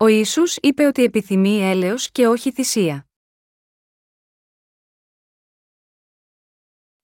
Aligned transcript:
Ο 0.00 0.06
Ιησούς 0.06 0.56
είπε 0.56 0.86
ότι 0.86 1.02
επιθυμεί 1.02 1.60
έλεος 1.60 2.10
και 2.10 2.26
όχι 2.26 2.52
θυσία. 2.52 3.06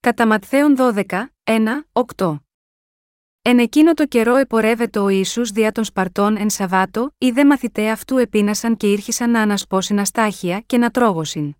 Κατά 0.00 0.26
Ματθαίον 0.26 0.76
12, 0.78 1.26
1, 1.44 1.84
8. 2.16 2.38
Εν 3.42 3.58
εκείνο 3.58 3.94
το 3.94 4.06
καιρό 4.06 4.36
επορεύεται 4.36 4.98
ο 4.98 5.08
Ιησούς 5.08 5.50
δια 5.50 5.72
των 5.72 5.84
Σπαρτών 5.84 6.36
εν 6.36 6.50
Σαββάτο, 6.50 7.14
οι 7.18 7.30
δε 7.30 7.44
μαθητέ 7.44 7.90
αυτού 7.90 8.16
επίνασαν 8.16 8.76
και 8.76 8.92
ήρχισαν 8.92 9.30
να 9.30 9.40
ανασπώσουν 9.40 9.98
αστάχια 9.98 10.60
και 10.60 10.78
να 10.78 10.90
τρόγωσιν. 10.90 11.54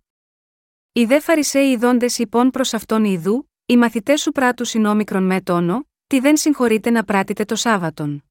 Οι 0.91 1.05
δε 1.05 1.19
Φαρισαίοι 1.19 1.71
ειδώντες 1.71 2.17
υπόν 2.17 2.49
προς 2.49 2.73
αυτόν 2.73 3.03
ειδού, 3.03 3.49
οι 3.65 3.77
μαθητές 3.77 4.21
σου 4.21 4.31
πράτου 4.31 4.65
συνόμικρον 4.65 5.23
με 5.23 5.41
τόνο, 5.41 5.87
τι 6.07 6.19
δεν 6.19 6.37
συγχωρείτε 6.37 6.89
να 6.89 7.03
πράτητε 7.03 7.45
το 7.45 7.55
Σάββατον. 7.55 8.23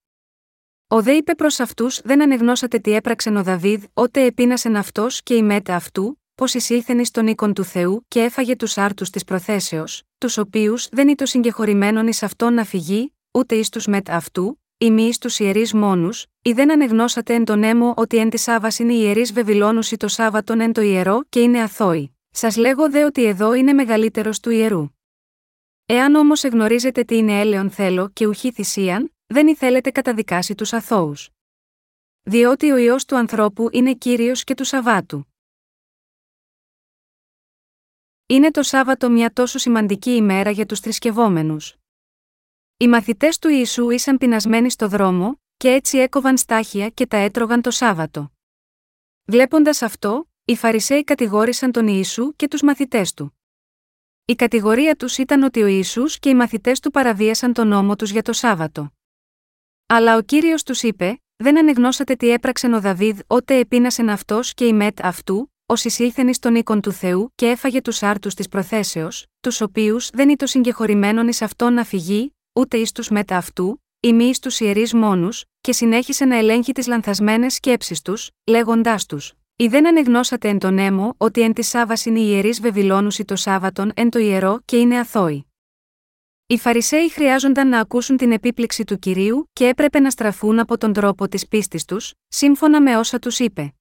Ο 0.88 1.02
δε 1.02 1.12
είπε 1.12 1.34
προς 1.34 1.60
αυτούς 1.60 2.00
δεν 2.04 2.22
ανεγνώσατε 2.22 2.78
τι 2.78 2.92
έπραξεν 2.92 3.36
ο 3.36 3.42
Δαβίδ, 3.42 3.84
ότε 3.94 4.24
επίνασεν 4.24 4.76
αυτός 4.76 5.22
και 5.22 5.34
η 5.34 5.42
μέτα 5.42 5.74
αυτού, 5.74 6.20
πω 6.34 6.44
εισήλθεν 6.52 6.98
εις 6.98 7.10
τον 7.10 7.26
οίκον 7.26 7.52
του 7.52 7.64
Θεού 7.64 8.04
και 8.08 8.20
έφαγε 8.20 8.56
τους 8.56 8.78
άρτους 8.78 9.10
της 9.10 9.24
προθέσεως, 9.24 10.02
τους 10.18 10.38
οποίους 10.38 10.88
δεν 10.90 11.08
ήταν 11.08 11.26
συγκεχωρημένον 11.26 12.06
εις 12.06 12.22
αυτόν 12.22 12.54
να 12.54 12.64
φυγεί, 12.64 13.14
ούτε 13.30 13.54
εις 13.54 13.68
τους 13.68 13.86
μετ 13.86 14.10
αυτού, 14.10 14.60
ή 14.78 14.90
μη 14.90 15.02
εις 15.02 15.18
τους 15.18 15.38
ιερείς 15.38 15.74
μόνους, 15.74 16.26
ή 16.42 16.52
δεν 16.52 16.72
ανεγνώσατε 16.72 17.34
εν 17.34 17.44
τον 17.44 17.62
έμο 17.62 17.94
ότι 17.96 18.16
εν 18.16 18.30
της 18.30 18.42
Σάβα 18.42 18.68
είναι 18.78 18.92
οι 18.92 19.00
ιερεί 19.00 19.24
ή 19.90 19.96
το 19.96 20.08
Σάββατον 20.08 20.60
εν 20.60 20.72
το 20.72 20.80
ιερό 20.80 21.24
και 21.28 21.40
είναι 21.40 21.60
αθώοι. 21.60 22.16
Σας 22.30 22.56
λέγω 22.56 22.90
δε 22.90 23.04
ότι 23.04 23.24
εδώ 23.24 23.54
είναι 23.54 23.72
μεγαλύτερος 23.72 24.40
του 24.40 24.50
ιερού. 24.50 24.88
Εάν 25.86 26.14
όμως 26.14 26.44
εγνωρίζετε 26.44 27.02
τι 27.02 27.16
είναι 27.16 27.40
έλεον 27.40 27.70
θέλω 27.70 28.10
και 28.12 28.26
ουχή 28.26 28.52
θυσίαν, 28.52 29.13
δεν 29.34 29.46
ήθελετε 29.46 29.90
καταδικάσει 29.90 30.54
τους 30.54 30.72
αθώους. 30.72 31.30
Διότι 32.22 32.70
ο 32.70 32.76
ιό 32.76 32.96
του 33.06 33.16
ανθρώπου 33.16 33.68
είναι 33.72 33.94
κύριος 33.94 34.44
και 34.44 34.54
του 34.54 34.64
Σαββάτου. 34.64 35.26
Είναι 38.26 38.50
το 38.50 38.62
Σάββατο 38.62 39.10
μια 39.10 39.32
τόσο 39.32 39.58
σημαντική 39.58 40.10
ημέρα 40.10 40.50
για 40.50 40.66
τους 40.66 40.80
θρησκευόμενους. 40.80 41.76
Οι 42.76 42.88
μαθητές 42.88 43.38
του 43.38 43.48
Ιησού 43.48 43.90
ήσαν 43.90 44.18
πεινασμένοι 44.18 44.70
στο 44.70 44.88
δρόμο, 44.88 45.40
και 45.56 45.68
έτσι 45.68 45.98
έκοβαν 45.98 46.38
στάχια 46.38 46.88
και 46.88 47.06
τα 47.06 47.16
έτρωγαν 47.16 47.62
το 47.62 47.70
Σάββατο. 47.70 48.32
Βλέποντας 49.24 49.82
αυτό, 49.82 50.28
οι 50.44 50.56
Φαρισαίοι 50.56 51.04
κατηγόρησαν 51.04 51.72
τον 51.72 51.88
Ιησού 51.88 52.36
και 52.36 52.48
τους 52.48 52.62
μαθητές 52.62 53.14
του. 53.14 53.38
Η 54.24 54.34
κατηγορία 54.34 54.96
τους 54.96 55.18
ήταν 55.18 55.42
ότι 55.42 55.62
ο 55.62 55.66
Ιησούς 55.66 56.18
και 56.18 56.28
οι 56.28 56.34
μαθητές 56.34 56.80
του 56.80 56.90
παραβίασαν 56.90 57.52
τον 57.52 57.68
νόμο 57.68 57.96
τους 57.96 58.10
για 58.10 58.22
το 58.22 58.32
Σάββατο. 58.32 58.92
Αλλά 59.96 60.16
ο 60.16 60.20
κύριος 60.20 60.62
τους 60.62 60.82
είπε: 60.82 61.20
Δεν 61.36 61.58
ανεγνώσατε 61.58 62.14
τι 62.14 62.30
έπραξεν 62.30 62.72
ο 62.72 62.80
Δαβίδ, 62.80 63.18
ότε 63.26 63.58
επίνασεν 63.58 64.10
αυτός 64.10 64.54
και 64.54 64.64
η 64.64 64.72
μετ 64.72 65.04
αυτού, 65.04 65.52
ω 65.66 65.74
εισήλθεν 65.84 66.28
ει 66.28 66.36
τον 66.40 66.54
οίκον 66.54 66.80
του 66.80 66.92
Θεού 66.92 67.32
και 67.34 67.46
έφαγε 67.46 67.80
τους 67.80 68.02
άρτους 68.02 68.34
της 68.34 68.48
προθέσεως, 68.48 69.26
τους 69.40 69.60
οποίους 69.60 70.10
δεν 70.12 70.28
ήταν 70.28 70.48
συγκεχωρημένον 70.48 71.28
εις 71.28 71.42
αυτόν 71.42 71.72
να 71.72 71.84
φυγεί, 71.84 72.34
ούτε 72.52 72.76
εις 72.76 72.92
τους 72.92 73.08
μετ 73.08 73.32
αυτού, 73.32 73.82
ή 74.00 74.12
μη 74.12 74.24
εις 74.24 74.38
τους 74.38 74.60
ιερείς 74.60 74.94
μόνους, 74.94 75.44
και 75.60 75.72
συνέχισε 75.72 76.24
να 76.24 76.36
ελέγχει 76.36 76.72
τις 76.72 76.86
λανθασμένες 76.86 77.54
σκέψεις 77.54 78.02
τους, 78.02 78.30
λέγοντάς 78.46 79.06
τους: 79.06 79.32
Ή 79.56 79.66
δεν 79.66 79.86
ανεγνώσατε 79.86 80.48
εν 80.48 80.58
τον 80.58 80.78
έμο 80.78 81.14
ότι 81.16 81.40
εν 81.40 81.52
τη 81.52 81.62
Σάβα 81.62 81.94
είναι 82.04 82.18
οι 82.18 82.26
ιερείς 82.28 82.60
βεβηλώνουσι 82.60 83.24
το 83.24 83.36
Σάββατον 83.36 83.92
εν 83.94 84.10
το 84.10 84.18
ιερό 84.18 84.60
και 84.64 84.76
είναι 84.76 84.98
αθώοι. 84.98 85.46
Οι 86.46 86.58
Φαρισαίοι 86.58 87.10
χρειάζονταν 87.10 87.68
να 87.68 87.80
ακούσουν 87.80 88.16
την 88.16 88.32
επίπληξη 88.32 88.84
του 88.84 88.98
κυρίου 88.98 89.48
και 89.52 89.66
έπρεπε 89.66 90.00
να 90.00 90.10
στραφούν 90.10 90.58
από 90.58 90.78
τον 90.78 90.92
τρόπο 90.92 91.28
της 91.28 91.48
πίστης 91.48 91.84
τους, 91.84 92.14
σύμφωνα 92.28 92.82
με 92.82 92.96
όσα 92.96 93.18
τους 93.18 93.38
είπε. 93.38 93.74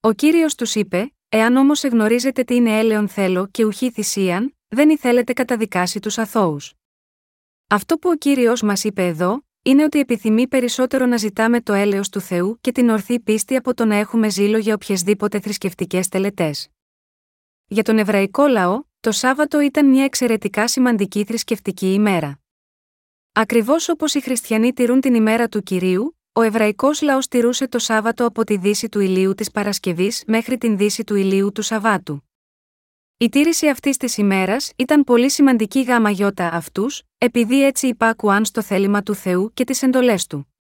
Ο 0.00 0.12
κύριος 0.12 0.54
τους 0.54 0.74
είπε: 0.74 1.14
Εάν 1.28 1.56
όμως 1.56 1.84
εγνωρίζετε 1.84 2.44
τι 2.44 2.54
είναι 2.54 2.78
έλεον 2.78 3.08
θέλω 3.08 3.46
και 3.46 3.64
ουχή 3.64 3.90
θυσίαν, 3.90 4.56
δεν 4.68 4.90
ήθελετε 4.90 5.32
καταδικάσει 5.32 6.00
τους 6.00 6.18
αθώους. 6.18 6.74
Αυτό 7.68 7.96
που 7.98 8.10
ο 8.10 8.16
κύριος 8.16 8.62
μας 8.62 8.84
είπε 8.84 9.06
εδώ, 9.06 9.46
είναι 9.62 9.84
ότι 9.84 9.98
επιθυμεί 9.98 10.48
περισσότερο 10.48 11.06
να 11.06 11.16
ζητάμε 11.16 11.60
το 11.60 11.72
έλεος 11.72 12.08
του 12.08 12.20
Θεού 12.20 12.58
και 12.60 12.72
την 12.72 12.88
ορθή 12.88 13.20
πίστη 13.20 13.56
από 13.56 13.74
το 13.74 13.84
να 13.84 13.94
έχουμε 13.94 14.28
ζήλο 14.28 14.58
για 14.58 14.74
οποιασδήποτε 14.74 15.40
θρησκευτικές 15.40 16.08
τελετές. 16.08 16.68
Για 17.66 17.82
τον 17.82 17.98
Εβραϊκό 17.98 18.46
λαό, 18.46 18.82
το 19.00 19.12
Σάββατο 19.12 19.60
ήταν 19.60 19.88
μια 19.88 20.04
εξαιρετικά 20.04 20.68
σημαντική 20.68 21.24
θρησκευτική 21.24 21.92
ημέρα. 21.92 22.40
Ακριβώς 23.32 23.88
όπως 23.88 24.14
οι 24.14 24.20
χριστιανοί 24.20 24.72
τηρούν 24.72 25.00
την 25.00 25.14
ημέρα 25.14 25.48
του 25.48 25.62
κυρίου, 25.62 26.18
ο 26.32 26.42
Εβραϊκός 26.42 27.02
λαός 27.02 27.28
τηρούσε 27.28 27.68
το 27.68 27.78
Σάββατο 27.78 28.26
από 28.26 28.44
τη 28.44 28.56
δύση 28.56 28.88
του 28.88 29.00
ηλίου 29.00 29.34
της 29.34 29.50
Παρασκευής 29.50 30.22
μέχρι 30.26 30.58
την 30.58 30.76
δύση 30.76 31.04
του 31.04 31.14
ηλίου 31.14 31.52
του 31.52 31.62
Σαββάτου. 31.62 32.30
Η 33.18 33.28
τήρηση 33.28 33.68
αυτής 33.68 33.96
της 33.96 34.16
ημέρας 34.16 34.72
ήταν 34.76 35.04
πολύ 35.04 35.30
σημαντική 35.30 35.82
γάμα 35.82 36.10
γιώτα 36.10 36.52
αυτούς, 36.52 37.02
επειδή 37.18 37.64
έτσι 37.64 37.86
υπάκουαν 37.86 38.44
στο 38.44 38.62
θέλημα 38.62 39.02
του 39.02 39.14
Θεού 39.14 39.52
και 39.54 39.64
τις 39.64 39.82
εντολές 39.82 40.26
του. 40.26 40.54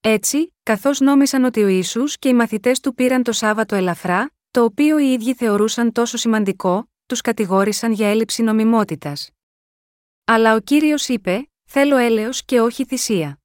Έτσι, 0.00 0.54
καθώς 0.62 1.00
νόμισαν 1.00 1.44
ότι 1.44 1.62
ο 1.62 1.68
Ιησούς 1.68 2.18
και 2.18 2.28
οι 2.28 2.34
μαθητές 2.34 2.80
του 2.80 2.94
πήραν 2.94 3.22
το 3.22 3.32
Σάββατο 3.32 3.74
ελαφρά, 3.76 4.30
το 4.50 4.64
οποίο 4.64 4.98
οι 4.98 5.12
ίδιοι 5.12 5.34
θεωρούσαν 5.34 5.92
τόσο 5.92 6.16
σημαντικό, 6.16 6.90
τους 7.06 7.20
κατηγόρησαν 7.20 7.92
για 7.92 8.08
έλλειψη 8.08 8.42
νομιμότητας. 8.42 9.30
Αλλά 10.24 10.54
ο 10.54 10.60
κύριος 10.60 11.08
είπε: 11.08 11.50
Θέλω 11.64 11.96
έλεος 11.96 12.44
και 12.44 12.60
όχι 12.60 12.84
θυσία. 12.84 13.40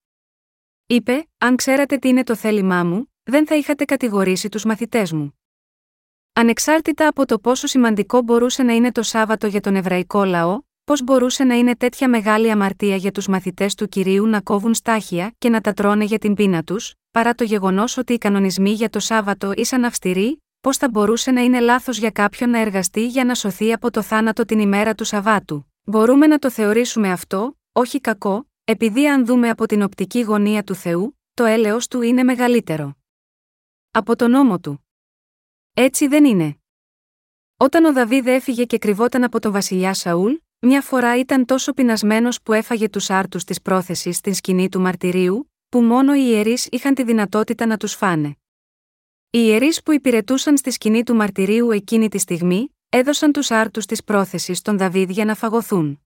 Είπε: 0.86 1.28
Αν 1.38 1.56
ξέρατε 1.56 1.98
τι 1.98 2.08
είναι 2.08 2.24
το 2.24 2.36
θέλημά 2.36 2.84
μου, 2.84 3.14
δεν 3.24 3.48
θα 3.48 3.56
είχατε 3.56 3.86
κατηγορήσει 3.86 4.50
τους 4.50 4.64
μαθητές 4.66 5.12
μου. 5.12 5.40
Ανεξάρτητα 6.34 7.08
από 7.08 7.26
το 7.26 7.40
πόσο 7.40 7.68
σημαντικό 7.68 8.22
μπορούσε 8.22 8.64
να 8.64 8.74
είναι 8.74 8.92
το 8.92 9.04
Σάββατο 9.04 9.48
για 9.48 9.62
τον 9.62 9.76
Εβραϊκό 9.76 10.24
λαό, 10.24 10.60
πώς 10.84 11.04
μπορούσε 11.04 11.44
να 11.44 11.56
είναι 11.56 11.76
τέτοια 11.76 12.10
μεγάλη 12.10 12.52
αμαρτία 12.52 12.96
για 12.96 13.12
τους 13.12 13.28
μαθητές 13.28 13.76
του 13.76 13.88
κυρίου 13.88 14.28
να 14.28 14.42
κόβουν 14.42 14.74
στάχια 14.74 15.34
και 15.38 15.50
να 15.50 15.62
τα 15.62 15.74
τρώνε 15.74 16.04
για 16.04 16.18
την 16.18 16.34
πείνα 16.34 16.64
τους, 16.64 16.94
παρά 17.12 17.34
το 17.34 17.44
γεγονός 17.44 17.98
ότι 17.98 18.14
οι 18.14 18.18
κανονισμοί 18.18 18.72
για 18.72 18.90
το 18.90 19.00
Σάββατο 19.00 19.52
ήσαν 19.56 19.84
αυστηροί, 19.84 20.42
πώς 20.62 20.78
θα 20.78 20.90
μπορούσε 20.90 21.32
να 21.32 21.42
είναι 21.42 21.60
λάθος 21.60 21.98
για 21.98 22.12
κάποιον 22.12 22.50
να 22.50 22.60
εργαστεί 22.60 23.08
για 23.08 23.26
να 23.26 23.36
σωθεί 23.36 23.74
από 23.74 23.92
το 23.92 24.02
θάνατο 24.02 24.46
την 24.46 24.60
ημέρα 24.60 24.96
του 24.96 25.04
Σαββάτου. 25.04 25.66
Μπορούμε 25.84 26.28
να 26.28 26.40
το 26.40 26.52
θεωρήσουμε 26.52 27.12
αυτό, 27.12 27.58
όχι 27.72 28.02
κακό, 28.02 28.50
επειδή 28.64 29.08
αν 29.08 29.26
δούμε 29.26 29.50
από 29.50 29.66
την 29.66 29.82
οπτική 29.82 30.22
γωνία 30.22 30.64
του 30.64 30.76
Θεού, 30.76 31.20
το 31.34 31.44
έλεος 31.44 31.88
του 31.88 32.02
είναι 32.02 32.24
μεγαλύτερο. 32.24 32.96
Από 33.92 34.16
τον 34.16 34.32
νόμο 34.32 34.60
του. 34.60 34.86
Έτσι 35.74 36.08
δεν 36.08 36.26
είναι. 36.26 36.56
Όταν 37.58 37.86
ο 37.86 37.94
Δαβίδ 37.94 38.28
έφυγε 38.28 38.66
και 38.66 38.78
κρυβόταν 38.78 39.24
από 39.24 39.40
τον 39.40 39.52
βασιλιά 39.52 39.94
Σαούλ, 39.94 40.34
μια 40.60 40.82
φορά 40.82 41.18
ήταν 41.18 41.46
τόσο 41.46 41.74
πεινασμένος 41.74 42.42
που 42.42 42.54
έφαγε 42.54 42.90
τους 42.90 43.10
άρτους 43.10 43.44
της 43.44 43.62
πρόθεσης 43.62 44.18
στην 44.18 44.34
σκηνή 44.34 44.70
του 44.70 44.82
μαρτυρίου, 44.82 45.52
που 45.70 45.82
μόνο 45.82 46.16
οι 46.16 46.24
ιερείς 46.26 46.68
είχαν 46.72 46.94
τη 46.94 47.04
δυνατότητα 47.04 47.66
να 47.66 47.78
τους 47.78 47.94
φάνε. 47.94 48.36
Οι 49.34 49.40
ιερείς 49.40 49.84
που 49.84 49.92
υπηρετούσαν 49.92 50.58
στη 50.58 50.72
σκηνή 50.72 51.04
του 51.04 51.16
μαρτυρίου 51.16 51.72
εκείνη 51.72 52.10
τη 52.10 52.18
στιγμή, 52.18 52.76
έδωσαν 52.90 53.32
τους 53.32 53.52
άρτους 53.52 53.86
της 53.86 54.04
πρόθεσης 54.04 54.58
στον 54.58 54.78
Δαβίδ 54.78 55.10
για 55.10 55.26
να 55.26 55.36
φαγωθούν. 55.36 56.02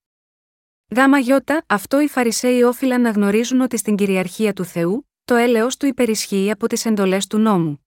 Γάμα 0.96 1.18
γιώτα, 1.18 1.64
αυτό 1.68 2.02
οι 2.02 2.08
Φαρισαίοι 2.08 2.64
όφυλαν 2.64 3.02
να 3.02 3.10
γνωρίζουν 3.10 3.62
ότι 3.62 3.78
στην 3.78 3.96
κυριαρχία 3.96 4.54
του 4.54 4.64
Θεού, 4.64 5.10
το 5.24 5.36
έλεος 5.36 5.78
του 5.78 5.86
υπερισχύει 5.86 6.52
από 6.52 6.68
τις 6.68 6.86
εντολές 6.86 7.28
του 7.28 7.38
νόμου. 7.38 7.86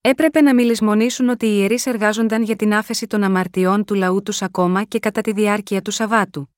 Έπρεπε 0.00 0.40
να 0.40 0.54
μιλισμονήσουν 0.54 1.28
ότι 1.28 1.46
οι 1.46 1.56
ιερείς 1.58 1.86
εργάζονταν 1.86 2.42
για 2.42 2.56
την 2.56 2.74
άφεση 2.74 3.06
των 3.06 3.22
αμαρτιών 3.22 3.84
του 3.84 3.94
λαού 3.94 4.22
τους 4.22 4.42
ακόμα 4.42 4.84
και 4.84 4.98
κατά 4.98 5.20
τη 5.20 5.32
διάρκεια 5.32 5.82
του 5.82 5.90
Σαββάτου. 5.90 6.56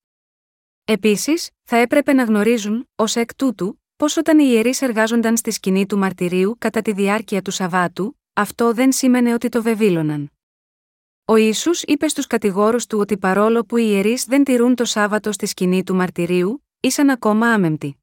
Επίσης, 0.85 1.51
θα 1.63 1.77
έπρεπε 1.77 2.13
να 2.13 2.25
γνωρίζουν, 2.25 2.89
ως 2.95 3.17
εκ 3.17 3.35
τούτου, 3.35 3.83
πω 3.97 4.07
όταν 4.17 4.39
οι 4.39 4.47
ιερείς 4.49 4.83
εργάζονταν 4.83 5.37
στη 5.37 5.51
σκηνή 5.51 5.87
του 5.87 5.99
μαρτυρίου 5.99 6.57
κατά 6.59 6.83
τη 6.83 6.93
διάρκεια 6.93 7.43
του 7.43 7.51
Σαββάτου, 7.51 8.21
αυτό 8.33 8.73
δεν 8.73 8.93
σήμαινε 8.93 9.33
ότι 9.33 9.49
το 9.49 9.63
βεβήλωναν. 9.63 10.33
Ο 11.25 11.37
Ιησούς 11.37 11.83
είπε 11.83 12.09
στους 12.09 12.27
κατηγόρους 12.27 12.87
του 12.87 12.99
ότι 12.99 13.19
παρόλο 13.19 13.65
που 13.65 13.77
οι 13.77 13.85
ιερείς 13.87 14.25
δεν 14.25 14.45
τηρούν 14.45 14.75
το 14.75 14.85
Σάββατο 14.85 15.33
στη 15.33 15.47
σκηνή 15.47 15.85
του 15.85 15.95
μαρτυρίου, 15.95 16.65
ήσαν 16.81 17.11
ακόμα 17.11 17.53
άμεμπτοι. 17.53 17.99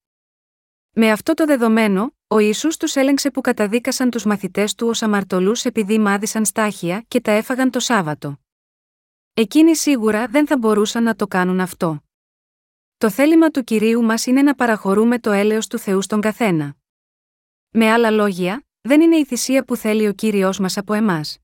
Με 0.91 1.11
αυτό 1.11 1.33
το 1.33 1.45
δεδομένο, 1.45 2.15
ο 2.27 2.39
Ιησούς 2.39 2.77
τους 2.77 2.95
έλεγξε 2.95 3.31
που 3.31 3.41
καταδίκασαν 3.41 4.09
τους 4.09 4.25
μαθητές 4.25 4.75
του 4.75 4.87
ως 4.87 5.01
αμαρτωλούς 5.01 5.65
επειδή 5.65 5.99
μάδισαν 5.99 6.45
στάχια 6.45 7.03
και 7.07 7.21
τα 7.21 7.31
έφαγαν 7.31 7.69
το 7.69 7.79
Σάββατο. 7.79 8.39
Εκείνοι 9.33 9.75
σίγουρα 9.75 10.27
δεν 10.27 10.47
θα 10.47 10.57
μπορούσαν 10.57 11.03
να 11.03 11.15
το 11.15 11.27
κάνουν 11.27 11.59
αυτό. 11.59 12.03
Το 13.01 13.09
θέλημα 13.09 13.49
του 13.49 13.63
κυρίου 13.63 14.03
μας 14.03 14.25
είναι 14.25 14.41
να 14.41 14.55
παραχωρούμε 14.55 15.19
το 15.19 15.31
έλεος 15.31 15.67
του 15.67 15.77
Θεού 15.77 16.01
στον 16.01 16.21
καθένα. 16.21 16.75
Με 17.69 17.91
άλλα 17.91 18.11
λόγια, 18.11 18.65
δεν 18.81 19.01
είναι 19.01 19.15
η 19.15 19.25
θυσία 19.25 19.63
που 19.63 19.75
θέλει 19.75 20.07
ο 20.07 20.13
κύριος 20.13 20.59
μας 20.59 20.77
από 20.77 20.93
εμάς. 20.93 21.37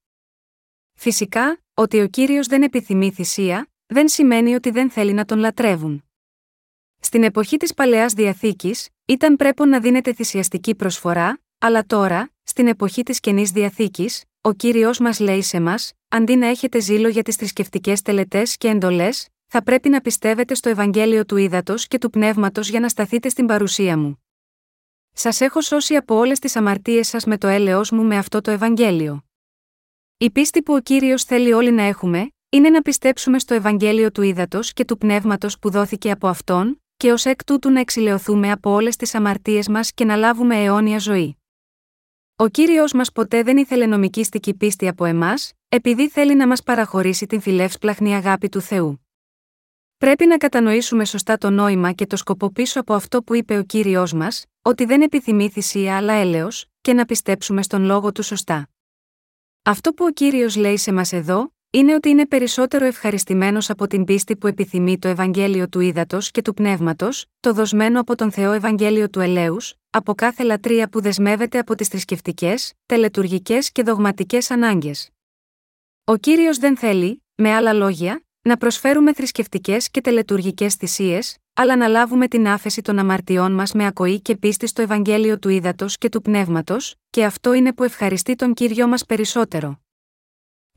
Φυσικά, 0.94 1.62
ότι 1.74 2.01
ο 2.01 2.07
κύριος 2.07 2.48
δεν 2.48 2.63
επιθυμεί 2.63 3.12
θυσία, 3.12 3.71
δεν 3.86 4.07
σημαίνει 4.07 4.56
ότι 4.56 4.69
δεν 4.69 4.89
θέλει 4.89 5.13
να 5.13 5.25
τον 5.25 5.39
λατρεύουν. 5.39 6.04
Στην 7.00 7.24
εποχή 7.24 7.57
της 7.57 7.74
παλαιάς 7.74 8.13
διαθήκης, 8.13 8.89
ήταν 9.06 9.36
πρέπει 9.36 9.68
να 9.68 9.80
δίνεται 9.80 10.13
θυσιαστική 10.13 10.75
προσφορά, 10.75 11.39
αλλά 11.57 11.86
τώρα, 11.86 12.31
στην 12.44 12.68
εποχή 12.68 13.04
της 13.04 13.19
καινής 13.19 13.51
διαθήκης, 13.51 14.24
ο 14.42 14.54
κύριος 14.54 15.00
μας 15.00 15.19
λέει 15.19 15.42
σε 15.42 15.59
μας, 15.59 15.94
αντί 16.07 16.36
να 16.36 16.48
έχετε 16.48 16.80
ζήλο 16.80 17.07
για 17.07 17.24
τις 17.24 17.36
θρησκευτικές 17.36 18.01
τελετές 18.01 18.57
και 18.57 18.68
εντολές, 18.68 19.27
θα 19.47 19.63
πρέπει 19.63 19.89
να 19.89 20.01
πιστεύετε 20.01 20.53
στο 20.53 20.69
Ευαγγέλιο 20.69 21.25
του 21.25 21.38
Ήδατος 21.38 21.88
και 21.88 21.97
του 21.97 22.09
Πνεύματος 22.09 22.69
για 22.69 22.79
να 22.79 22.89
σταθείτε 22.89 23.29
στην 23.29 23.45
παρουσία 23.45 23.97
μου. 23.97 24.23
Σας 25.13 25.41
έχω 25.41 25.61
σώσει 25.61 25.95
από 25.95 26.15
όλες 26.15 26.39
τις 26.39 26.55
αμαρτίες 26.55 27.07
σας 27.07 27.25
με 27.25 27.38
το 27.38 27.47
έλεος 27.47 27.91
μου 27.91 28.03
με 28.03 28.17
αυτό 28.17 28.41
το 28.41 28.51
Ευαγγέλιο. 28.51 29.25
Η 30.17 30.31
πίστη 30.31 30.61
που 30.61 30.73
ο 30.73 30.79
κύριος 30.79 31.23
θέλει 31.23 31.53
όλοι 31.53 31.71
να 31.71 31.83
έχουμε, 31.83 32.31
είναι 32.49 32.69
να 32.69 32.81
πιστέψουμε 32.81 33.39
στο 33.39 33.53
Ευαγγέλιο 33.53 34.11
του 34.11 34.21
Ήδατος 34.21 34.73
και 34.73 34.85
του 34.85 34.97
Πνεύματος 34.97 35.59
που 35.59 35.69
δόθηκε 35.69 36.11
από 36.11 36.27
αυτόν, 36.27 36.81
και 36.97 37.11
ως 37.11 37.25
εκ 37.25 37.44
τούτου 37.44 37.69
να 37.69 37.79
εξηλαιωθούμε 37.79 38.51
από 38.51 38.71
όλες 38.71 38.95
τις 38.95 39.15
αμαρτίες 39.15 39.67
μας 39.67 39.94
και 39.94 40.05
να 40.05 40.15
λάβουμε 40.15 40.63
αιώνια 40.63 40.99
ζωή. 40.99 41.38
Ο 42.35 42.47
κύριος 42.47 42.94
μας 42.94 43.11
ποτέ 43.11 43.44
δεν 43.44 43.57
ήθελε 43.57 43.85
νομικήστικη 43.85 44.53
πίστη 44.53 44.88
από 44.88 45.05
εμάς, 45.05 45.53
επειδή 45.69 46.09
θέλει 46.09 46.35
να 46.35 46.47
μας 46.47 46.63
παραχωρήσει 46.63 47.25
την 47.25 47.41
φιλεύσπλαχνη 47.41 48.15
αγάπη 48.15 48.49
του 48.49 48.61
Θεού. 48.61 49.06
Πρέπει 49.97 50.25
να 50.25 50.38
κατανοήσουμε 50.38 51.05
σωστά 51.05 51.38
το 51.38 51.49
νόημα 51.49 51.91
και 51.91 52.05
το 52.05 52.15
σκοπό 52.15 52.51
πίσω 52.51 52.79
από 52.79 52.94
αυτό 52.94 53.23
που 53.23 53.35
είπε 53.35 53.57
ο 53.57 53.63
κύριος 53.63 54.13
μας, 54.13 54.45
ότι 54.61 54.85
δεν 54.85 55.01
επιθυμεί 55.01 55.49
θυσία 55.49 55.97
αλλά 55.97 56.13
έλεος, 56.13 56.65
και 56.81 56.94
να 56.94 57.05
πιστέψουμε 57.05 57.61
στον 57.61 57.83
λόγο 57.83 58.11
του 58.11 58.23
σωστά. 58.23 58.69
Αυτό 59.63 59.94
που 59.94 60.05
ο 60.05 60.11
κύριος 60.11 60.55
λέει 60.55 60.77
σε 60.77 60.91
μας 60.91 61.13
εδώ, 61.13 61.53
είναι 61.69 61.94
ότι 61.94 62.09
είναι 62.09 62.27
περισσότερο 62.27 62.85
ευχαριστημένος 62.85 63.69
από 63.69 63.88
την 63.88 64.03
πίστη 64.03 64.35
που 64.35 64.47
επιθυμεί 64.47 64.99
το 64.99 65.07
Ευαγγέλιο 65.07 65.69
του 65.69 65.79
Ήδατος 65.79 66.31
και 66.31 66.41
του 66.41 66.53
Πνεύματος, 66.53 67.25
το 67.39 67.53
δοσμένο 67.53 67.99
από 67.99 68.15
τον 68.15 68.31
Θεό 68.31 68.51
Ευαγγέλιο 68.51 69.09
του 69.09 69.19
Ελέους, 69.19 69.73
από 69.89 70.13
κάθε 70.15 70.44
λατρεία 70.44 70.89
που 70.89 71.01
δεσμεύεται 71.01 71.59
από 71.59 71.75
τις 71.75 71.88
θρησκευτικές, 71.88 72.73
τελετουργικές 72.85 73.71
και 73.71 73.83
δογματικές 73.83 74.51
ανάγκες. 74.51 75.09
Ο 76.03 76.15
κύριος 76.15 76.57
δεν 76.57 76.77
θέλει, 76.77 77.23
με 77.35 77.53
άλλα 77.53 77.73
λόγια, 77.73 78.26
να 78.47 78.57
προσφέρουμε 78.57 79.13
θρησκευτικές 79.13 79.89
και 79.89 80.01
τελετουργικές 80.01 80.75
θυσίες, 80.75 81.38
αλλά 81.53 81.75
να 81.75 81.88
λάβουμε 81.88 82.27
την 82.27 82.47
άφεση 82.47 82.81
των 82.81 82.99
αμαρτιών 82.99 83.51
μας 83.51 83.71
με 83.71 83.85
ακοή 83.85 84.21
και 84.21 84.35
πίστη 84.35 84.67
στο 84.67 84.81
Ευαγγέλιο 84.81 85.39
του 85.39 85.49
Ήδατος 85.49 85.97
και 85.97 86.09
του 86.09 86.21
Πνεύματος, 86.21 86.95
και 87.09 87.25
αυτό 87.25 87.53
είναι 87.53 87.73
που 87.73 87.83
ευχαριστεί 87.83 88.35
τον 88.35 88.53
κύριο 88.53 88.88
μας 88.88 89.05
περισσότερο. 89.05 89.79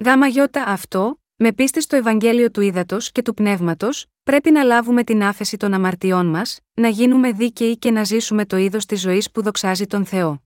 Γάμα 0.05 0.27
γιώτα 0.27 0.65
αυτό, 0.67 1.21
με 1.37 1.53
πίστη 1.53 1.83
στο 1.83 1.97
Ευαγγέλιο 1.97 2.51
του 2.51 2.61
Ήδατος 2.61 3.13
και 3.13 3.23
του 3.23 3.35
Πνεύματος, 3.35 4.07
πρέπει 4.23 4.51
να 4.51 4.63
λάβουμε 4.63 5.05
την 5.05 5.23
άφεση 5.23 5.57
των 5.57 5.75
αμαρτιών 5.75 6.27
μας, 6.27 6.59
να 6.75 6.89
γίνουμε 6.89 7.33
δίκαιοι 7.33 7.79
και 7.79 7.91
να 7.91 8.05
ζήσουμε 8.05 8.47
το 8.47 8.57
είδος 8.57 8.87
της 8.87 9.01
ζωής 9.01 9.31
που 9.31 9.43
δοξάζει 9.43 9.87
τον 9.87 10.05
Θεό. 10.05 10.43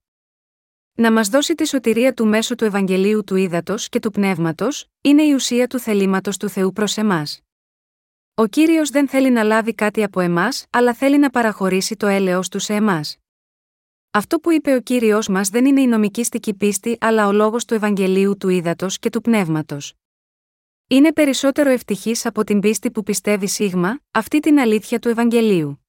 Να 0.97 1.13
μας 1.13 1.29
δώσει 1.29 1.55
τη 1.55 1.67
σωτηρία 1.67 2.15
του 2.15 2.27
μέσω 2.27 2.55
του 2.55 2.65
Ευαγγελίου 2.65 3.25
του 3.25 3.37
Ήδατος 3.37 3.89
και 3.89 3.99
του 3.99 4.11
Πνεύματος, 4.11 4.87
είναι 5.01 5.23
η 5.23 5.33
ουσία 5.33 5.67
του 5.67 5.79
θελήματος 5.79 6.37
του 6.37 6.49
Θεού 6.49 6.73
προς 6.73 6.97
εμάς. 6.97 7.41
Ο 8.35 8.47
κύριος 8.47 8.91
δεν 8.91 9.09
θέλει 9.09 9.31
να 9.31 9.43
λάβει 9.43 9.75
κάτι 9.75 10.03
από 10.03 10.21
εμάς, 10.21 10.67
αλλά 10.71 10.95
θέλει 10.95 11.19
να 11.19 11.31
παραχωρήσει 11.31 11.97
το 11.97 12.07
έλεος 12.07 12.49
του 12.49 12.59
σε 12.59 12.75
εμάς. 12.75 13.17
Αυτό 14.11 14.39
που 14.39 14.53
είπε 14.53 14.75
ο 14.75 14.81
κύριος 14.81 15.29
μας 15.29 15.49
δεν 15.49 15.65
είναι 15.65 15.81
η 15.81 15.87
νομικήστική 15.87 16.55
πίστη, 16.55 16.97
αλλά 17.01 17.27
ο 17.27 17.33
λόγος 17.33 17.65
του 17.65 17.75
Ευαγγελίου 17.75 18.37
του 18.37 18.49
Ήδατος 18.49 18.99
και 18.99 19.11
του 19.11 19.21
Πνεύματος. 19.21 19.95
Είναι 20.89 21.13
περισσότερο 21.13 21.71
ευτυχής 21.71 22.27
από 22.27 22.45
την 22.45 22.61
πίστη 22.61 22.91
που 22.91 23.03
πιστεύει 23.03 23.47
σίγμα, 23.49 24.01
αυτή 24.11 24.41
την 24.41 24.59
αλήθεια 24.59 24.99
του 24.99 25.09
Ευαγγελίου. 25.09 25.87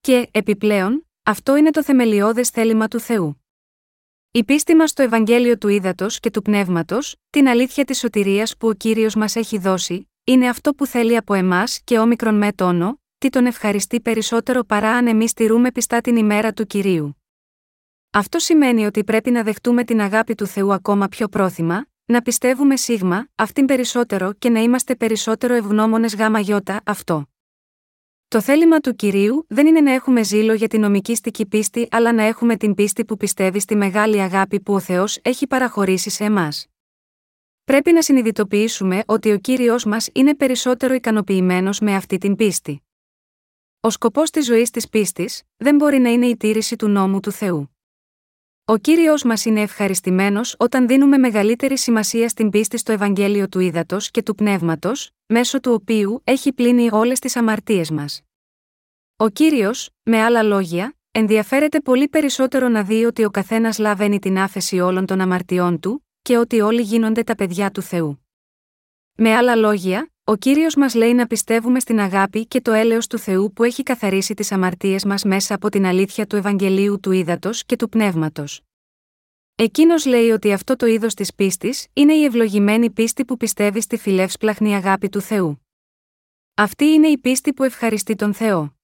Και, 0.00 0.28
επιπλέον, 0.30 1.06
αυτό 1.22 1.56
είναι 1.56 1.70
το 1.70 1.82
θεμελιώδες 1.82 2.48
θέλημα 2.48 2.88
του 2.88 3.00
Θεού. 3.00 3.39
Η 4.32 4.44
πίστη 4.44 4.74
μας 4.74 4.90
στο 4.90 5.02
Ευαγγέλιο 5.02 5.58
του 5.58 5.68
Ήδατος 5.68 6.20
και 6.20 6.30
του 6.30 6.42
Πνεύματος, 6.42 7.16
την 7.30 7.48
αλήθεια 7.48 7.84
της 7.84 7.98
σωτηρίας 7.98 8.56
που 8.56 8.68
ο 8.68 8.72
κύριος 8.72 9.14
μας 9.14 9.36
έχει 9.36 9.58
δώσει, 9.58 10.10
είναι 10.24 10.48
αυτό 10.48 10.74
που 10.74 10.86
θέλει 10.86 11.16
από 11.16 11.34
εμάς 11.34 11.80
και 11.84 11.98
όμικρον 11.98 12.34
με 12.34 12.52
τόνο, 12.52 13.00
τι 13.18 13.28
τον 13.28 13.46
ευχαριστεί 13.46 14.00
περισσότερο 14.00 14.64
παρά 14.64 14.90
αν 14.90 15.06
εμείς 15.06 15.32
τηρούμε 15.32 15.70
πιστά 15.70 16.00
την 16.00 16.16
ημέρα 16.16 16.52
του 16.52 16.66
κυρίου. 16.66 17.16
Αυτό 18.10 18.38
σημαίνει 18.38 18.86
ότι 18.86 19.04
πρέπει 19.04 19.30
να 19.30 19.42
δεχτούμε 19.42 19.84
την 19.84 20.00
αγάπη 20.00 20.34
του 20.34 20.46
Θεού 20.46 20.72
ακόμα 20.72 21.08
πιο 21.08 21.28
πρόθυμα, 21.28 21.86
να 22.04 22.22
πιστεύουμε 22.22 22.76
σίγμα, 22.76 23.28
αυτήν 23.34 23.66
περισσότερο 23.66 24.32
και 24.32 24.48
να 24.48 24.60
είμαστε 24.60 24.96
περισσότερο 24.96 25.54
ευγνώμονες 25.54 26.14
γάμα 26.14 26.40
γιώτα, 26.40 26.80
αυτό. 26.84 27.24
Το 28.30 28.40
θέλημα 28.40 28.78
του 28.80 28.94
κυρίου 28.94 29.44
δεν 29.48 29.66
είναι 29.66 29.80
να 29.80 29.92
έχουμε 29.92 30.22
ζήλο 30.22 30.52
για 30.52 30.68
την 30.68 30.80
νομικήστικη 30.80 31.46
πίστη, 31.46 31.88
αλλά 31.90 32.12
να 32.12 32.22
έχουμε 32.22 32.56
την 32.56 32.74
πίστη 32.74 33.04
που 33.04 33.16
πιστεύει 33.16 33.60
στη 33.60 33.76
μεγάλη 33.76 34.20
αγάπη 34.20 34.60
που 34.60 34.74
ο 34.74 34.80
Θεός 34.80 35.18
έχει 35.22 35.46
παραχωρήσει 35.46 36.10
σε 36.10 36.24
εμάς. 36.24 36.66
Πρέπει 37.64 37.92
να 37.92 38.02
συνειδητοποιήσουμε 38.02 39.02
ότι 39.06 39.32
ο 39.32 39.38
κύριος 39.38 39.84
μας 39.84 40.08
είναι 40.12 40.34
περισσότερο 40.34 40.94
ικανοποιημένος 40.94 41.80
με 41.80 41.94
αυτή 41.94 42.18
την 42.18 42.36
πίστη. 42.36 42.82
Ο 43.80 43.90
σκοπός 43.90 44.30
της 44.30 44.44
ζωής 44.44 44.70
της 44.70 44.88
πίστης 44.88 45.42
δεν 45.56 45.76
μπορεί 45.76 45.98
να 45.98 46.10
είναι 46.10 46.26
η 46.26 46.36
τήρηση 46.36 46.76
του 46.76 46.88
νόμου 46.88 47.20
του 47.20 47.32
Θεού. 47.32 47.70
Ο 48.70 48.76
κύριος 48.76 49.22
μας 49.22 49.44
είναι 49.44 49.60
ευχαριστημένος 49.60 50.54
όταν 50.58 50.86
δίνουμε 50.86 51.18
μεγαλύτερη 51.18 51.78
σημασία 51.78 52.28
στην 52.28 52.50
πίστη 52.50 52.76
στο 52.76 52.92
Ευαγγέλιο 52.92 53.48
του 53.48 53.60
Ήδατος 53.60 54.10
και 54.10 54.22
του 54.22 54.34
Πνεύματος, 54.34 55.10
μέσω 55.26 55.60
του 55.60 55.72
οποίου 55.72 56.20
έχει 56.24 56.52
πλύνει 56.52 56.88
όλες 56.92 57.18
τις 57.18 57.36
αμαρτίες 57.36 57.90
μας. 57.90 58.22
Ο 59.16 59.28
κύριος, 59.28 59.90
με 60.02 60.22
άλλα 60.22 60.42
λόγια, 60.42 60.94
ενδιαφέρεται 61.10 61.80
πολύ 61.80 62.08
περισσότερο 62.08 62.68
να 62.68 62.82
δει 62.82 63.04
ότι 63.04 63.24
ο 63.24 63.30
καθένας 63.30 63.78
λαβαίνει 63.78 64.18
την 64.18 64.38
άφεση 64.38 64.80
όλων 64.80 65.06
των 65.06 65.20
αμαρτιών 65.20 65.80
του, 65.80 66.06
και 66.22 66.36
ότι 66.36 66.60
όλοι 66.60 66.82
γίνονται 66.82 67.22
τα 67.22 67.34
παιδιά 67.34 67.70
του 67.70 67.82
Θεού. 67.82 68.26
Με 69.14 69.34
άλλα 69.34 69.54
λόγια, 69.54 70.10
ο 70.30 70.36
κύριος 70.36 70.74
μας 70.74 70.94
λέει 70.94 71.14
να 71.14 71.26
πιστεύουμε 71.26 71.80
στην 71.80 72.00
αγάπη 72.00 72.46
και 72.46 72.60
το 72.60 72.72
έλεος 72.72 73.06
του 73.06 73.18
Θεού 73.18 73.52
που 73.52 73.64
έχει 73.64 73.82
καθαρίσει 73.82 74.34
τις 74.34 74.52
αμαρτίες 74.52 75.04
μας 75.04 75.24
μέσα 75.24 75.54
από 75.54 75.68
την 75.68 75.84
αλήθεια 75.84 76.26
του 76.26 76.36
Ευαγγελίου 76.36 77.00
του 77.00 77.10
Ήδατος 77.10 77.64
και 77.64 77.76
του 77.76 77.88
Πνεύματος. 77.88 78.60
Εκείνος 79.54 80.06
λέει 80.06 80.30
ότι 80.30 80.52
αυτό 80.52 80.76
το 80.76 80.86
είδος 80.86 81.14
της 81.14 81.34
πίστης 81.34 81.86
είναι 81.92 82.12
η 82.12 82.24
ευλογημένη 82.24 82.90
πίστη 82.90 83.24
που 83.24 83.36
πιστεύει 83.36 83.80
στη 83.80 83.96
φιλεύσπλαχνη 83.96 84.74
αγάπη 84.74 85.08
του 85.08 85.20
Θεού. 85.20 85.66
Αυτή 86.54 86.84
είναι 86.84 87.08
η 87.08 87.18
πίστη 87.18 87.52
που 87.52 87.64
ευχαριστεί 87.64 88.14
τον 88.14 88.34
Θεό. 88.34 88.79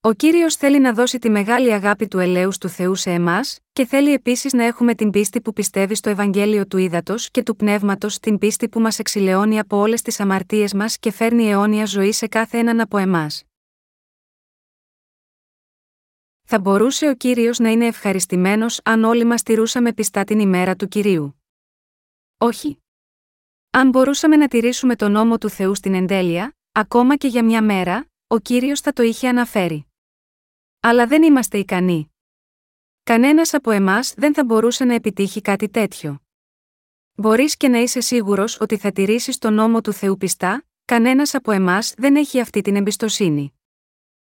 Ο 0.00 0.12
κύριος 0.12 0.56
θέλει 0.56 0.80
να 0.80 0.92
δώσει 0.92 1.18
τη 1.18 1.30
μεγάλη 1.30 1.72
αγάπη 1.72 2.08
του 2.08 2.18
ελέους 2.18 2.58
του 2.58 2.68
Θεού 2.68 2.94
σε 2.94 3.10
εμάς, 3.10 3.58
και 3.72 3.86
θέλει 3.86 4.12
επίσης 4.12 4.52
να 4.52 4.64
έχουμε 4.64 4.94
την 4.94 5.10
πίστη 5.10 5.40
που 5.40 5.52
πιστεύει 5.52 5.94
στο 5.94 6.10
Ευαγγέλιο 6.10 6.66
του 6.66 6.76
Ήδατος 6.76 7.30
και 7.30 7.42
του 7.42 7.56
Πνεύματος, 7.56 8.18
την 8.18 8.38
πίστη 8.38 8.68
που 8.68 8.80
μας 8.80 8.98
εξηλαιώνει 8.98 9.58
από 9.58 9.76
όλες 9.76 10.02
τις 10.02 10.20
αμαρτίες 10.20 10.74
μας 10.74 10.98
και 10.98 11.10
φέρνει 11.10 11.50
αιώνια 11.50 11.84
ζωή 11.84 12.12
σε 12.12 12.26
κάθε 12.26 12.58
έναν 12.58 12.80
από 12.80 12.98
εμάς. 12.98 13.44
Θα 16.44 16.58
μπορούσε 16.58 17.08
ο 17.08 17.14
κύριος 17.14 17.58
να 17.58 17.70
είναι 17.70 17.86
ευχαριστημένος 17.86 18.80
αν 18.84 19.04
όλοι 19.04 19.24
μας 19.24 19.42
τηρούσαμε 19.42 19.92
πιστά 19.92 20.24
την 20.24 20.38
ημέρα 20.38 20.76
του 20.76 20.88
κυρίου. 20.88 21.42
Όχι. 22.38 22.82
Αν 23.70 23.88
μπορούσαμε 23.88 24.36
να 24.36 24.48
τηρήσουμε 24.48 24.96
τον 24.96 25.12
νόμο 25.12 25.38
του 25.38 25.48
Θεού 25.48 25.74
στην 25.74 25.94
εντέλεια, 25.94 26.56
ακόμα 26.72 27.16
και 27.16 27.28
για 27.28 27.44
μια 27.44 27.62
μέρα, 27.62 28.10
ο 28.26 28.38
κύριος 28.38 28.80
θα 28.80 28.92
το 28.92 29.02
είχε 29.02 29.28
αναφέρει. 29.28 29.87
Αλλά 30.80 31.06
δεν 31.06 31.22
είμαστε 31.22 31.58
ικανοί. 31.58 32.12
Κανένας 33.02 33.54
από 33.54 33.70
εμάς 33.70 34.14
δεν 34.16 34.34
θα 34.34 34.44
μπορούσε 34.44 34.84
να 34.84 34.94
επιτύχει 34.94 35.40
κάτι 35.40 35.68
τέτοιο. 35.68 36.22
Μπορείς 37.14 37.56
και 37.56 37.68
να 37.68 37.78
είσαι 37.78 38.00
σίγουρος 38.00 38.60
ότι 38.60 38.76
θα 38.76 38.92
τηρήσεις 38.92 39.38
τον 39.38 39.54
νόμο 39.54 39.80
του 39.80 39.92
Θεού 39.92 40.16
πιστά, 40.16 40.64
κανένας 40.84 41.34
από 41.34 41.50
εμάς 41.50 41.94
δεν 41.96 42.16
έχει 42.16 42.40
αυτή 42.40 42.60
την 42.60 42.76
εμπιστοσύνη. 42.76 43.52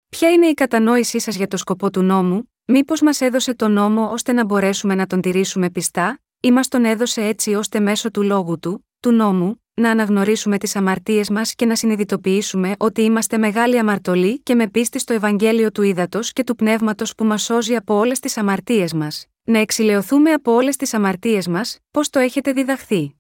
Ποια 0.09 0.30
είναι 0.30 0.47
η 0.47 0.54
κατανόησή 0.54 1.18
σας 1.18 1.37
για 1.37 1.49
το 1.49 1.57
σκοπό 1.57 1.90
του 1.90 2.02
νόμου, 2.02 2.52
μήπως 2.64 3.00
μας 3.00 3.21
έδωσε 3.21 3.54
τον 3.54 3.73
νόμο 3.73 4.11
ώστε 4.11 4.33
να 4.33 4.45
μπορέσουμε 4.45 4.95
να 4.95 5.07
τον 5.07 5.21
τηρήσουμε 5.21 5.71
πιστά, 5.71 6.21
ή 6.40 6.50
μας 6.52 6.68
τον 6.68 6.85
έδωσε 6.85 7.23
έτσι 7.23 7.54
ώστε 7.54 7.80
μέσω 7.80 8.11
του 8.11 8.23
λόγου 8.23 8.59
του, 8.59 8.87
του 9.00 9.12
νόμου, 9.12 9.64
να 9.78 9.90
αναγνωρίσουμε 9.90 10.58
τις 10.58 10.76
αμαρτίες 10.76 11.30
μας 11.30 11.54
και 11.54 11.66
να 11.66 11.76
συνειδητοποιήσουμε 11.76 12.75
ότι 12.78 13.02
είμαστε 13.02 13.38
μεγάλοι 13.38 13.78
αμαρτωλοί 13.78 14.40
και 14.40 14.54
με 14.54 14.68
πίστη 14.68 14.99
στο 14.99 15.12
Ευαγγέλιο 15.12 15.73
του 15.73 15.82
Ήδατος 15.82 16.32
και 16.32 16.44
του 16.44 16.56
Πνεύματος 16.56 17.14
που 17.14 17.25
μας 17.25 17.42
σώζει 17.42 17.76
από 17.76 17.94
όλες 17.94 18.20
τις 18.20 18.37
αμαρτίες 18.37 18.92
μας, 18.92 19.26
να 19.42 19.58
εξηλαιωθούμε 19.58 20.32
από 20.32 20.52
όλες 20.52 20.76
τις 20.76 20.94
αμαρτίες 20.94 21.49
μας, 21.49 21.78
πώς 21.90 22.11
το 22.11 22.18
έχετε 22.18 22.52
διδαχθεί. 22.52 23.12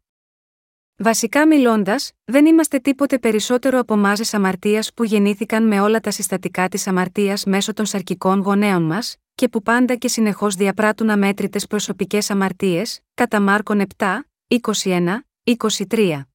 Βασικά 0.96 1.46
μιλώντας, 1.46 2.12
δεν 2.24 2.46
είμαστε 2.46 2.78
τίποτε 2.78 3.18
περισσότερο 3.18 3.78
από 3.78 3.96
μάζες 3.96 4.34
αμαρτίας 4.34 4.94
που 4.94 5.04
γεννήθηκαν 5.04 5.66
με 5.66 5.80
όλα 5.80 6.00
τα 6.00 6.10
συστατικά 6.10 6.68
της 6.68 6.86
αμαρτίας 6.86 7.44
μέσω 7.44 7.72
των 7.72 7.86
σαρκικών 7.86 8.40
γονέων 8.40 8.82
μας, 8.82 9.16
και 9.34 9.48
που 9.48 9.62
πάντα 9.62 9.94
και 9.94 10.08
συνεχώς 10.08 10.54
διαπράττουν 10.54 11.10
αμέτρητες 11.10 11.66
προσωπικές 11.66 12.30
αμαρτίες, 12.30 13.00
κατά 13.14 13.40
Μάρκον 13.40 13.80
7, 13.96 14.28
21, 14.48 15.26
23. 15.44 16.28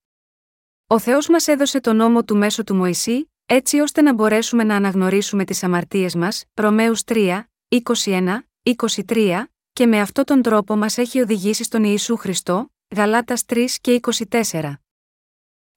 Ο 0.93 0.99
Θεός 0.99 1.27
μας 1.27 1.47
έδωσε 1.47 1.79
τον 1.79 1.95
νόμο 1.95 2.23
του 2.23 2.37
μέσω 2.37 2.63
του 2.63 2.75
Μωυσή, 2.75 3.31
έτσι 3.45 3.79
ώστε 3.79 4.01
να 4.01 4.13
μπορέσουμε 4.13 4.63
να 4.63 4.75
αναγνωρίσουμε 4.75 5.45
τις 5.45 5.63
αμαρτίες 5.63 6.15
μας, 6.15 6.43
Ρωμαίους 6.53 7.03
3, 7.03 7.49
21, 7.67 8.47
23, 8.63 9.43
και 9.73 9.85
με 9.85 9.99
αυτόν 9.99 10.23
τον 10.23 10.41
τρόπο 10.41 10.75
μας 10.75 10.97
έχει 10.97 11.19
οδηγήσει 11.19 11.63
στον 11.63 11.83
Ιησού 11.83 12.15
Χριστό, 12.15 12.71
Γαλάτας 12.95 13.43
3 13.45 13.65
και 13.81 13.91
24. 13.91 14.73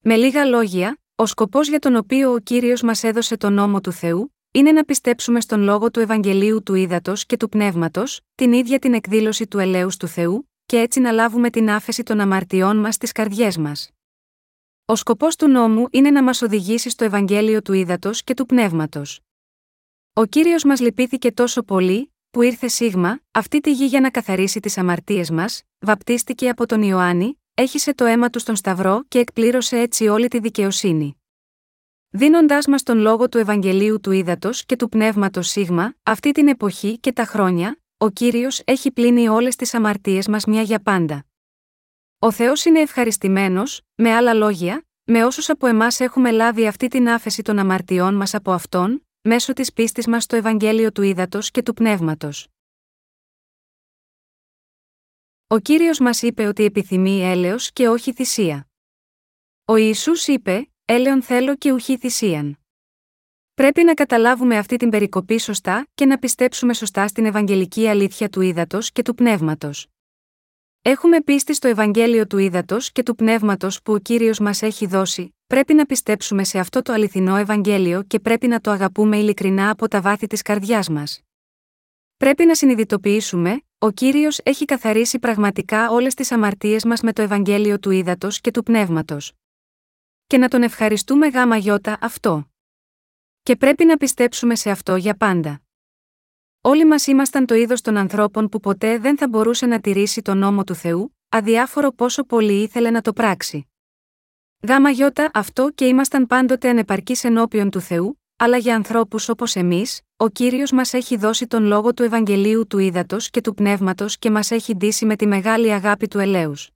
Με 0.01 0.17
λίγα 0.17 0.45
λόγια, 0.45 0.99
ο 1.15 1.27
σκοπός 1.27 1.69
για 1.69 1.79
τον 1.79 1.97
οποίο 1.97 2.33
ο 2.33 2.39
κύριος 2.39 2.83
μας 2.83 3.03
έδωσε 3.03 3.37
τον 3.37 3.53
νόμο 3.53 3.81
του 3.81 3.93
Θεού, 3.93 4.35
είναι 4.53 4.73
να 4.73 4.85
πιστέψουμε 4.85 5.41
στον 5.41 5.61
λόγο 5.61 5.91
του 5.91 6.01
Ευαγγελίου 6.01 6.63
του 6.63 6.75
Ήδατος 6.75 7.27
και 7.27 7.37
του 7.37 7.49
Πνεύματος, 7.49 8.21
την 8.35 8.53
ίδια 8.53 8.79
την 8.79 8.95
εκδήλωση 8.95 9.47
του 9.47 9.59
ελέους 9.59 9.97
του 9.97 10.07
Θεού, 10.07 10.51
και 10.67 10.79
έτσι 10.79 11.01
να 11.01 11.11
λάβουμε 11.11 11.51
την 11.51 11.71
άφεση 11.71 12.03
των 12.03 12.21
αμαρτιών 12.21 12.77
μας 12.77 12.95
στις 12.95 13.13
καρδιές 13.13 13.57
μας. 13.57 13.91
Ο 14.89 14.95
σκοπός 14.95 15.37
του 15.37 15.49
νόμου 15.49 15.87
είναι 15.91 16.11
να 16.11 16.23
μας 16.23 16.43
οδηγήσει 16.43 16.91
στο 16.91 17.05
Ευαγγέλιο 17.05 17.63
του 17.63 17.73
Ήδατος 17.73 18.23
και 18.25 18.35
του 18.35 18.47
Πνεύματος. 18.47 19.21
Ο 20.13 20.25
κύριος 20.25 20.65
μας 20.65 20.81
λυπήθηκε 20.81 21.33
τόσο 21.33 21.63
πολύ, 21.63 22.13
που 22.31 22.43
ήρθε 22.43 22.69
σίγμα, 22.69 23.21
αυτή 23.31 23.61
τη 23.61 23.73
γη 23.73 23.85
για 23.85 24.01
να 24.01 24.11
καθαρίσει 24.11 24.61
τις 24.61 24.79
αμαρτίες 24.79 25.31
μας, 25.31 25.63
βαπτίστηκε 25.79 26.49
από 26.49 26.67
τον 26.67 26.83
Ιωάννη, 26.83 27.41
έχισε 27.55 27.95
το 27.95 28.05
αίμα 28.05 28.31
του 28.31 28.39
στον 28.39 28.57
Σταυρό 28.57 29.05
και 29.09 29.19
εκπλήρωσε 29.19 29.79
έτσι 29.79 30.09
όλη 30.09 30.29
τη 30.29 30.39
δικαιοσύνη. 30.39 31.21
Δίνοντάς 32.09 32.67
μας 32.67 32.83
τον 32.83 32.99
λόγο 32.99 33.29
του 33.29 33.39
Ευαγγελίου 33.39 34.01
του 34.01 34.11
Ήδατος 34.11 34.65
και 34.65 34.77
του 34.77 34.89
Πνεύματος 34.89 35.49
Σίγμα, 35.49 35.95
αυτή 36.03 36.33
την 36.33 36.49
εποχή 36.49 36.99
και 36.99 37.13
τα 37.13 37.25
χρόνια, 37.25 37.81
ο 37.97 38.11
κύριος 38.11 38.63
έχει 38.65 38.91
πλύνει 38.91 39.29
όλες 39.29 39.57
τις 39.57 39.75
αμαρτίες 39.75 40.29
μας 40.29 40.45
μια 40.45 40.63
για 40.63 40.81
πάντα. 40.81 41.26
Ο 42.19 42.33
Θεός 42.33 42.65
είναι 42.65 42.81
ευχαριστημένος, 42.81 43.81
με 43.95 44.15
άλλα 44.15 44.35
λόγια, 44.35 44.87
με 45.05 45.25
όσους 45.25 45.49
από 45.49 45.67
εμάς 45.67 46.01
έχουμε 46.01 46.31
λάβει 46.31 46.67
αυτή 46.67 46.89
την 46.89 47.09
άφεση 47.09 47.43
των 47.43 47.59
αμαρτιών 47.59 48.15
μας 48.15 48.35
από 48.35 48.53
αυτόν, 48.53 49.07
μέσω 49.21 49.53
της 49.53 49.73
πίστης 49.73 50.07
μας 50.07 50.23
στο 50.23 50.37
Ευαγγέλιο 50.37 50.93
του 50.93 51.03
Ήδατος 51.03 51.51
και 51.51 51.63
του 51.63 51.75
Πνεύματος. 51.75 52.49
Ο 55.47 55.59
κύριος 55.59 55.99
μας 55.99 56.23
είπε 56.23 56.47
ότι 56.47 56.65
επιθυμεί 56.65 57.23
έλεος 57.23 57.73
και 57.73 57.89
όχι 57.89 58.13
θυσία. 58.13 58.69
Ο 59.65 59.77
Ιησούς 59.77 60.27
είπε: 60.27 60.71
Έλεον 60.85 61.23
θέλω 61.23 61.57
και 61.57 61.73
ουχή 61.73 61.97
θυσίαν. 61.97 62.59
Πρέπει 63.55 63.83
να 63.83 63.95
καταλάβουμε 63.95 64.59
αυτή 64.59 64.77
την 64.77 64.91
περικοπή 64.91 65.39
σωστά 65.39 65.87
και 65.95 66.07
να 66.07 66.19
πιστέψουμε 66.19 66.75
σωστά 66.75 67.09
στην 67.09 67.25
Ευαγγελική 67.25 67.89
αλήθεια 67.89 68.29
του 68.29 68.41
ύδατο 68.41 68.79
και 68.81 69.03
του 69.03 69.15
πνεύματος. 69.15 69.87
Έχουμε 70.89 71.21
πίστη 71.21 71.55
στο 71.55 71.69
Ευαγγέλιο 71.69 72.27
του 72.27 72.39
ύδατο 72.39 72.77
και 72.93 73.03
του 73.03 73.15
πνεύματος 73.15 73.83
που 73.83 73.93
ο 73.93 73.99
κύριος 73.99 74.39
μας 74.39 74.63
έχει 74.63 74.87
δώσει, 74.87 75.35
πρέπει 75.47 75.75
να 75.75 75.87
πιστέψουμε 75.87 76.45
σε 76.45 76.59
αυτό 76.59 76.83
το 76.83 76.93
αληθινό 76.93 77.37
Ευαγγέλιο 77.37 78.03
και 78.03 78.21
πρέπει 78.21 78.47
να 78.47 78.61
το 78.61 78.71
αγαπούμε 78.71 79.17
ειλικρινά 79.17 79.71
από 79.71 79.89
τα 79.89 80.01
βάθη 80.01 80.27
της 80.27 80.43
καρδιάς 80.43 80.89
μας. 80.89 81.21
Πρέπει 82.17 82.45
να 82.45 82.55
συνειδητοποιήσουμε, 82.55 83.63
ο 83.79 83.91
κύριος 83.91 84.41
έχει 84.43 84.65
καθαρίσει 84.65 85.19
πραγματικά 85.19 85.91
όλες 85.91 86.15
τις 86.15 86.33
αμαρτίες 86.33 86.85
μας 86.85 87.01
με 87.01 87.13
το 87.13 87.23
Ευαγγέλιο 87.23 87.79
του 87.79 87.91
ύδατο 87.91 88.29
και 88.31 88.51
του 88.51 88.63
πνεύματος. 88.63 89.33
Και 90.27 90.39
να 90.39 90.49
τον 90.49 90.63
ευχαριστούμε 90.63 91.27
γάμα 91.27 91.57
γιώτα 91.57 91.99
αυτό. 92.01 92.51
Και 93.43 93.57
πρέπει 93.57 93.85
να 93.85 93.97
πιστέψουμε 93.97 94.55
σε 94.55 94.71
αυτό 94.71 94.97
για 94.97 95.17
πάντα. 95.17 95.66
Όλοι 96.67 96.87
μας 96.87 97.07
ήμασταν 97.07 97.47
το 97.47 97.55
είδος 97.55 97.81
των 97.81 97.97
ανθρώπων 97.97 98.49
που 98.49 98.61
ποτέ 98.61 98.99
δεν 98.99 99.19
θα 99.19 99.29
μπορούσε 99.29 99.67
να 99.67 99.81
τηρήσει 99.81 100.23
τον 100.23 100.39
νόμο 100.39 100.65
του 100.65 100.75
Θεού, 100.75 101.17
αδιάφορο 101.29 101.93
πόσο 101.93 102.25
πολύ 102.25 102.63
ήθελε 102.63 102.91
να 102.91 103.01
το 103.01 103.13
πράξει. 103.13 103.69
Γάμα 104.69 104.91
γιώτα 104.91 105.31
αυτό 105.35 105.71
και 105.71 105.85
ήμασταν 105.85 106.27
πάντοτε 106.27 106.69
ανεπαρκείς 106.69 107.25
ενώπιον 107.25 107.71
του 107.71 107.81
Θεού, 107.81 108.23
αλλά 108.37 108.57
για 108.57 108.75
ανθρώπους 108.75 109.29
όπως 109.29 109.57
εμείς, 109.57 110.01
ο 110.17 110.29
κύριος 110.29 110.71
μας 110.73 110.93
έχει 110.93 111.17
δώσει 111.17 111.47
τον 111.47 111.65
λόγο 111.65 111.95
του 111.95 112.03
Ευαγγελίου 112.03 112.67
του 112.67 112.79
Ήδατος 112.79 113.31
και 113.31 113.41
του 113.41 113.55
Πνεύματος 113.55 114.19
και 114.19 114.31
μας 114.31 114.51
έχει 114.51 114.77
ντύσει 114.77 115.05
με 115.05 115.17
τη 115.17 115.27
μεγάλη 115.27 115.73
αγάπη 115.73 116.09
του 116.09 116.19
ελέους. 116.19 116.71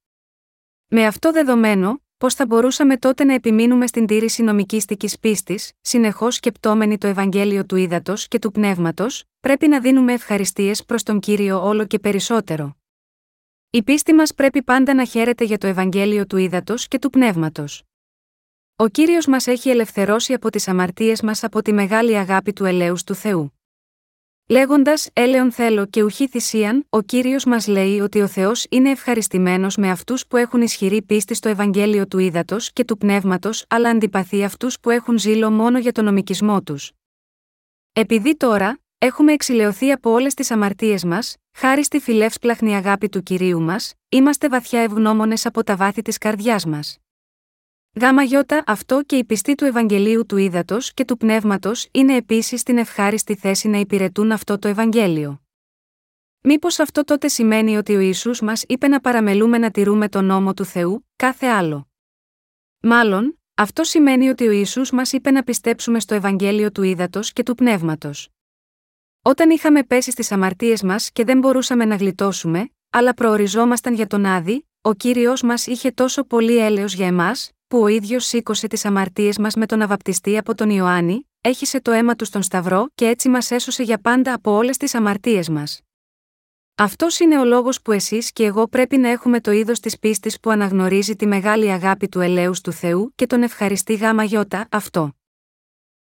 Με 0.87 1.07
αυτό 1.07 1.33
δεδομένο, 1.33 2.03
πώς 2.21 2.35
θα 2.35 2.47
μπορούσαμε 2.47 2.97
τότε 2.97 3.25
να 3.25 3.35
επιμείνουμε 3.35 3.87
στην 3.87 4.07
τήρηση 4.07 4.43
νομικήστικης 4.43 5.19
πίστης, 5.19 5.73
συνεχώς 5.81 6.35
σκεπτόμενοι 6.35 6.99
το 6.99 7.07
Ευαγγέλιο 7.07 7.67
του 7.67 7.77
Ήδατος 7.77 8.29
και 8.29 8.39
του 8.39 8.51
Πνεύματος, 8.51 9.25
πρέπει 9.41 9.69
να 9.69 9.81
δίνουμε 9.81 10.13
ευχαριστίες 10.13 10.85
προς 10.85 11.03
τον 11.03 11.21
κύριο 11.21 11.67
όλο 11.67 11.87
και 11.87 11.99
περισσότερο. 11.99 12.77
Η 13.71 13.83
πίστη 13.83 14.13
μας 14.13 14.35
πρέπει 14.35 14.63
πάντα 14.63 14.95
να 14.95 15.05
χαίρεται 15.05 15.45
για 15.45 15.59
το 15.59 15.67
Ευαγγέλιο 15.67 16.27
του 16.27 16.37
Ήδατος 16.37 16.89
και 16.89 16.99
του 16.99 17.11
Πνεύματος. 17.11 17.83
Ο 18.77 18.89
κύριος 18.89 19.27
μας 19.27 19.47
έχει 19.47 19.71
ελευθερώσει 19.71 20.33
από 20.33 20.51
τις 20.51 20.69
αμαρτίες 20.69 21.23
μας 21.23 21.45
από 21.45 21.63
τη 21.63 21.73
μεγάλη 21.73 22.17
αγάπη 22.17 22.53
του 22.53 22.65
ελέους 22.65 23.05
του 23.05 23.15
Θεού. 23.15 23.60
Λέγοντας 24.51 25.09
Έλεον 25.13 25.53
θέλω 25.53 25.87
και 25.87 26.03
ουχή 26.03 26.29
θυσίαν, 26.29 26.87
ο 26.89 27.03
κύριος 27.03 27.45
μας 27.45 27.67
λέει 27.67 28.01
ότι 28.01 28.21
ο 28.21 28.27
Θεός 28.27 28.67
είναι 28.71 28.91
ευχαριστημένος 28.91 29.77
με 29.77 29.91
αυτούς 29.91 30.27
που 30.27 30.37
έχουν 30.37 30.63
ισχυρή 30.63 31.03
πίστη 31.03 31.35
στο 31.35 31.49
Ευαγγέλιο 31.49 32.07
του 32.07 32.19
Ήδατος 32.19 32.73
και 32.73 32.85
του 32.85 32.99
Πνεύματος, 32.99 33.65
αλλά 33.69 33.91
αντιπαθεί 33.91 34.45
αυτούς 34.45 34.81
που 34.81 34.91
έχουν 34.91 35.19
ζήλο 35.19 35.51
μόνο 35.51 35.79
για 35.79 35.93
τον 35.93 36.05
νομικισμό 36.05 36.63
τους. 36.63 36.93
Επειδή 37.93 38.37
τώρα, 38.37 38.79
έχουμε 38.99 39.33
εξηλαιωθεί 39.33 39.93
από 39.93 40.11
όλες 40.11 40.35
τις 40.35 40.51
αμαρτίες 40.51 41.05
μας, 41.05 41.37
χάρη 41.53 41.85
στη 41.85 42.01
φιλεύσπλαχνη 42.01 42.77
αγάπη 42.77 43.09
του 43.09 43.23
κυρίου 43.23 43.61
μας, 43.61 43.95
είμαστε 44.09 44.49
βαθιά 44.49 44.81
ευγνώμονες 44.81 45.47
από 45.47 45.65
τα 45.65 45.77
βάθη 45.77 46.03
της 46.03 46.19
καρδιάς 46.19 46.65
μας. 46.67 46.99
Γάμα 47.95 48.23
γιώτα 48.23 48.63
αυτό 48.67 49.03
και 49.03 49.17
η 49.17 49.25
πιστή 49.25 49.55
του 49.55 49.65
Ευαγγελίου 49.65 50.27
του 50.27 50.37
Ήδατος 50.37 50.95
και 50.95 51.05
του 51.05 51.17
Πνεύματος 51.17 51.89
είναι 51.91 52.17
επίσης 52.17 52.61
στην 52.61 52.79
ευχάριστη 52.79 53.35
θέση 53.35 53.69
να 53.69 53.79
υπηρετούν 53.79 54.33
αυτό 54.33 54.59
το 54.59 54.69
Ευαγγέλιο. 54.69 55.43
Μήπως 56.41 56.79
αυτό 56.79 57.05
τότε 57.05 57.29
σημαίνει 57.29 57.77
ότι 57.77 57.97
ο 57.97 58.01
Ιησούς 58.01 58.41
μας 58.41 58.65
είπε 58.69 58.89
να 58.89 59.01
παραμελούμε 59.01 59.59
να 59.59 59.71
τηρούμε 59.71 60.09
τον 60.09 60.25
νόμο 60.25 60.55
του 60.55 60.65
Θεού, 60.65 61.07
κάθε 61.17 61.47
άλλο; 61.47 61.89
Μάλλον, 62.81 63.41
αυτό 63.55 63.85
σημαίνει 63.85 64.29
ότι 64.29 64.47
ο 64.47 64.51
Ιησούς 64.51 64.91
μας 64.91 65.13
είπε 65.13 65.31
να 65.31 65.43
πιστέψουμε 65.43 66.01
στο 66.01 66.15
Ευαγγέλιο 66.15 66.73
του 66.73 66.83
Ήδατος 66.83 67.33
και 67.33 67.43
του 67.43 67.55
Πνεύματος. 67.55 68.29
Όταν 69.23 69.51
είχαμε 69.51 69.83
πέσει 69.83 70.11
στις 70.11 70.33
αμαρτίες 70.33 70.83
μας 70.83 71.11
και 71.11 71.25
δεν 71.25 71.39
μπορούσαμε 71.39 71.85
να 71.85 71.97
γλιτώσουμε, 71.97 72.71
αλλά 72.91 73.15
προοριζόμασταν 73.15 73.95
για 73.95 74.07
τον 74.07 74.25
Άδη, 74.25 74.69
ο 74.81 74.95
κύριος 74.95 75.43
μας 75.43 75.67
είχε 75.67 75.91
τόσο 75.91 76.25
πολύ 76.25 76.57
έλεος 76.57 76.95
για 76.95 77.07
εμάς, 77.07 77.51
που 77.71 77.81
ο 77.81 77.87
ίδιος 77.87 78.27
σήκωσε 78.27 78.67
τις 78.67 78.85
αμαρτίες 78.85 79.39
μας 79.39 79.55
με 79.55 79.67
τον 79.67 79.83
αβαπτιστή 79.83 80.39
από 80.39 80.55
τον 80.55 80.71
Ιωάννη, 80.71 81.29
έχισε 81.41 81.81
το 81.81 81.91
αίμα 81.91 82.17
του 82.17 82.25
στον 82.25 82.43
Σταυρό 82.43 82.89
και 82.95 83.07
έτσι 83.07 83.29
μας 83.29 83.51
έσωσε 83.51 83.83
για 83.83 84.01
πάντα 84.01 84.35
από 84.35 84.51
όλες 84.51 84.77
τις 84.77 84.95
αμαρτίες 84.95 85.49
μας. 85.49 85.81
Αυτός 86.75 87.19
είναι 87.19 87.39
ο 87.39 87.45
λόγος 87.45 87.83
που 87.83 87.93
εσείς 87.93 88.33
και 88.33 88.45
εγώ 88.45 88.69
πρέπει 88.69 88.97
να 88.97 89.09
έχουμε 89.09 89.41
το 89.41 89.51
είδος 89.51 89.81
της 89.81 89.99
πίστης 89.99 90.41
που 90.41 90.51
αναγνωρίζει 90.51 91.17
τη 91.17 91.27
μεγάλη 91.27 91.71
αγάπη 91.71 92.09
του 92.09 92.21
ελέους 92.21 92.61
του 92.61 92.73
Θεού 92.73 93.13
και 93.15 93.27
τον 93.27 93.43
ευχαριστεί 93.43 93.95
γάμα 93.95 94.25
γιώτα 94.25 94.69
αυτό. 94.71 95.13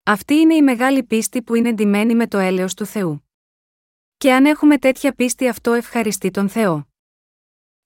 Αυτή 0.03 0.33
είναι 0.33 0.55
η 0.55 0.61
μεγάλη 0.61 1.03
πίστη 1.03 1.41
που 1.41 1.55
είναι 1.55 1.69
εντυμένη 1.69 2.15
με 2.15 2.27
το 2.27 2.37
έλεος 2.37 2.73
του 2.73 2.85
Θεού. 2.85 3.29
Και 4.17 4.33
αν 4.33 4.45
έχουμε 4.45 4.77
τέτοια 4.77 5.13
πίστη 5.13 5.47
αυτό 5.47 5.73
ευχαριστεί 5.73 6.31
τον 6.31 6.49
Θεό. 6.49 6.87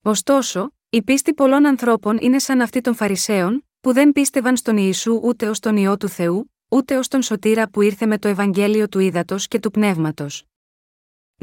Ωστόσο, 0.02 0.74
η 0.90 1.02
πίστη 1.02 1.34
πολλών 1.34 1.66
ανθρώπων 1.66 2.18
είναι 2.20 2.38
σαν 2.38 2.60
αυτή 2.60 2.80
των 2.80 2.94
Φαρισαίων, 2.94 3.64
που 3.80 3.92
δεν 3.92 4.12
πίστευαν 4.12 4.56
στον 4.56 4.76
Ιησού 4.76 5.20
ούτε 5.22 5.48
ως 5.48 5.58
τον 5.58 5.76
ιό 5.76 5.96
του 5.96 6.08
Θεού, 6.08 6.52
ούτε 6.68 6.96
ως 6.96 7.08
τον 7.08 7.22
σωτήρα 7.22 7.68
που 7.68 7.80
ήρθε 7.82 8.06
με 8.06 8.18
το 8.18 8.28
Ευαγγέλιο 8.28 8.88
του 8.88 8.98
ύδατο 8.98 9.36
και 9.38 9.58
του 9.58 9.70
πνεύματος. 9.70 10.44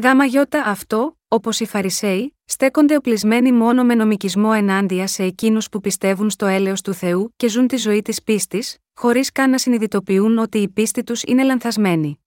Γάμα 0.03 0.25
γιώτα 0.25 0.63
αυτό, 0.63 1.17
όπως 1.27 1.59
οι 1.59 1.65
Φαρισαίοι, 1.65 2.37
στέκονται 2.45 2.95
οπλισμένοι 2.95 3.51
μόνο 3.51 3.83
με 3.83 3.95
νομικισμό 3.95 4.51
ενάντια 4.55 5.07
σε 5.07 5.23
εκείνους 5.23 5.69
που 5.69 5.79
πιστεύουν 5.79 6.29
στο 6.29 6.45
έλεος 6.45 6.81
του 6.81 6.93
Θεού 6.93 7.33
και 7.35 7.47
ζουν 7.47 7.67
τη 7.67 7.77
ζωή 7.77 8.01
της 8.01 8.23
πίστης, 8.23 8.77
χωρίς 8.93 9.31
καν 9.31 9.49
να 9.49 9.57
συνειδητοποιούν 9.57 10.37
ότι 10.37 10.57
η 10.57 10.69
πίστη 10.69 11.03
τους 11.03 11.23
είναι 11.23 11.43
λανθασμένη. 11.43 12.19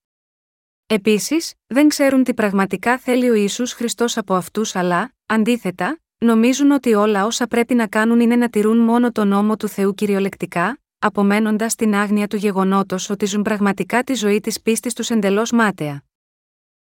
Επίσης, 0.87 1.55
δεν 1.67 1.89
ξέρουν 1.89 2.25
τι 2.25 2.35
πραγματικά 2.35 2.99
θέλει 2.99 3.31
ο 3.31 3.35
Ιησούς 3.35 3.73
Χριστός 3.73 4.17
από 4.17 4.35
αυτούς, 4.35 4.77
αλλά, 4.77 5.15
αντίθετα, 5.27 6.01
νομίζουν 6.21 6.71
ότι 6.71 6.95
όλα 6.95 7.27
όσα 7.27 7.47
πρέπει 7.47 7.75
να 7.75 7.87
κάνουν 7.87 8.21
είναι 8.21 8.37
να 8.37 8.49
τηρούν 8.49 8.79
μόνο 8.79 9.13
τον 9.13 9.29
νόμο 9.29 9.57
του 9.57 9.69
Θεού 9.69 9.95
κυριολεκτικά, 9.95 10.81
απομένοντας 10.99 11.75
την 11.75 11.95
άγνοια 11.95 12.27
του 12.27 12.37
γεγονότος 12.37 13.11
ότι 13.11 13.27
ζουν 13.27 13.43
πραγματικά 13.43 14.03
τη 14.03 14.15
ζωή 14.15 14.41
της 14.41 14.61
πίστης 14.61 14.95
τους 14.95 15.11
εντελώς 15.11 15.51
μάταια. 15.51 16.05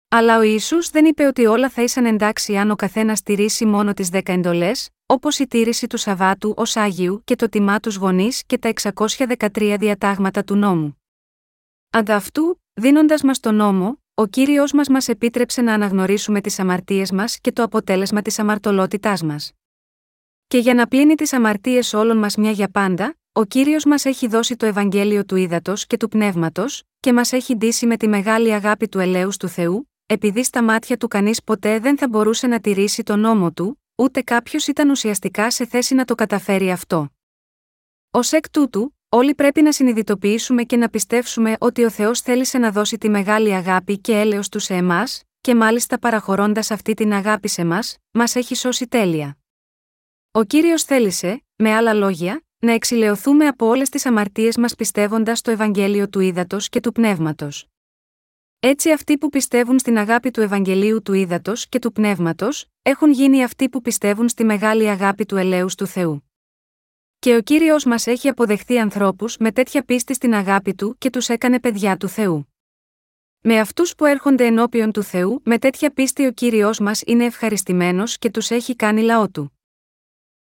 Αλλά 0.08 0.38
ο 0.38 0.42
Ισού 0.42 0.90
δεν 0.92 1.06
είπε 1.06 1.26
ότι 1.26 1.46
όλα 1.46 1.70
θα 1.70 1.82
ήσαν 1.82 2.06
εντάξει 2.06 2.56
αν 2.56 2.72
ο 2.72 2.76
καθένας 2.76 3.22
τηρήσει 3.22 3.66
μόνο 3.66 3.94
τις 3.94 4.10
δέκα 4.10 4.34
εντολές, 4.34 4.90
όπως 5.06 5.40
η 5.40 5.48
τήρηση 5.48 5.88
του 5.88 5.98
Σαββάτου 5.98 6.54
ως 6.58 6.76
Άγιου 6.76 7.22
και 7.24 7.36
το 7.36 7.50
τιμά 7.50 7.80
τους 7.80 7.96
γονείς 7.96 8.44
και 8.46 8.58
τα 8.58 8.70
613 8.70 9.76
διατάγματα 9.80 10.44
του 10.44 10.56
νόμου. 10.56 11.02
Ανταυτού, 11.90 12.62
δίνοντας 12.74 13.24
μας 13.24 13.40
τον 13.40 13.56
νόμο, 13.56 14.04
ο 14.18 14.28
κύριος 14.28 14.72
μας 14.72 14.88
μας 14.88 15.08
επίτρεψε 15.08 15.62
να 15.62 15.74
αναγνωρίσουμε 15.74 16.42
τις 16.42 16.60
αμαρτίες 16.60 17.12
μας 17.12 17.40
και 17.40 17.52
το 17.52 17.64
αποτέλεσμα 17.64 18.22
της 18.22 18.40
αμαρτωλότητάς 18.40 19.24
μας. 19.24 19.52
Και 20.48 20.58
για 20.58 20.74
να 20.74 20.88
πλύνει 20.88 21.16
τις 21.16 21.34
αμαρτίες 21.34 21.94
όλων 21.94 22.18
μας 22.18 22.36
μια 22.36 22.52
για 22.52 22.70
πάντα, 22.70 23.18
ο 23.32 23.44
κύριος 23.46 23.86
μας 23.86 24.06
έχει 24.06 24.28
δώσει 24.28 24.56
το 24.56 24.66
Ευαγγέλιο 24.66 25.26
του 25.26 25.36
ύδατο 25.36 25.74
και 25.88 25.98
του 25.98 26.08
πνεύματος, 26.08 26.84
και 27.00 27.14
μας 27.14 27.32
έχει 27.32 27.56
ντύσει 27.56 27.86
με 27.86 27.98
τη 27.98 28.08
μεγάλη 28.08 28.54
αγάπη 28.54 28.88
του 28.88 29.00
ελέους 29.00 29.38
του 29.38 29.48
Θεού, 29.48 29.92
επειδή 30.06 30.44
στα 30.44 30.64
μάτια 30.64 30.98
του 30.98 31.08
κανείς 31.08 31.44
ποτέ 31.44 31.80
δεν 31.80 31.98
θα 31.98 32.08
μπορούσε 32.08 32.48
να 32.48 32.60
τηρήσει 32.60 33.04
τον 33.04 33.20
νόμο 33.20 33.52
του, 33.52 33.82
ούτε 33.96 34.22
κάποιος 34.22 34.68
ήταν 34.68 34.90
ουσιαστικά 34.90 35.52
σε 35.52 35.66
θέση 35.66 35.96
να 35.96 36.06
το 36.06 36.16
καταφέρει 36.16 36.72
αυτό. 36.72 37.10
Ω 38.12 38.20
εκ 38.32 38.50
τούτου, 38.50 38.96
όλοι 39.16 39.36
πρέπει 39.36 39.62
να 39.62 39.72
συνειδητοποιήσουμε 39.72 40.64
και 40.64 40.78
να 40.78 40.90
πιστέψουμε 40.90 41.56
ότι 41.60 41.84
ο 41.84 41.90
Θεός 41.90 42.22
θέλησε 42.22 42.58
να 42.58 42.72
δώσει 42.72 42.98
τη 42.98 43.10
μεγάλη 43.10 43.54
αγάπη 43.54 43.98
και 43.98 44.20
έλεος 44.20 44.50
τους 44.50 44.64
σε 44.64 44.74
εμάς, 44.74 45.24
και 45.42 45.56
μάλιστα 45.56 46.00
παραχωρώντας 46.00 46.72
αυτή 46.72 46.94
την 46.94 47.14
αγάπη 47.14 47.48
σε 47.48 47.66
μας, 47.66 47.98
μας 48.12 48.36
έχει 48.36 48.56
σώσει 48.56 48.88
τέλεια. 48.88 49.38
Ο 50.32 50.44
κύριος 50.44 50.84
θέλησε, 50.84 51.44
με 51.56 51.74
άλλα 51.74 51.94
λόγια, 51.94 52.44
να 52.60 52.72
εξηλαιωθούμε 52.72 53.48
από 53.48 53.68
όλες 53.68 53.90
τις 53.90 54.06
αμαρτίες 54.06 54.58
μας 54.58 54.76
πιστεύοντας 54.76 55.40
στο 55.40 55.52
Ευαγγέλιο 55.52 56.10
του 56.10 56.20
Ήδατος 56.20 56.70
και 56.70 56.80
του 56.80 56.92
Πνεύματος. 56.92 57.68
Έτσι 58.60 58.92
αυτοί 58.92 59.18
που 59.18 59.30
πιστεύουν 59.30 59.80
στην 59.80 59.98
αγάπη 59.98 60.32
του 60.32 60.42
Ευαγγελίου 60.42 61.02
του 61.02 61.14
Ήδατος 61.14 61.68
και 61.68 61.80
του 61.80 61.92
Πνεύματος, 61.92 62.66
έχουν 62.82 63.12
γίνει 63.12 63.44
αυτοί 63.44 63.70
που 63.70 63.82
πιστεύουν 63.82 64.30
στη 64.30 64.44
μεγάλη 64.44 64.90
αγάπη 64.90 65.26
του 65.26 65.36
ελέους 65.36 65.76
του 65.76 65.88
Θεού. 65.88 66.30
Και 67.26 67.36
ο 67.36 67.42
κύριος 67.42 67.86
μας 67.86 68.08
έχει 68.08 68.28
αποδεχθεί 68.28 68.80
ανθρώπους 68.80 69.38
με 69.38 69.52
τέτοια 69.52 69.84
πίστη 69.84 70.14
στην 70.14 70.34
αγάπη 70.34 70.74
του 70.74 70.96
και 70.98 71.10
τους 71.10 71.30
έκανε 71.30 71.60
παιδιά 71.60 71.98
του 71.98 72.08
Θεού. 72.08 72.54
Με 73.42 73.60
αυτούς 73.60 73.96
που 73.96 74.06
έρχονται 74.06 74.46
ενώπιον 74.46 74.92
του 74.92 75.04
Θεού, 75.04 75.42
με 75.46 75.60
τέτοια 75.60 75.94
πίστη 75.94 76.26
ο 76.26 76.32
κύριος 76.32 76.80
μας 76.80 77.02
είναι 77.06 77.26
ευχαριστημένος 77.26 78.18
και 78.18 78.30
τους 78.30 78.50
έχει 78.50 78.76
κάνει 78.76 79.02
λαό 79.02 79.30
του. 79.30 79.60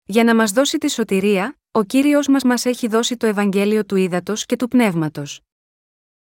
Για 0.05 0.25
να 0.25 0.35
μας 0.35 0.51
δώσει 0.51 0.79
τη 0.79 0.91
σωτηρία, 0.91 1.59
ο 1.71 1.83
κύριος 1.83 2.29
μας 2.29 2.45
μας 2.45 2.65
έχει 2.65 2.89
δώσει 2.89 3.17
το 3.17 3.27
Ευαγγέλιο 3.27 3.85
του 3.85 3.97
Ήδατος 3.97 4.47
και 4.47 4.57
του 4.57 4.69
Πνεύματος. 4.69 5.41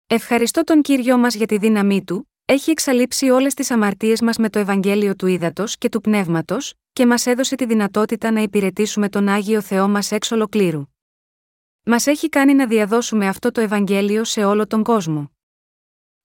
Ευχαριστώ 0.07 0.63
τον 0.63 0.81
κύριο 0.81 1.17
μας 1.17 1.35
για 1.35 1.47
τη 1.47 1.57
δύναμή 1.57 2.03
του, 2.03 2.29
έχει 2.45 2.71
εξαλείψει 2.71 3.29
όλες 3.29 3.53
τις 3.53 3.71
αμαρτίες 3.71 4.21
μας 4.21 4.37
με 4.37 4.49
το 4.49 4.59
Ευαγγέλιο 4.59 5.15
του 5.15 5.27
Ήδατος 5.27 5.77
και 5.77 5.89
του 5.89 6.01
Πνεύματος, 6.01 6.73
και 6.93 7.05
μας 7.05 7.25
έδωσε 7.25 7.55
τη 7.55 7.65
δυνατότητα 7.65 8.31
να 8.31 8.41
υπηρετήσουμε 8.41 9.09
τον 9.09 9.27
Άγιο 9.27 9.61
Θεό 9.61 9.87
μας 9.87 10.11
εξ 10.11 10.31
ολοκλήρου. 10.31 10.85
Μας 11.83 12.07
έχει 12.07 12.29
κάνει 12.29 12.53
να 12.53 12.67
διαδώσουμε 12.67 13.27
αυτό 13.27 13.51
το 13.51 13.61
Ευαγγέλιο 13.61 14.23
σε 14.23 14.43
όλο 14.43 14.67
τον 14.67 14.83
κόσμο. 14.83 15.31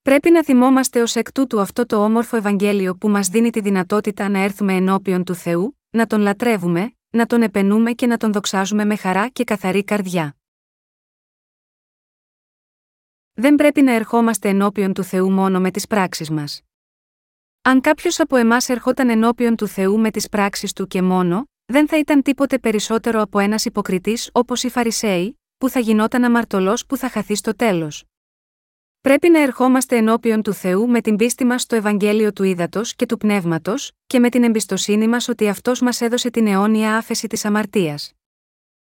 Πρέπει 0.03 0.31
να 0.31 0.45
θυμόμαστε 0.45 1.03
ως 1.03 1.17
εκ 1.17 1.33
τούτου 1.33 1.61
αυτό 1.61 1.87
το 1.87 2.05
όμορφο 2.05 2.37
Ευαγγέλιο 2.37 2.97
που 2.97 3.09
μας 3.09 3.29
δίνει 3.29 3.51
τη 3.51 3.61
δυνατότητα 3.61 4.29
να 4.29 4.39
έρθουμε 4.39 4.75
ενώπιον 4.75 5.25
του 5.25 5.35
Θεού, 5.35 5.79
να 5.91 6.07
τον 6.07 6.21
λατρεύουμε, 6.21 6.97
να 7.11 7.27
τον 7.27 7.43
επενούμε 7.43 7.93
και 7.93 8.07
να 8.07 8.17
τον 8.17 8.33
δοξάζουμε 8.33 8.85
με 8.85 8.97
χαρά 8.97 9.29
και 9.29 9.45
καθαρή 9.45 9.85
καρδιά. 9.85 10.37
Δεν 13.33 13.55
πρέπει 13.55 13.83
να 13.83 13.93
ερχόμαστε 13.93 14.49
ενώπιον 14.49 14.93
του 14.93 15.03
Θεού 15.03 15.31
μόνο 15.31 15.61
με 15.61 15.71
τις 15.71 15.87
πράξεις 15.87 16.31
μας. 16.31 16.68
Αν 17.69 17.81
κάποιος 17.81 18.21
από 18.21 18.37
εμάς 18.37 18.69
ερχόταν 18.69 19.09
ενώπιον 19.09 19.57
του 19.57 19.67
Θεού 19.67 19.99
με 19.99 20.11
τις 20.11 20.29
πράξεις 20.29 20.73
του 20.73 20.87
και 20.87 21.03
μόνο, 21.03 21.45
δεν 21.67 21.89
θα 21.89 21.99
ήταν 21.99 22.23
τίποτε 22.23 22.59
περισσότερο 22.59 23.21
από 23.21 23.39
ένας 23.39 23.65
υποκριτής 23.65 24.31
όπως 24.33 24.63
οι 24.63 24.69
Φαρισαίοι, 24.69 25.41
που 25.59 25.69
θα 25.69 25.81
γινόταν 25.81 26.25
αμαρτωλός 26.25 26.87
που 26.87 26.97
θα 26.97 27.09
χαθεί 27.09 27.35
στο 27.35 27.57
τέλος. 27.57 28.05
Πρέπει 29.01 29.29
να 29.29 29.41
ερχόμαστε 29.41 29.97
ενώπιον 29.97 30.43
του 30.43 30.53
Θεού 30.53 30.89
με 30.89 31.01
την 31.01 31.17
πίστη 31.17 31.45
μας 31.45 31.63
στο 31.63 31.77
Ευαγγέλιο 31.77 32.33
του 32.33 32.43
Ήδατος 32.43 32.95
και 32.95 33.07
του 33.07 33.17
Πνεύματος, 33.17 33.93
και 34.07 34.19
με 34.19 34.29
την 34.29 34.43
εμπιστοσύνη 34.45 35.09
μας 35.09 35.29
ότι 35.29 35.49
αυτός 35.49 35.81
μας 35.81 36.01
έδωσε 36.01 36.31
την 36.31 36.47
αιώνια 36.47 36.97
άφεση 36.97 37.27
της 37.27 37.45
αμαρτίας. 37.45 38.13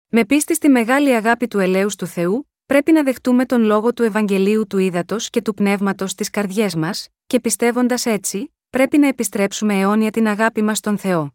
Με 0.08 0.24
πίστη 0.24 0.54
στη 0.54 0.68
μεγάλη 0.68 1.14
αγάπη 1.14 1.48
του 1.48 1.58
ελέους 1.58 1.96
του 1.96 2.06
Θεού, 2.06 2.50
πρέπει 2.66 2.92
να 2.92 3.02
δεχτούμε 3.02 3.46
τον 3.46 3.62
λόγο 3.62 3.92
του 3.92 4.02
Ευαγγελίου 4.02 4.66
του 4.66 4.78
Ήδατος 4.78 5.30
και 5.30 5.42
του 5.42 5.54
Πνεύματος 5.54 6.10
στις 6.10 6.30
καρδιές 6.30 6.74
μας, 6.74 7.08
και 7.26 7.40
πιστεύοντας 7.40 8.06
έτσι, 8.06 8.54
πρέπει 8.70 8.98
να 8.98 9.06
επιστρέψουμε 9.06 9.78
αιώνια 9.78 10.10
την 10.10 10.26
αγάπη 10.26 10.62
μας 10.62 10.78
στον 10.78 10.98
Θεό. 10.98 11.34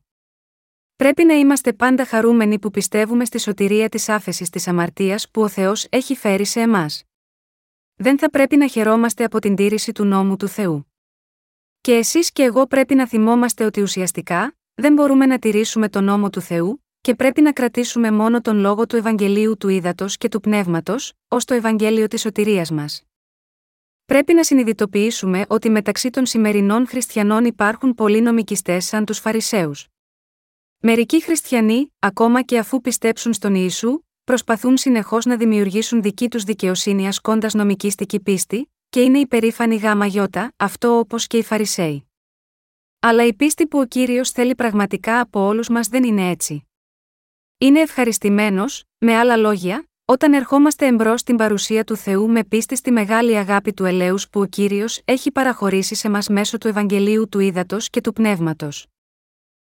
Πρέπει 0.95 1.23
να 1.25 1.33
είμαστε 1.33 1.73
πάντα 1.73 2.05
χαρούμενοι 2.05 2.59
που 2.59 2.71
πιστεύουμε 2.71 3.25
στη 3.25 3.39
σωτηρία 3.39 3.89
της 3.89 4.09
άφεσης 4.09 4.49
της 4.49 4.67
αμαρτίας 4.67 5.29
που 5.29 5.41
ο 5.41 5.47
Θεός 5.47 5.87
έχει 5.89 6.15
φέρει 6.15 6.45
σε 6.45 6.59
εμάς. 6.61 7.03
Δεν 7.95 8.19
θα 8.19 8.29
πρέπει 8.29 8.57
να 8.57 8.67
χαιρόμαστε 8.67 9.23
από 9.23 9.39
την 9.39 9.55
τήρηση 9.55 9.91
του 9.91 10.05
νόμου 10.05 10.35
του 10.35 10.47
Θεού. 10.47 10.93
Και 11.81 11.93
εσείς 11.93 12.31
και 12.31 12.43
εγώ 12.43 12.67
πρέπει 12.67 12.95
να 12.95 13.07
θυμόμαστε 13.07 13.65
ότι 13.65 13.81
ουσιαστικά, 13.81 14.57
δεν 14.73 14.93
μπορούμε 14.93 15.25
να 15.25 15.39
τηρήσουμε 15.39 15.89
τον 15.89 16.03
νόμο 16.03 16.29
του 16.29 16.41
Θεού, 16.41 16.85
και 17.01 17.15
πρέπει 17.15 17.41
να 17.41 17.53
κρατήσουμε 17.53 18.11
μόνο 18.11 18.41
τον 18.41 18.57
λόγο 18.57 18.85
του 18.85 18.95
Ευαγγελίου 18.95 19.57
του 19.57 19.69
Ήδατος 19.69 20.17
και 20.17 20.29
του 20.29 20.39
Πνεύματος, 20.39 21.13
ως 21.27 21.45
το 21.45 21.53
Ευαγγέλιο 21.53 22.07
της 22.07 22.21
σωτηρίας 22.21 22.71
μας. 22.71 23.03
Πρέπει 24.05 24.33
να 24.33 24.43
συνειδητοποιήσουμε 24.43 25.45
ότι 25.47 25.69
μεταξύ 25.69 26.09
των 26.09 26.25
σημερινών 26.25 26.87
χριστιανών 26.87 27.45
υπάρχουν 27.45 27.95
πολλοί 27.95 28.21
νομικιστές 28.21 28.85
σαν 28.85 29.05
τους 29.05 29.19
Φαρισαίους. 29.19 29.87
Μερικοί 30.79 31.21
χριστιανοί, 31.21 31.93
ακόμα 31.99 32.41
και 32.41 32.57
αφού 32.57 32.81
πιστέψουν 32.81 33.33
στον 33.33 33.55
Ιησού, 33.55 33.99
προσπαθούν 34.23 34.77
συνεχώς 34.77 35.25
να 35.25 35.37
δημιουργήσουν 35.37 36.01
δική 36.01 36.29
τους 36.29 36.43
δικαιοσύνη 36.43 37.07
ασκώντας 37.07 37.53
νομικήστικη 37.53 38.19
πίστη, 38.19 38.71
και 38.89 39.01
είναι 39.01 39.19
υπερήφανη 39.19 39.75
γάμα 39.75 40.05
γιώτα, 40.05 40.53
αυτό 40.57 40.97
όπως 40.97 41.27
και 41.27 41.37
οι 41.37 41.43
Φαρισαίοι. 41.43 42.09
Αλλά 42.99 43.25
η 43.25 43.33
πίστη 43.33 43.67
που 43.67 43.79
ο 43.79 43.85
κύριος 43.85 44.31
θέλει 44.31 44.55
πραγματικά 44.55 45.19
από 45.19 45.39
όλους 45.39 45.69
μας 45.69 45.87
δεν 45.87 46.03
είναι 46.03 46.29
έτσι. 46.29 46.67
Είναι 47.57 47.79
ευχαριστημένος, 47.79 48.83
με 48.97 49.15
άλλα 49.15 49.37
λόγια, 49.37 49.89
όταν 50.05 50.33
ερχόμαστε 50.33 50.85
εμπρός 50.85 51.19
στην 51.19 51.35
παρουσία 51.35 51.83
του 51.83 51.95
Θεού 51.95 52.29
με 52.29 52.43
πίστη 52.43 52.75
στη 52.75 52.91
μεγάλη 52.91 53.37
αγάπη 53.37 53.73
του 53.73 53.85
ελέους 53.85 54.29
που 54.29 54.39
ο 54.39 54.45
κύριος 54.45 55.01
έχει 55.05 55.31
παραχωρήσει 55.31 55.95
σε 55.95 56.09
μας 56.09 56.27
μέσω 56.27 56.57
του 56.57 56.67
Ευαγγελίου 56.67 57.29
του 57.29 57.39
Ήδατος 57.39 57.89
και 57.89 58.01
του 58.01 58.13
Πνεύματος. 58.13 58.87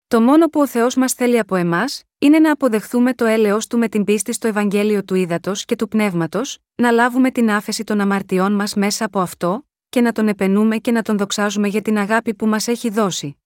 Το 0.07 0.21
μόνο 0.21 0.47
που 0.47 0.59
ο 0.59 0.67
Θεός 0.67 0.95
μας 0.95 1.13
θέλει 1.13 1.39
από 1.39 1.55
εμάς, 1.55 2.03
είναι 2.17 2.39
να 2.39 2.51
αποδεχθούμε 2.51 3.13
το 3.13 3.25
έλεος 3.25 3.67
του 3.67 3.77
με 3.77 3.87
την 3.87 4.03
πίστη 4.03 4.33
στο 4.33 4.47
Ευαγγέλιο 4.47 5.03
του 5.03 5.15
Ήδατος 5.15 5.65
και 5.65 5.75
του 5.75 5.87
Πνεύματος, 5.87 6.57
να 6.75 6.91
λάβουμε 6.91 7.31
την 7.31 7.51
άφεση 7.51 7.83
των 7.83 7.99
αμαρτιών 7.99 8.53
μας 8.53 8.75
μέσα 8.75 9.05
από 9.05 9.19
αυτό, 9.19 9.67
και 9.89 10.01
να 10.01 10.11
τον 10.11 10.27
επενούμε 10.27 10.77
και 10.77 10.91
να 10.91 11.01
τον 11.01 11.17
δοξάζουμε 11.17 11.67
για 11.67 11.81
την 11.81 11.97
αγάπη 11.97 12.33
που 12.33 12.47
μας 12.47 12.67
έχει 12.67 12.89
δώσει. 12.89 13.37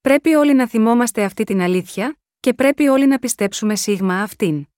Πρέπει 0.00 0.34
όλοι 0.34 0.54
να 0.54 0.68
θυμόμαστε 0.68 1.24
αυτή 1.24 1.44
την 1.44 1.60
αλήθεια, 1.60 2.18
και 2.40 2.54
πρέπει 2.54 2.88
όλοι 2.88 3.06
να 3.06 3.18
πιστέψουμε 3.18 3.76
σίγμα 3.76 4.22
αυτήν. 4.22 4.69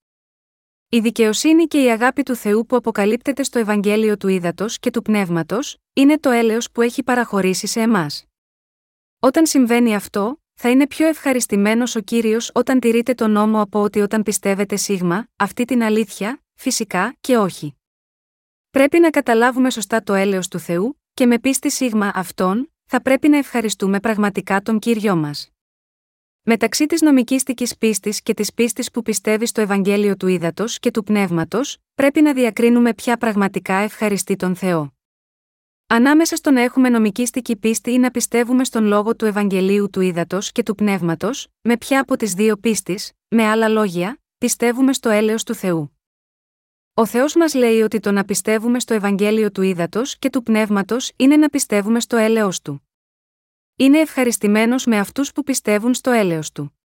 Η 0.94 1.00
δικαιοσύνη 1.00 1.66
και 1.66 1.82
η 1.82 1.90
αγάπη 1.90 2.22
του 2.22 2.34
Θεού 2.34 2.66
που 2.66 2.76
αποκαλύπτεται 2.76 3.42
στο 3.42 3.58
Ευαγγέλιο 3.58 4.16
του 4.16 4.28
Ήδατος 4.28 4.78
και 4.78 4.90
του 4.90 5.02
Πνεύματος, 5.02 5.76
είναι 5.92 6.18
το 6.18 6.30
έλεος 6.30 6.70
που 6.70 6.80
έχει 6.82 7.02
παραχωρήσει 7.02 7.66
σε 7.66 7.80
εμάς. 7.80 8.24
Όταν 9.18 9.46
συμβαίνει 9.46 9.94
αυτό, 9.94 10.42
θα 10.54 10.70
είναι 10.70 10.86
πιο 10.86 11.06
ευχαριστημένος 11.06 11.96
ο 11.96 12.00
κύριος 12.00 12.50
όταν 12.54 12.80
τηρείτε 12.80 13.14
τον 13.14 13.30
νόμο 13.30 13.60
από 13.60 13.82
ότι 13.82 14.00
όταν 14.00 14.22
πιστεύετε 14.22 14.76
σίγμα, 14.76 15.28
αυτή 15.36 15.64
την 15.64 15.82
αλήθεια, 15.82 16.42
φυσικά 16.54 17.16
και 17.20 17.36
όχι. 17.36 17.76
Πρέπει 18.70 18.98
να 18.98 19.10
καταλάβουμε 19.10 19.70
σωστά 19.70 20.02
το 20.02 20.14
έλεος 20.14 20.48
του 20.48 20.58
Θεού, 20.58 21.00
και 21.14 21.26
με 21.26 21.38
πίστη 21.38 21.70
σίγμα 21.70 22.10
αυτόν, 22.14 22.72
θα 22.84 23.02
πρέπει 23.02 23.28
να 23.28 23.38
ευχαριστούμε 23.38 24.00
πραγματικά 24.00 24.62
τον 24.62 24.78
κύριο 24.78 25.16
μας. 25.16 25.51
Μεταξύ 26.44 26.86
της 26.86 27.00
νομικήστικης 27.00 27.76
πίστης 27.78 28.22
και 28.22 28.34
της 28.34 28.54
πίστης 28.54 28.90
που 28.90 29.02
πιστεύει 29.02 29.46
στο 29.46 29.60
Ευαγγέλιο 29.60 30.16
του 30.16 30.26
Ήδατος 30.26 30.78
και 30.78 30.90
του 30.90 31.04
Πνεύματος, 31.04 31.78
πρέπει 31.94 32.22
να 32.22 32.32
διακρίνουμε 32.32 32.94
ποια 32.94 33.16
πραγματικά 33.16 33.74
ευχαριστεί 33.74 34.36
τον 34.36 34.54
Θεό. 34.54 34.94
Ανάμεσα 35.86 36.36
στο 36.36 36.50
να 36.50 36.60
έχουμε 36.60 36.88
νομικήστικη 36.88 37.56
πίστη 37.56 37.92
ή 37.92 37.98
να 37.98 38.10
πιστεύουμε 38.10 38.64
στον 38.64 38.84
λόγο 38.84 39.16
του 39.16 39.24
Ευαγγελίου 39.24 39.90
του 39.90 40.00
Ήδατος 40.00 40.52
και 40.52 40.62
του 40.62 40.74
Πνεύματος, 40.74 41.48
με 41.60 41.76
ποια 41.76 42.00
από 42.00 42.16
τις 42.16 42.34
δύο 42.34 42.56
πίστης, 42.56 43.12
με 43.28 43.44
άλλα 43.44 43.68
λόγια, 43.68 44.20
πιστεύουμε 44.38 44.92
στο 44.92 45.08
έλεος 45.08 45.44
του 45.44 45.54
Θεού. 45.54 45.96
Ο 46.94 47.06
Θεός 47.06 47.34
μας 47.34 47.54
λέει 47.54 47.80
ότι 47.80 48.00
το 48.00 48.12
να 48.12 48.24
πιστεύουμε 48.24 48.80
στο 48.80 48.94
Ευαγγέλιο 48.94 49.50
του 49.50 49.62
Ήδατος 49.62 50.18
και 50.18 50.30
του 50.30 50.42
Πνεύματος 50.42 51.12
είναι 51.16 51.36
να 51.36 51.48
πιστεύουμε 51.48 52.00
στο 52.00 52.16
έλεος 52.16 52.60
του. 52.60 52.86
Είναι 53.76 53.98
ευχαριστημένος 53.98 54.84
με 54.84 54.98
αυτούς 54.98 55.32
που 55.32 55.42
πιστεύουν 55.42 55.94
στο 55.94 56.10
έλεος 56.10 56.52
του. 56.52 56.78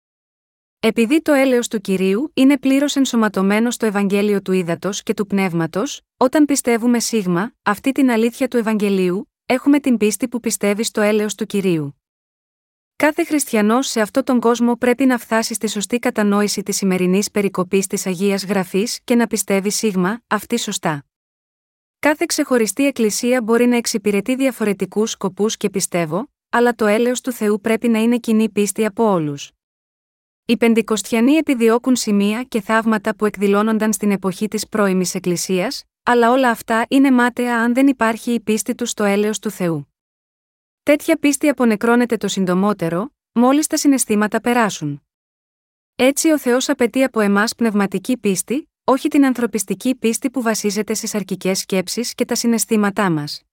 Επειδή 0.80 1.21
το 1.21 1.32
έλεος 1.34 1.67
του 1.67 1.82
κυρίου 1.82 2.32
είναι 2.34 2.58
πλήρως 2.58 2.95
ενσωματωμένο 2.95 3.71
στο 3.71 3.86
Ευαγγέλιο 3.86 4.41
του 4.41 4.52
Ήδατος 4.52 5.04
και 5.04 5.13
του 5.13 5.28
Πνεύματος, 5.28 6.02
όταν 6.17 6.45
πιστεύουμε 6.45 7.00
σίγμα, 7.00 7.54
αυτή 7.63 7.91
την 7.91 8.12
αλήθεια 8.12 8.47
του 8.47 8.58
Ευαγγελίου, 8.58 9.32
έχουμε 9.45 9.80
την 9.80 9.97
πίστη 9.97 10.28
που 10.28 10.39
πιστεύει 10.39 10.84
στο 10.84 11.02
έλεος 11.02 11.36
του 11.36 11.45
κυρίου. 11.45 12.02
Κάθε 12.95 13.23
χριστιανός 13.23 13.88
σε 13.88 14.02
αυτόν 14.02 14.23
τον 14.23 14.39
κόσμο 14.39 14.76
πρέπει 14.76 15.06
να 15.06 15.17
φτάσει 15.17 15.54
στη 15.54 15.67
σωστή 15.67 16.00
κατανόηση 16.00 16.63
της 16.63 16.76
σημερινής 16.76 17.32
περικοπής 17.32 17.88
της 17.88 18.06
Αγίας 18.06 18.45
Γραφής 18.45 19.00
και 19.04 19.15
να 19.15 19.28
πιστεύει 19.28 19.71
σίγμα, 19.71 20.21
αυτή 20.28 20.58
σωστά. 20.58 21.06
Κάθε 22.00 22.26
ξεχωριστή 22.28 22.86
εκκλησία 22.86 23.41
μπορεί 23.41 23.65
να 23.65 23.76
εξυπηρετεί 23.76 24.36
διαφορετικούς 24.36 25.12
σκοπούς 25.12 25.58
και 25.58 25.69
πιστεύω, 25.69 26.32
αλλά 26.49 26.73
το 26.73 26.86
έλεος 26.86 27.21
του 27.21 27.31
Θεού 27.31 27.62
πρέπει 27.62 27.88
να 27.88 27.99
είναι 27.99 28.17
κοινή 28.17 28.49
πίστη 28.49 28.86
από 28.86 29.12
όλους. 29.12 29.51
Οι 30.45 30.57
Πεντηκοστιανοί 30.57 31.33
επιδιώκουν 31.33 31.95
σημεία 31.95 32.43
και 32.43 32.62
θαύματα 32.62 33.15
που 33.15 33.25
εκδηλώνονταν 33.25 33.93
στην 33.93 34.12
εποχή 34.12 34.47
της 34.47 34.67
πρώιμης 34.67 35.15
Εκκλησίας, 35.15 35.83
αλλά 36.03 36.31
όλα 36.31 36.49
αυτά 36.49 36.86
είναι 36.89 37.12
μάταια 37.12 37.60
αν 37.60 37.73
δεν 37.73 37.88
υπάρχει 37.88 38.31
η 38.33 38.39
πίστη 38.39 38.75
τους 38.75 38.89
στο 38.89 39.03
έλεος 39.03 39.39
του 39.39 39.49
Θεού. 39.49 39.93
Τέτοια 40.83 41.17
πίστη 41.17 41.49
απονεκρώνεται 41.49 42.17
το 42.17 42.27
συντομότερο, 42.27 43.10
μόλις 43.31 43.67
τα 43.67 43.77
συναισθήματα 43.77 44.41
περάσουν. 44.41 45.01
Έτσι 45.95 46.29
ο 46.31 46.39
Θεός 46.39 46.69
απαιτεί 46.69 47.03
από 47.03 47.19
εμάς 47.19 47.55
πνευματική 47.55 48.17
πίστη, 48.17 48.69
όχι 48.83 49.07
την 49.07 49.25
ανθρωπιστική 49.25 49.95
πίστη 49.95 50.29
που 50.29 50.41
βασίζεται 50.41 50.93
στις 50.93 51.15
αρκικέ 51.15 51.53
σκέψεις 51.53 52.15
και 52.15 52.25
τα 52.25 52.36
συναισθήματά 52.36 53.10
μας. 53.10 53.46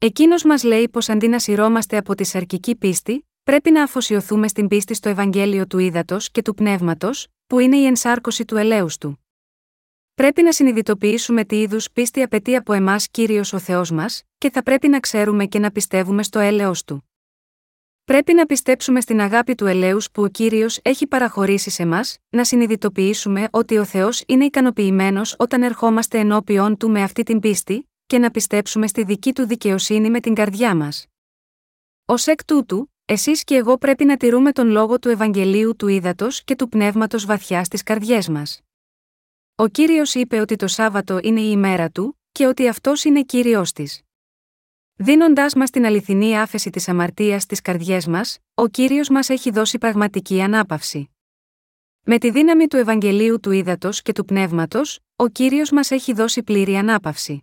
Εκείνος 0.00 0.44
μας 0.44 0.62
λέει 0.62 0.88
πως 0.88 1.08
αντί 1.08 1.28
να 1.28 1.38
σειρώμαστε 1.38 1.96
από 1.96 2.14
τη 2.14 2.24
σαρκική 2.24 2.76
πίστη, 2.76 3.28
πρέπει 3.42 3.70
να 3.70 3.82
αφοσιωθούμε 3.82 4.48
στην 4.48 4.68
πίστη 4.68 4.94
στο 4.94 5.08
Ευαγγέλιο 5.08 5.66
του 5.66 5.78
Ήδατος 5.78 6.30
και 6.30 6.42
του 6.42 6.54
Πνεύματος, 6.54 7.26
που 7.46 7.58
είναι 7.58 7.76
η 7.76 7.86
ενσάρκωση 7.86 8.44
του 8.44 8.56
ελέους 8.56 8.98
του. 8.98 9.24
Πρέπει 10.14 10.42
να 10.42 10.52
συνειδητοποιήσουμε 10.52 11.44
τι 11.44 11.60
είδους 11.60 11.90
πίστη 11.90 12.22
απαιτεί 12.22 12.56
από 12.56 12.72
εμάς 12.72 13.08
κύριος 13.08 13.52
ο 13.52 13.58
Θεός 13.58 13.90
μας, 13.90 14.22
και 14.38 14.50
θα 14.50 14.62
πρέπει 14.62 14.88
να 14.88 15.00
ξέρουμε 15.00 15.46
και 15.46 15.58
να 15.58 15.70
πιστεύουμε 15.70 16.22
στο 16.22 16.38
έλεος 16.38 16.84
του. 16.84 17.10
Πρέπει 18.04 18.34
να 18.34 18.46
πιστέψουμε 18.46 19.00
στην 19.00 19.20
αγάπη 19.20 19.54
του 19.54 19.66
ελέους 19.66 20.10
που 20.10 20.22
ο 20.22 20.28
κύριος 20.28 20.78
έχει 20.82 21.06
παραχωρήσει 21.06 21.70
σε 21.70 21.86
μας, 21.86 22.18
να 22.28 22.44
συνειδητοποιήσουμε 22.44 23.48
ότι 23.50 23.78
ο 23.78 23.84
Θεός 23.84 24.22
είναι 24.26 24.44
ικανοποιημένος 24.44 25.34
όταν 25.38 25.62
ερχόμαστε 25.62 26.18
ενώπιον 26.18 26.76
του 26.76 26.90
με 26.90 27.02
αυτή 27.02 27.22
την 27.22 27.40
πίστη, 27.40 27.87
και 28.08 28.18
να 28.18 28.30
πιστέψουμε 28.30 28.86
στη 28.86 29.04
δική 29.04 29.32
του 29.32 29.46
δικαιοσύνη 29.46 30.10
με 30.10 30.20
την 30.20 30.34
καρδιά 30.34 30.74
μας. 30.74 31.06
Ω 32.04 32.14
εκ 32.24 32.44
τούτου, 32.44 32.92
εσείς 33.04 33.44
και 33.44 33.54
εγώ 33.54 33.78
πρέπει 33.78 34.04
να 34.04 34.16
τηρούμε 34.16 34.52
τον 34.52 34.68
λόγο 34.68 34.98
του 34.98 35.08
Ευαγγελίου 35.08 35.76
του 35.76 35.88
Ήδατος 35.88 36.44
και 36.44 36.56
του 36.56 36.68
Πνεύματος 36.68 37.24
βαθιά 37.24 37.64
στις 37.64 37.82
καρδιές 37.82 38.28
μας. 38.28 38.60
Ο 39.54 39.66
κύριος 39.66 40.14
είπε 40.14 40.40
ότι 40.40 40.56
το 40.56 40.66
Σάββατο 40.66 41.18
είναι 41.22 41.40
η 41.40 41.48
ημέρα 41.52 41.90
του, 41.90 42.20
και 42.32 42.46
ότι 42.46 42.68
αυτός 42.68 43.04
είναι 43.04 43.22
κύριος 43.22 43.72
της. 43.72 44.02
Δίνοντάς 44.94 45.54
μας 45.54 45.70
την 45.70 45.84
αληθινή 45.84 46.38
άφεση 46.38 46.70
της 46.70 46.88
αμαρτίας 46.88 47.42
στις 47.42 47.60
καρδιές 47.60 48.06
μας, 48.06 48.38
ο 48.54 48.68
κύριος 48.68 49.08
μας 49.08 49.28
έχει 49.28 49.50
δώσει 49.50 49.78
πραγματική 49.78 50.42
ανάπαυση. 50.42 51.10
Με 52.02 52.18
τη 52.18 52.30
δύναμη 52.30 52.66
του 52.66 52.76
Ευαγγελίου 52.76 53.40
του 53.40 53.50
Ήδατος 53.50 54.02
και 54.02 54.12
του 54.12 54.24
Πνεύματος, 54.24 55.00
ο 55.16 55.28
κύριος 55.28 55.70
μας 55.70 55.90
έχει 55.90 56.12
δώσει 56.12 56.42
πλήρη 56.42 56.76
ανάπαυση. 56.76 57.42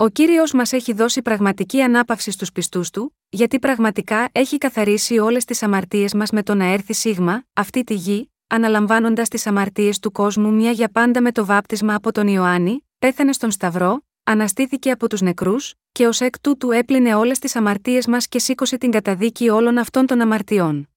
Ο 0.00 0.08
κύριος 0.08 0.52
μας 0.52 0.72
έχει 0.72 0.92
δώσει 0.92 1.22
πραγματική 1.22 1.82
ανάπαυση 1.82 2.30
στους 2.30 2.52
πιστούς 2.52 2.90
του, 2.90 3.16
γιατί 3.28 3.58
πραγματικά 3.58 4.28
έχει 4.32 4.58
καθαρίσει 4.58 5.18
όλες 5.18 5.44
τις 5.44 5.62
αμαρτίες 5.62 6.14
μας 6.14 6.30
με 6.30 6.42
το 6.42 6.54
να 6.54 6.64
έρθει 6.64 6.92
σίγμα, 6.92 7.44
αυτή 7.52 7.84
τη 7.84 7.94
γη, 7.94 8.32
αναλαμβάνοντας 8.46 9.28
τις 9.28 9.46
αμαρτίες 9.46 9.98
του 9.98 10.12
κόσμου 10.12 10.52
μια 10.52 10.70
για 10.70 10.88
πάντα 10.88 11.22
με 11.22 11.32
το 11.32 11.44
βάπτισμα 11.44 11.94
από 11.94 12.12
τον 12.12 12.26
Ιωάννη, 12.26 12.86
πέθανε 12.98 13.32
στον 13.32 13.50
Σταυρό, 13.50 14.04
αναστήθηκε 14.24 14.90
από 14.90 15.08
τους 15.08 15.20
νεκρούς, 15.20 15.74
και 15.92 16.06
ως 16.06 16.20
εκ 16.20 16.40
τούτου 16.40 16.70
έπλυνε 16.70 17.14
όλες 17.14 17.38
τις 17.38 17.56
αμαρτίες 17.56 18.06
μας 18.06 18.28
και 18.28 18.38
σήκωσε 18.38 18.78
την 18.78 18.90
καταδίκη 18.90 19.48
όλων 19.48 19.78
αυτών 19.78 20.06
των 20.06 20.20
αμαρτιών. 20.20 20.88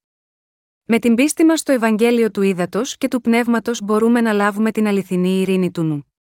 Με 0.84 1.00
την 1.00 1.16
πίστη 1.16 1.44
μας 1.44 1.60
στο 1.60 1.72
Ευαγγέλιο 1.72 2.32
του 2.32 2.42
Ήδατος 2.42 2.98
και 2.98 3.08
του 3.08 3.22
Πνεύματος 3.22 3.82
μπορούμε 3.82 4.22
να 4.22 4.34
λάβουμε 4.34 4.72
την 4.72 4.88
αληθινή 4.88 5.42
ειρήνη 5.42 5.72
του 5.72 5.84
νου. 5.84 6.11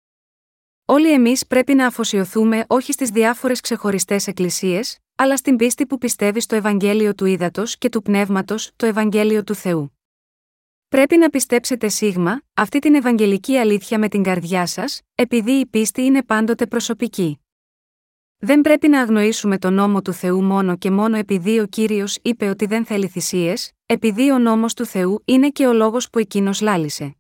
Όλοι 0.86 1.12
εμείς 1.12 1.48
πρέπει 1.48 1.74
να 1.74 1.86
αφοσιωθούμε 1.86 2.65
όχι 2.67 2.91
στις 2.91 3.10
διάφορες 3.10 3.60
ξεχωριστές 3.60 4.28
εκκλησίες, 4.28 4.98
αλλά 5.15 5.38
στην 5.38 5.56
πίστη 5.56 5.86
που 5.86 5.98
πιστεύει 5.98 6.39
στο 6.39 6.56
Ευαγγέλιο 6.56 7.15
του 7.15 7.26
Ήδατος 7.26 7.78
και 7.78 7.89
του 7.89 8.02
Πνεύματος, 8.02 8.72
το 8.76 8.86
Ευαγγέλιο 8.86 9.44
του 9.44 9.56
Θεού. 9.56 9.98
Πρέπει 10.88 11.17
να 11.17 11.30
πιστέψετε 11.30 11.88
σίγμα, 11.88 12.41
αυτή 12.54 12.80
την 12.80 12.96
Ευαγγελική 12.96 13.58
αλήθεια 13.58 14.00
με 14.00 14.08
την 14.08 14.24
καρδιά 14.24 14.65
σας, 14.65 15.02
επειδή 15.15 15.52
η 15.52 15.65
πίστη 15.65 16.02
είναι 16.02 16.24
πάντοτε 16.24 16.65
προσωπική. 16.65 17.39
Δεν 18.38 18.62
πρέπει 18.62 18.88
να 18.88 19.02
αγνοήσουμε 19.02 19.58
τον 19.58 19.74
νόμο 19.74 20.02
του 20.02 20.13
Θεού 20.13 20.44
μόνο 20.44 20.78
και 20.78 20.91
μόνο 20.91 21.17
επειδή 21.17 21.60
ο 21.60 21.65
κύριος 21.65 22.17
είπε 22.22 22.50
ότι 22.50 22.65
δεν 22.65 22.86
θέλει 22.86 23.08
θυσίες, 23.08 23.72
επειδή 23.86 24.32
ο 24.32 24.39
νόμος 24.39 24.74
του 24.74 24.86
Θεού 24.86 25.22
είναι 25.26 25.50
και 25.50 25.67
ο 25.67 25.74
λόγος 25.74 26.10
που 26.10 26.20
εκείνος 26.20 26.62
λάλησε. 26.62 27.15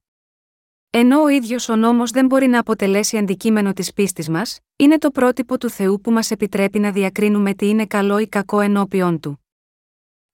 Ενώ 0.93 1.21
ο 1.21 1.27
ίδιος 1.27 1.69
ο 1.69 1.75
νόμος 1.75 2.11
δεν 2.11 2.25
μπορεί 2.25 2.47
να 2.47 2.59
αποτελέσει 2.59 3.17
αντικείμενο 3.17 3.73
της 3.73 3.93
πίστης 3.93 4.29
μας, 4.29 4.59
είναι 4.75 4.97
το 4.97 5.11
πρότυπο 5.11 5.57
του 5.57 5.69
Θεού 5.69 6.01
που 6.01 6.11
μας 6.11 6.31
επιτρέπει 6.31 6.79
να 6.79 6.91
διακρίνουμε 6.91 7.53
τι 7.53 7.69
είναι 7.69 7.85
καλό 7.85 8.19
ή 8.19 8.27
κακό 8.27 8.59
ενώπιον 8.59 9.19
του. 9.19 9.45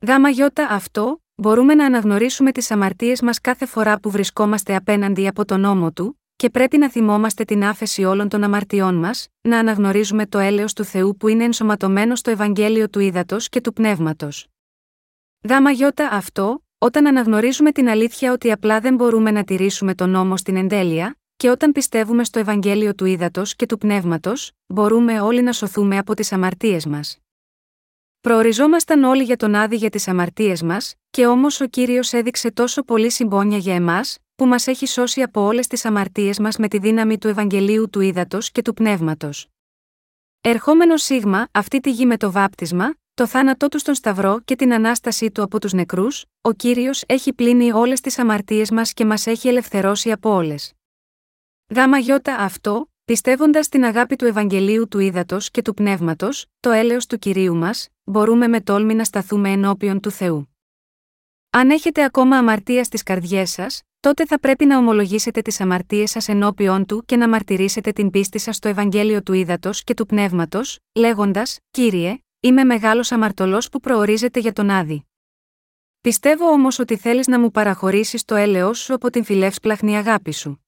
Γάμα 0.07 0.29
γιώτα 0.29 0.67
αυτό, 0.69 1.23
μπορούμε 1.35 1.75
να 1.75 1.85
αναγνωρίσουμε 1.85 2.51
τις 2.51 2.71
αμαρτίες 2.71 3.21
μας 3.21 3.41
κάθε 3.41 3.65
φορά 3.65 3.99
που 3.99 4.11
βρισκόμαστε 4.11 4.75
απέναντι 4.75 5.27
από 5.27 5.45
τον 5.45 5.59
νόμο 5.59 5.91
του, 5.91 6.21
και 6.35 6.49
πρέπει 6.49 6.77
να 6.77 6.89
θυμόμαστε 6.89 7.43
την 7.43 7.63
άφεση 7.63 8.03
όλων 8.03 8.29
των 8.29 8.43
αμαρτιών 8.43 8.95
μας, 8.95 9.27
να 9.41 9.59
αναγνωρίζουμε 9.59 10.25
το 10.25 10.37
έλεος 10.37 10.73
του 10.73 10.83
Θεού 10.83 11.17
που 11.17 11.27
είναι 11.27 11.43
ενσωματωμένο 11.43 12.15
στο 12.15 12.31
Ευαγγέλιο 12.31 12.89
του 12.89 12.99
Ήδατος 12.99 13.49
και 13.49 13.61
του 13.61 13.73
Πνεύματος. 13.73 14.47
Γάμα 15.49 15.71
γιώτα 15.71 16.09
αυτό, 16.11 16.66
όταν 16.77 17.07
αναγνωρίζουμε 17.07 17.71
την 17.71 17.89
αλήθεια 17.89 18.31
ότι 18.31 18.51
απλά 18.51 18.79
δεν 18.79 18.95
μπορούμε 18.95 19.31
να 19.31 19.43
τηρήσουμε 19.43 19.95
τον 19.95 20.09
νόμο 20.09 20.37
στην 20.37 20.55
εντέλεια, 20.55 21.17
και 21.37 21.49
όταν 21.49 21.71
πιστεύουμε 21.71 22.23
στο 22.23 22.39
Ευαγγέλιο 22.39 22.95
του 22.95 23.05
Ήδατος 23.05 23.55
και 23.55 23.65
του 23.65 23.77
Πνεύματος, 23.77 24.51
μπορούμε 24.67 25.21
όλοι 25.21 25.41
να 25.41 25.51
σωθούμε 25.51 25.97
από 25.97 26.13
τις 26.13 26.31
αμαρτίες 26.31 26.85
μας. 26.85 27.17
Προοριζόμασταν 28.21 29.03
όλοι 29.03 29.23
για 29.23 29.35
τον 29.35 29.55
άδει 29.55 29.75
για 29.75 29.89
τις 29.89 30.07
αμαρτίες 30.07 30.61
μας, 30.61 30.95
και 31.09 31.27
όμως 31.27 31.61
ο 31.61 31.65
κύριος 31.65 32.13
έδειξε 32.13 32.51
τόσο 32.51 32.83
πολύ 32.83 33.11
συμπόνια 33.11 33.57
για 33.57 33.75
εμάς, 33.75 34.17
που 34.35 34.45
μας 34.45 34.67
έχει 34.67 34.87
σώσει 34.87 35.21
από 35.21 35.41
όλες 35.41 35.67
τις 35.67 35.85
αμαρτίες 35.85 36.39
μας 36.39 36.57
με 36.57 36.67
τη 36.67 36.77
δύναμη 36.77 37.17
του 37.17 37.27
Ευαγγελίου 37.27 37.89
του 37.89 37.99
Ήδατος 37.99 38.51
και 38.51 38.61
του 38.61 38.73
Πνεύματος. 38.73 39.47
Ερχόμενος 40.41 41.01
Σίγμα, 41.03 41.47
αυτή 41.51 41.79
τη 41.79 41.91
γη 41.91 42.05
με 42.05 42.17
το 42.17 42.31
βάπτισμα, 42.31 42.93
το 43.17 43.27
θάνατό 43.27 43.67
του 43.67 43.79
στον 43.79 43.95
Σταυρό 43.95 44.39
και 44.45 44.55
την 44.55 44.73
ανάστασή 44.73 45.31
του 45.31 45.41
από 45.41 45.59
τους 45.59 45.73
νεκρούς, 45.73 46.25
ο 46.41 46.51
κύριος 46.51 47.03
έχει 47.07 47.33
πλύνει 47.33 47.71
όλες 47.71 48.01
τις 48.01 48.19
αμαρτίες 48.19 48.71
μας 48.71 48.93
και 48.93 49.05
μας 49.05 49.27
έχει 49.27 49.47
ελευθερώσει 49.47 50.11
από 50.11 50.29
όλες. 50.29 50.73
Γάμα 51.75 51.97
γιώτα 51.97 52.35
αυτό, 52.35 52.91
πιστεύοντας 53.05 53.69
την 53.69 53.83
αγάπη 53.83 54.15
του 54.15 54.25
Ευαγγελίου 54.25 54.87
του 54.87 54.99
Ήδατος 54.99 55.51
και 55.51 55.61
του 55.61 55.73
Πνεύματος, 55.73 56.45
το 56.59 56.71
έλεος 56.71 57.05
του 57.05 57.17
κυρίου 57.17 57.55
μας, 57.55 57.87
μπορούμε 58.03 58.47
με 58.47 58.61
τόλμη 58.61 58.93
να 58.93 59.03
σταθούμε 59.03 59.51
ενώπιον 59.51 59.99
του 59.99 60.11
Θεού. 60.11 60.55
Αν 61.49 61.69
έχετε 61.69 62.03
ακόμα 62.03 62.37
αμαρτία 62.37 62.83
στις 62.83 63.03
καρδιές 63.03 63.49
σας, 63.49 63.81
τότε 63.99 64.25
θα 64.25 64.39
πρέπει 64.39 64.65
να 64.65 64.77
ομολογήσετε 64.77 65.41
τις 65.41 65.61
αμαρτίες 65.61 66.11
σας 66.11 66.27
ενώπιον 66.27 66.85
του 66.85 67.03
και 67.05 67.15
να 67.15 67.29
μαρτυρήσετε 67.29 67.91
την 67.91 68.09
πίστη 68.09 68.39
σας 68.39 68.55
στο 68.55 68.67
Ευαγγέλιο 68.67 69.23
του 69.23 69.33
Ήδατος 69.33 69.83
και 69.83 69.93
του 69.93 70.05
Πνεύματος, 70.05 70.79
λέγοντας: 70.95 71.59
Κύριε, 71.71 72.17
είμαι 72.39 72.63
μεγάλος 72.63 73.11
αμαρτωλός 73.11 73.69
που 73.69 73.79
προορίζεται 73.79 74.39
για 74.39 74.53
τον 74.53 74.69
Άδη. 74.69 75.07
Πιστεύω 76.01 76.49
όμως 76.49 76.79
ότι 76.79 76.97
θέλεις 76.97 77.27
να 77.27 77.39
μου 77.39 77.51
παραχωρήσεις 77.51 78.25
το 78.25 78.35
έλεό 78.35 78.73
σου 78.73 78.93
από 78.93 79.09
την 79.09 79.23
φιλεύσπλαχνη 79.23 79.97
αγάπη 79.97 80.31
σου. 80.33 80.65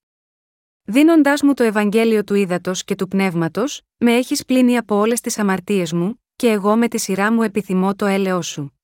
Δίνοντάς 0.83 1.41
μου 1.41 1.53
το 1.53 1.63
Ευαγγέλιο 1.63 2.23
του 2.23 2.35
Ήδατος 2.35 2.83
και 2.83 2.95
του 2.95 3.07
Πνεύματος, 3.07 3.81
με 3.97 4.15
έχεις 4.15 4.45
πλύνει 4.45 4.77
από 4.77 4.95
όλες 4.95 5.21
τις 5.21 5.39
αμαρτίες 5.39 5.93
μου, 5.93 6.23
και 6.35 6.49
εγώ 6.49 6.77
με 6.77 6.87
τη 6.87 6.97
σειρά 6.97 7.33
μου 7.33 7.43
επιθυμώ 7.43 7.95
το 7.95 8.05
έλεό 8.05 8.41
σου. 8.41 8.79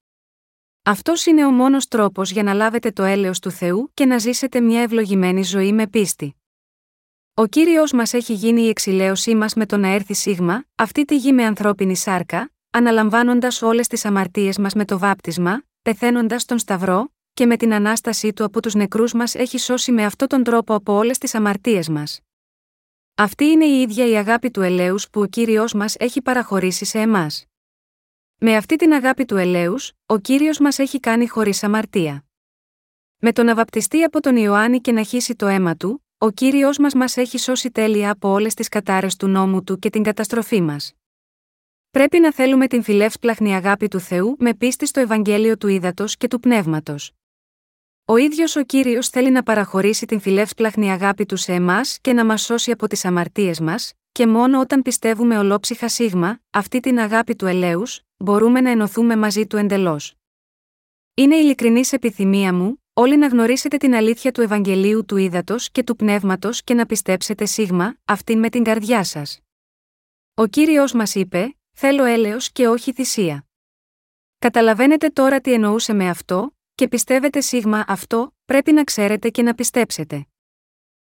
Αυτός 0.84 1.26
είναι 1.26 1.46
ο 1.46 1.52
μόνος 1.52 1.88
τρόπος 1.88 2.32
για 2.32 2.44
να 2.44 2.54
λάβετε 2.54 2.92
το 2.92 3.04
έλεος 3.04 3.40
του 3.40 3.52
Θεού 3.52 3.92
και 3.94 4.06
να 4.06 4.18
ζήσετε 4.18 4.62
μια 4.62 4.82
ευλογημένη 4.82 5.44
ζωή 5.44 5.74
με 5.74 5.88
πίστη. 5.88 6.36
Ο 7.34 7.46
κύριος 7.46 7.92
μας 7.92 8.14
έχει 8.14 8.34
γίνει 8.34 8.62
η 8.62 8.70
εξηλαίωσή 8.70 9.36
μας 9.36 9.54
με 9.54 9.66
το 9.66 9.78
να 9.78 9.88
έρθει 9.88 10.14
σίγμα, 10.14 10.66
αυτή 10.76 11.06
τη 11.06 11.18
γη 11.18 11.34
με 11.34 11.46
ανθρώπινη 11.46 11.96
σάρκα, 11.96 12.55
αναλαμβάνοντας 12.76 13.62
όλες 13.62 13.88
τις 13.88 14.06
αμαρτίες 14.06 14.58
μας 14.58 14.74
με 14.74 14.86
το 14.86 14.98
βάπτισμα, 15.00 15.64
πεθαίνοντας 15.82 16.46
τον 16.46 16.60
Σταυρό, 16.60 17.14
και 17.34 17.46
με 17.46 17.58
την 17.58 17.74
ανάστασή 17.74 18.34
του 18.34 18.44
από 18.44 18.62
τους 18.62 18.74
νεκρούς 18.74 19.14
μας 19.14 19.36
έχει 19.36 19.58
σώσει 19.58 19.92
με 19.92 20.06
αυτόν 20.06 20.28
τον 20.28 20.44
τρόπο 20.44 20.74
από 20.74 20.94
όλες 20.94 21.18
τις 21.18 21.36
αμαρτίες 21.36 21.90
μας. 21.90 22.20
Αυτή 23.16 23.46
είναι 23.46 23.66
η 23.66 23.82
ίδια 23.82 24.08
η 24.08 24.16
αγάπη 24.16 24.52
του 24.52 24.62
ελέους 24.62 25.10
που 25.10 25.22
ο 25.22 25.26
κύριος 25.26 25.74
μας 25.74 25.96
έχει 26.00 26.22
παραχωρήσει 26.22 26.86
σε 26.86 27.00
εμάς. 27.00 27.46
Με 28.38 28.56
αυτή 28.56 28.76
την 28.76 28.94
αγάπη 28.94 29.26
του 29.26 29.38
ελέους, 29.38 29.92
ο 30.06 30.18
κύριος 30.18 30.60
μας 30.60 30.80
έχει 30.80 31.00
κάνει 31.00 31.28
χωρίς 31.28 31.64
αμαρτία. 31.64 32.26
Με 33.18 33.32
το 33.32 33.44
να 33.44 33.56
βαπτιστεί 33.56 34.04
από 34.04 34.22
τον 34.22 34.36
Ιωάννη 34.36 34.82
και 34.82 34.92
να 34.92 35.04
χύσει 35.04 35.36
το 35.36 35.48
αίμα 35.48 35.76
του, 35.76 36.06
ο 36.18 36.32
κύριος 36.32 36.78
μας 36.78 36.94
μας 36.94 37.18
έχει 37.18 37.38
σώσει 37.38 37.72
τέλεια 37.72 38.12
από 38.12 38.30
όλες 38.30 38.54
τις 38.54 38.70
κατάρε 38.70 39.08
του 39.18 39.28
νόμου 39.28 39.64
του 39.64 39.80
και 39.80 39.90
την 39.90 40.04
καταστροφή 40.04 40.62
μας. 40.62 40.94
Πρέπει 41.96 42.20
να 42.20 42.34
θέλουμε 42.34 42.68
την 42.68 42.84
φιλεύσπλαχνη 42.84 43.56
αγάπη 43.56 43.88
του 43.88 44.00
Θεού 44.00 44.36
με 44.40 44.54
πίστη 44.54 44.86
στο 44.86 45.00
Ευαγγέλιο 45.00 45.58
του 45.58 45.68
Ήδατος 45.68 46.18
και 46.18 46.28
του 46.28 46.40
Πνεύματος. 46.40 47.12
Ο 48.06 48.18
ίδιος 48.18 48.56
ο 48.56 48.64
κύριος 48.64 49.10
θέλει 49.10 49.32
να 49.32 49.44
παραχωρήσει 49.44 50.06
την 50.06 50.20
φιλεύσπλαχνη 50.20 50.92
αγάπη 50.92 51.26
του 51.26 51.36
σε 51.36 51.54
εμάς 51.54 52.00
και 52.02 52.14
να 52.14 52.26
μας 52.26 52.42
σώσει 52.42 52.72
από 52.72 52.88
τις 52.88 53.06
αμαρτίες 53.06 53.60
μας, 53.60 53.94
και 54.12 54.28
μόνο 54.28 54.60
όταν 54.60 54.82
πιστεύουμε 54.82 55.38
ολόψυχα 55.38 55.90
σίγμα, 55.90 56.40
αυτή 56.50 56.80
την 56.80 57.00
αγάπη 57.00 57.36
του 57.36 57.46
ελέους, 57.46 58.02
μπορούμε 58.18 58.62
να 58.62 58.70
ενωθούμε 58.70 59.16
μαζί 59.16 59.48
του 59.48 59.58
εντελώς. 59.58 60.14
Είναι 61.14 61.36
ειλικρινής 61.36 61.94
επιθυμία 61.94 62.54
μου, 62.54 62.84
όλοι 62.94 63.18
να 63.18 63.28
γνωρίσετε 63.28 63.78
την 63.78 63.96
αλήθεια 63.96 64.32
του 64.32 64.42
Ευαγγελίου 64.42 65.06
του 65.06 65.18
Ήδατος 65.18 65.72
και 65.72 65.84
του 65.84 65.96
Πνεύματος 65.96 66.64
και 66.64 66.74
να 66.74 66.86
πιστέψετε 66.86 67.46
σίγμα, 67.46 67.98
αυτήν 68.06 68.40
με 68.40 68.50
την 68.50 68.64
καρδιά 68.64 69.04
σας. 69.04 69.40
Ο 70.34 70.46
κύριος 70.46 70.94
μας 70.94 71.16
είπε: 71.16 71.56
Θέλω 71.78 72.04
έλεος 72.04 72.52
και 72.52 72.68
όχι 72.68 72.94
θυσία. 72.94 73.46
Καταλαβαίνετε 74.40 75.10
τώρα 75.10 75.42
τι 75.42 75.54
εννοούσε 75.54 75.94
με 75.94 76.10
αυτό, 76.10 76.56
και 76.76 76.88
πιστεύετε 76.88 77.42
σίγμα 77.42 77.86
αυτό, 77.88 78.36
πρέπει 78.46 78.72
να 78.72 78.84
ξέρετε 78.84 79.30
και 79.30 79.42
να 79.42 79.54
πιστέψετε. 79.54 80.28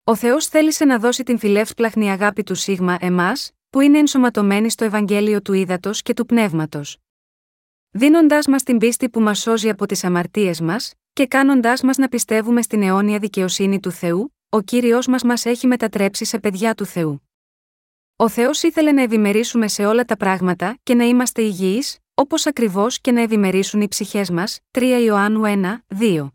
Ο 0.05 0.15
Θεός 0.15 0.47
θέλησε 0.47 0.85
να 0.85 0.99
δώσει 0.99 1.23
την 1.23 1.39
φιλεύσπλαχνη 1.39 2.11
αγάπη 2.11 2.43
του 2.43 2.55
σίγμα 2.55 2.97
εμάς, 3.01 3.51
που 3.71 3.81
είναι 3.81 3.99
ενσωματωμένη 3.99 4.71
στο 4.71 4.85
Ευαγγέλιο 4.85 5.43
του 5.43 5.53
Ήδατος 5.53 6.03
και 6.03 6.15
του 6.15 6.27
Πνεύματος. 6.27 6.99
Δίνοντάς 7.91 8.47
μας 8.47 8.63
την 8.63 8.79
πίστη 8.79 9.09
που 9.09 9.21
μας 9.21 9.39
σώζει 9.39 9.69
από 9.69 9.87
τις 9.87 10.05
αμαρτίες 10.05 10.61
μας, 10.61 10.95
και 11.13 11.27
κάνοντάς 11.27 11.83
μας 11.83 11.97
να 11.97 12.09
πιστεύουμε 12.09 12.63
στην 12.63 12.83
αιώνια 12.83 13.19
δικαιοσύνη 13.19 13.81
του 13.81 13.91
Θεού, 13.91 14.35
ο 14.49 14.61
κύριος 14.61 15.07
μας 15.07 15.23
μας 15.23 15.45
έχει 15.45 15.67
μετατρέψει 15.67 16.25
σε 16.25 16.39
παιδιά 16.39 16.75
του 16.75 16.87
Θεού. 16.87 17.28
Ο 18.21 18.29
Θεός 18.29 18.63
ήθελε 18.63 18.93
να 18.93 19.03
ευημερίσουμε 19.03 19.69
σε 19.69 19.87
όλα 19.87 20.05
τα 20.05 20.17
πράγματα 20.17 20.79
και 20.83 20.95
να 20.95 21.05
είμαστε 21.05 21.43
υγιείς, 21.43 21.99
όπως 22.15 22.47
ακριβώς 22.47 23.01
και 23.01 23.13
να 23.13 23.21
ευημερίσουν 23.21 23.81
οι 23.81 23.89
ψυχές 23.89 24.31
μας. 24.31 24.59
3 24.71 25.01
Ιωάννου 25.05 25.43
1, 25.45 25.85
2. 25.89 26.33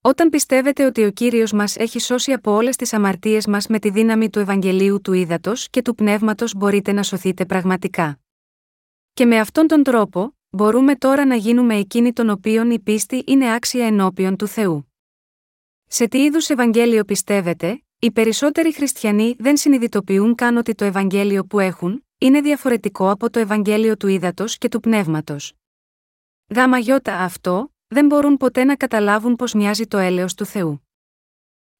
Όταν 0.00 0.28
πιστεύετε 0.28 0.84
ότι 0.84 1.04
ο 1.04 1.10
κύριος 1.10 1.52
μας 1.52 1.76
έχει 1.76 1.98
σώσει 1.98 2.32
από 2.32 2.52
όλες 2.52 2.76
τις 2.76 2.92
αμαρτίες 2.92 3.46
μας 3.46 3.66
με 3.66 3.78
τη 3.78 3.90
δύναμη 3.90 4.30
του 4.30 4.38
Ευαγγελίου 4.38 5.00
του 5.00 5.12
Ήδατος 5.12 5.70
και 5.70 5.82
του 5.82 5.94
Πνεύματος, 5.94 6.54
μπορείτε 6.54 6.92
να 6.92 7.02
σωθείτε 7.02 7.44
πραγματικά. 7.44 8.20
Και 9.12 9.24
με 9.24 9.38
αυτόν 9.38 9.66
τον 9.66 9.82
τρόπο, 9.82 10.36
μπορούμε 10.50 10.96
τώρα 10.96 11.26
να 11.26 11.34
γίνουμε 11.34 11.74
εκείνοι 11.76 12.12
των 12.12 12.30
οποίων 12.30 12.70
η 12.70 12.80
πίστη 12.80 13.24
είναι 13.26 13.54
άξια 13.54 13.86
ενώπιον 13.86 14.36
του 14.36 14.46
Θεού. 14.46 14.92
Σε 15.86 16.08
τι 16.08 16.22
είδους 16.22 16.48
Ευαγγέλιο 16.48 17.04
πιστεύετε, 17.04 17.84
οι 18.04 18.10
περισσότεροι 18.10 18.72
χριστιανοί 18.72 19.34
δεν 19.38 19.56
συνειδητοποιούν 19.56 20.34
καν 20.34 20.56
ότι 20.56 20.74
το 20.74 20.84
Ευαγγέλιο 20.84 21.44
που 21.44 21.60
έχουν 21.60 22.04
είναι 22.18 22.40
διαφορετικό 22.40 23.10
από 23.10 23.30
το 23.30 23.38
Ευαγγέλιο 23.38 23.96
του 23.96 24.06
Ήδατος 24.06 24.58
και 24.58 24.68
του 24.68 24.80
Πνεύματος. 24.80 25.52
Γάμα 26.54 26.78
γιώτα 26.78 27.18
αυτό, 27.18 27.74
δεν 27.86 28.06
μπορούν 28.06 28.36
ποτέ 28.36 28.64
να 28.64 28.76
καταλάβουν 28.76 29.36
πώ 29.36 29.44
μοιάζει 29.54 29.86
το 29.86 29.98
έλεος 29.98 30.34
του 30.34 30.44
Θεού. 30.44 30.86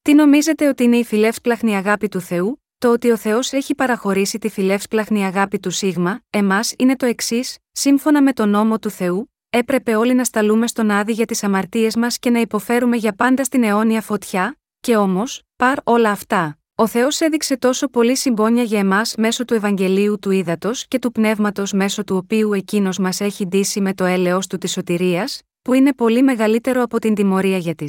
Τι 0.02 0.14
νομίζετε 0.14 0.68
ότι 0.68 0.82
είναι 0.82 0.96
η 0.96 1.04
φιλεύσπλαχνη 1.04 1.76
αγάπη 1.76 2.08
του 2.08 2.20
Θεού, 2.20 2.62
το 2.78 2.92
ότι 2.92 3.11
ο 3.11 3.16
Θεός 3.16 3.52
έχει 3.52 3.74
παραχωρήσει 3.74 4.38
τη 4.38 4.48
φιλεύσπλαχνη 4.48 5.24
αγάπη 5.24 5.58
του 5.58 5.70
Σίγμα, 5.70 6.20
εμάς 6.30 6.74
είναι 6.78 6.96
το 6.96 7.06
εξής, 7.06 7.58
σύμφωνα 7.72 8.22
με 8.22 8.32
τον 8.32 8.48
νόμο 8.48 8.78
του 8.78 8.90
Θεού, 8.90 9.32
έπρεπε 9.50 9.94
όλοι 9.94 10.14
να 10.14 10.24
σταλούμε 10.24 10.66
στον 10.66 10.90
άδει 10.90 11.12
για 11.12 11.26
τις 11.26 11.44
αμαρτίες 11.44 11.96
μας 11.96 12.18
και 12.18 12.30
να 12.30 12.40
υποφέρουμε 12.40 12.96
για 12.96 13.12
πάντα 13.12 13.44
στην 13.44 13.62
αιώνια 13.62 14.00
φωτιά, 14.00 14.56
και 14.83 14.97
όμως, 14.97 15.42
παρ 15.57 15.79
όλα 15.85 16.11
αυτά, 16.11 16.59
ο 16.75 16.87
Θεός 16.87 17.21
έδειξε 17.21 17.57
τόσο 17.57 17.88
πολύ 17.88 18.16
συμπόνια 18.16 18.62
για 18.62 18.79
εμάς 18.79 19.14
μέσω 19.16 19.45
του 19.45 19.55
Ευαγγελίου 19.55 20.18
του 20.18 20.31
Ήδατος 20.31 20.87
και 20.88 20.99
του 20.99 21.12
Πνεύματος 21.12 21.73
μέσω 21.73 22.05
του 22.05 22.16
οποίου 22.16 22.53
εκείνος 22.53 22.99
μας 22.99 23.21
έχει 23.21 23.47
ντύσει 23.47 23.81
με 23.81 23.95
το 23.95 24.05
έλεος 24.05 24.47
του 24.47 24.59
της 24.59 24.73
σωτηρίας, 24.73 25.42
που 25.62 25.73
είναι 25.73 25.95
πολύ 25.95 26.23
μεγαλύτερο 26.23 26.83
από 26.83 26.99
την 26.99 27.14
τιμωρία 27.14 27.57
για 27.57 27.75
τι 27.75 27.87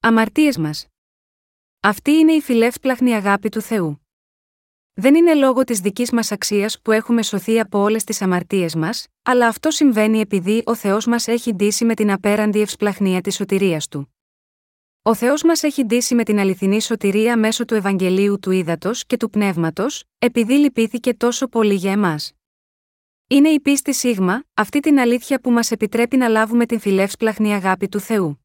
αμαρτίες 0.00 0.58
μας. 0.58 0.86
Αυτή 1.80 2.10
είναι 2.10 2.32
η 2.32 2.40
φιλεύσπλαχνη 2.40 3.14
αγάπη 3.14 3.48
του 3.48 3.60
Θεού. 3.60 4.06
Δεν 4.94 5.14
είναι 5.14 5.34
λόγω 5.34 5.64
της 5.64 5.80
δικής 5.80 6.12
μας 6.12 6.32
αξίας 6.32 6.80
που 6.80 6.92
έχουμε 6.92 7.22
σωθεί 7.22 7.60
από 7.60 7.78
όλες 7.78 8.04
τις 8.04 8.22
αμαρτίες 8.22 8.74
μας, 8.74 9.06
αλλά 9.22 9.46
αυτό 9.46 9.70
συμβαίνει 9.70 10.20
επειδή 10.20 10.62
ο 10.66 10.74
Θεός 10.74 11.06
μας 11.06 11.28
έχει 11.28 11.54
ντύσει 11.54 11.84
με 11.84 11.94
την 11.94 12.10
απέραντη 12.12 12.60
ευσπλαχνία 12.60 13.20
της 13.20 13.34
σωτηρίας 13.34 13.88
του. 13.88 14.13
Ο 15.06 15.14
Θεός 15.14 15.42
μας 15.42 15.62
έχει 15.62 15.84
ντύσει 15.84 16.14
με 16.14 16.22
την 16.22 16.38
αληθινή 16.38 16.82
σωτηρία 16.82 17.36
μέσω 17.36 17.64
του 17.64 17.74
Ευαγγελίου 17.74 18.38
του 18.38 18.50
Ήδατος 18.50 19.06
και 19.06 19.16
του 19.16 19.30
Πνεύματος, 19.30 20.04
επειδή 20.18 20.54
λυπήθηκε 20.54 21.14
τόσο 21.14 21.48
πολύ 21.48 21.74
για 21.74 21.92
εμάς. 21.92 22.32
Είναι 23.26 23.48
η 23.48 23.60
πίστη 23.60 23.94
σίγμα, 23.94 24.44
αυτή 24.54 24.80
την 24.80 24.98
αλήθεια 24.98 25.40
που 25.40 25.50
μας 25.50 25.70
επιτρέπει 25.70 26.16
να 26.16 26.28
λάβουμε 26.28 26.66
την 26.66 26.80
φιλεύσπλαχνη 26.80 27.54
αγάπη 27.54 27.88
του 27.88 28.00
Θεού. 28.00 28.44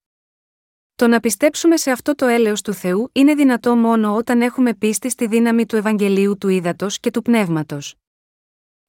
Το 0.95 1.07
να 1.07 1.19
πιστέψουμε 1.19 1.77
σε 1.77 1.91
αυτό 1.91 2.15
το 2.15 2.25
έλεος 2.25 2.61
του 2.61 2.73
Θεού 2.73 3.09
είναι 3.11 3.33
δυνατό 3.33 3.75
μόνο 3.75 4.15
όταν 4.15 4.41
έχουμε 4.41 4.73
πίστη 4.73 5.09
στη 5.09 5.27
δύναμη 5.27 5.65
του 5.65 5.75
Ευαγγελίου 5.75 6.37
του 6.37 6.47
Ήδατος 6.47 6.99
και 6.99 7.11
του 7.11 7.21
Πνεύματος. 7.21 7.95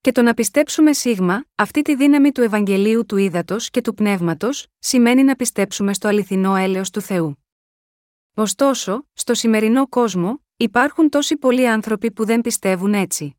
Και 0.00 0.12
το 0.12 0.22
να 0.22 0.34
πιστέψουμε 0.34 0.92
σίγμα, 0.92 1.44
αυτή 1.54 1.82
τη 1.82 1.94
δύναμη 1.94 2.32
του 2.32 2.42
Ευαγγελίου 2.42 3.06
του 3.06 3.16
Ήδατος 3.16 3.70
και 3.70 3.80
του 3.80 3.94
Πνεύματος, 3.94 4.66
σημαίνει 4.78 5.22
να 5.22 5.36
πιστέψουμε 5.36 5.94
στο 5.94 6.08
αληθινό 6.08 6.56
έλεος 6.56 6.90
του 6.90 7.00
Θεού. 7.00 7.39
Ωστόσο, 8.34 9.06
στο 9.12 9.34
σημερινό 9.34 9.88
κόσμο, 9.88 10.44
υπάρχουν 10.56 11.08
τόσοι 11.08 11.36
πολλοί 11.36 11.68
άνθρωποι 11.68 12.10
που 12.10 12.24
δεν 12.24 12.40
πιστεύουν 12.40 12.94
έτσι. 12.94 13.36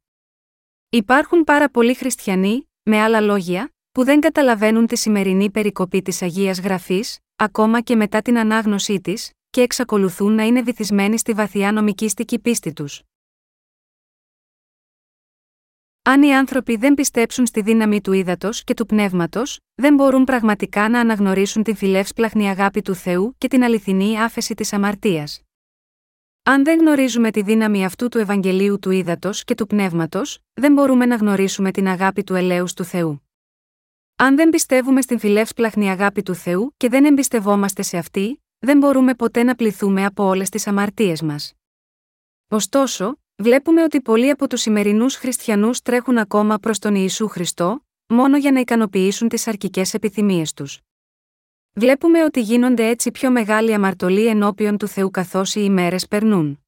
Υπάρχουν 0.90 1.44
πάρα 1.44 1.70
πολλοί 1.70 1.94
χριστιανοί, 1.94 2.70
με 2.84 3.02
άλλα 3.02 3.22
λόγια, 3.22 3.74
που 3.92 4.04
δεν 4.04 4.20
καταλαβαίνουν 4.20 4.88
τη 4.88 4.96
σημερινή 4.96 5.50
περικοπή 5.50 6.02
της 6.02 6.22
Αγίας 6.22 6.60
Γραφής, 6.60 7.20
ακόμα 7.36 7.82
και 7.82 7.96
μετά 7.96 8.22
την 8.22 8.38
ανάγνωσή 8.38 9.02
της, 9.02 9.32
και 9.50 9.62
εξακολουθούν 9.62 10.34
να 10.34 10.44
είναι 10.44 10.62
βυθισμένοι 10.62 11.18
στη 11.18 11.34
βαθιά 11.34 11.72
νομικήστικη 11.72 12.40
πίστη 12.40 12.74
τους. 12.74 13.02
Αν 16.04 16.24
οι 16.24 16.36
άνθρωποι 16.36 16.76
δεν 16.76 16.94
πιστέψουν 16.94 17.46
στη 17.46 17.62
δύναμη 17.62 18.02
του 18.02 18.12
ύδατος 18.12 18.64
και 18.64 18.74
του 18.74 18.86
πνεύματος, 18.86 19.60
δεν 19.76 19.94
μπορούν 19.94 20.24
πραγματικά 20.24 20.90
να 20.90 21.00
αναγνωρίσουν 21.00 21.64
την 21.64 21.76
φιλεύσπλαχνη 21.76 22.50
αγάπη 22.50 22.82
του 22.82 22.96
Θεού 22.96 23.36
και 23.38 23.48
την 23.48 23.64
αληθινή 23.64 24.20
άφεση 24.20 24.54
της 24.54 24.74
αμαρτίας. 24.74 25.42
Αν 26.44 26.64
δεν 26.64 26.80
γνωρίζουμε 26.80 27.32
τη 27.32 27.42
δύναμη 27.42 27.86
αυτού 27.86 28.08
του 28.08 28.18
Ευαγγελίου 28.18 28.80
του 28.80 28.92
ύδατος 28.92 29.44
και 29.44 29.56
του 29.56 29.68
πνεύματος, 29.68 30.40
δεν 30.54 30.74
μπορούμε 30.74 31.06
να 31.06 31.16
γνωρίσουμε 31.16 31.72
την 31.72 31.88
αγάπη 31.88 32.24
του 32.24 32.36
ελέους 32.36 32.74
του 32.74 32.84
Θεού. 32.84 33.22
Αν 34.16 34.36
δεν 34.36 34.50
πιστεύουμε 34.50 35.02
στην 35.02 35.20
φιλεύσπλαχνη 35.20 35.90
αγάπη 35.90 36.24
του 36.24 36.36
Θεού 36.36 36.74
και 36.78 36.90
δεν 36.90 37.06
εμπιστευόμαστε 37.06 37.82
σε 37.82 37.98
αυτή, 37.98 38.44
δεν 38.60 38.78
μπορούμε 38.78 39.16
ποτέ 39.16 39.44
να 39.44 39.56
πληθούμε 39.56 40.06
από 40.06 40.24
όλες 40.24 40.50
τις 40.50 40.68
αμαρτίες 40.68 41.22
μας. 41.22 41.54
Ωστόσο, 42.48 43.21
βλέπουμε 43.42 43.84
ότι 43.84 44.02
πολλοί 44.02 44.30
από 44.30 44.48
τους 44.48 44.62
σημερινούς 44.62 45.16
χριστιανούς 45.16 45.82
τρέχουν 45.82 46.18
ακόμα 46.18 46.58
προς 46.58 46.80
τον 46.80 46.96
Ιησού 46.96 47.28
Χριστό, 47.28 47.86
μόνο 48.08 48.38
για 48.38 48.52
να 48.52 48.60
ικανοποιήσουν 48.60 49.28
τις 49.28 49.48
αρκικέ 49.48 49.82
επιθυμίες 49.92 50.54
τους. 50.54 50.80
Βλέπουμε 51.74 52.24
ότι 52.24 52.42
γίνονται 52.42 52.88
έτσι 52.88 53.12
πιο 53.12 53.32
μεγάλη 53.32 53.74
αμαρτωλοί 53.74 54.28
ενώπιον 54.28 54.78
του 54.78 54.88
Θεού 54.88 55.12
καθώς 55.12 55.56
οι 55.56 55.62
ημέρες 55.64 56.08
περνούν. 56.08 56.66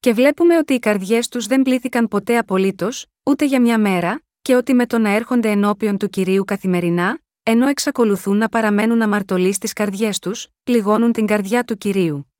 Και 0.00 0.12
βλέπουμε 0.12 0.56
ότι 0.56 0.74
οι 0.74 0.78
καρδιές 0.78 1.28
τους 1.28 1.46
δεν 1.46 1.62
πλήθηκαν 1.62 2.08
ποτέ 2.08 2.38
απολύτως, 2.38 3.06
ούτε 3.22 3.44
για 3.44 3.60
μια 3.60 3.78
μέρα, 3.78 4.22
και 4.42 4.54
ότι 4.56 4.74
με 4.74 4.86
το 4.86 4.98
να 4.98 5.10
έρχονται 5.10 5.50
ενώπιον 5.50 5.98
του 5.98 6.08
κυρίου 6.08 6.44
καθημερινά, 6.44 7.18
ενώ 7.42 7.68
εξακολουθούν 7.68 8.36
να 8.36 8.48
παραμένουν 8.48 9.02
αμαρτωλοί 9.02 9.52
στις 9.52 9.72
καρδιές 9.72 10.18
τους, 10.18 10.48
πληγώνουν 10.62 11.12
την 11.12 11.26
καρδιά 11.26 11.64
του 11.64 11.76
κυρίου. 11.76 12.32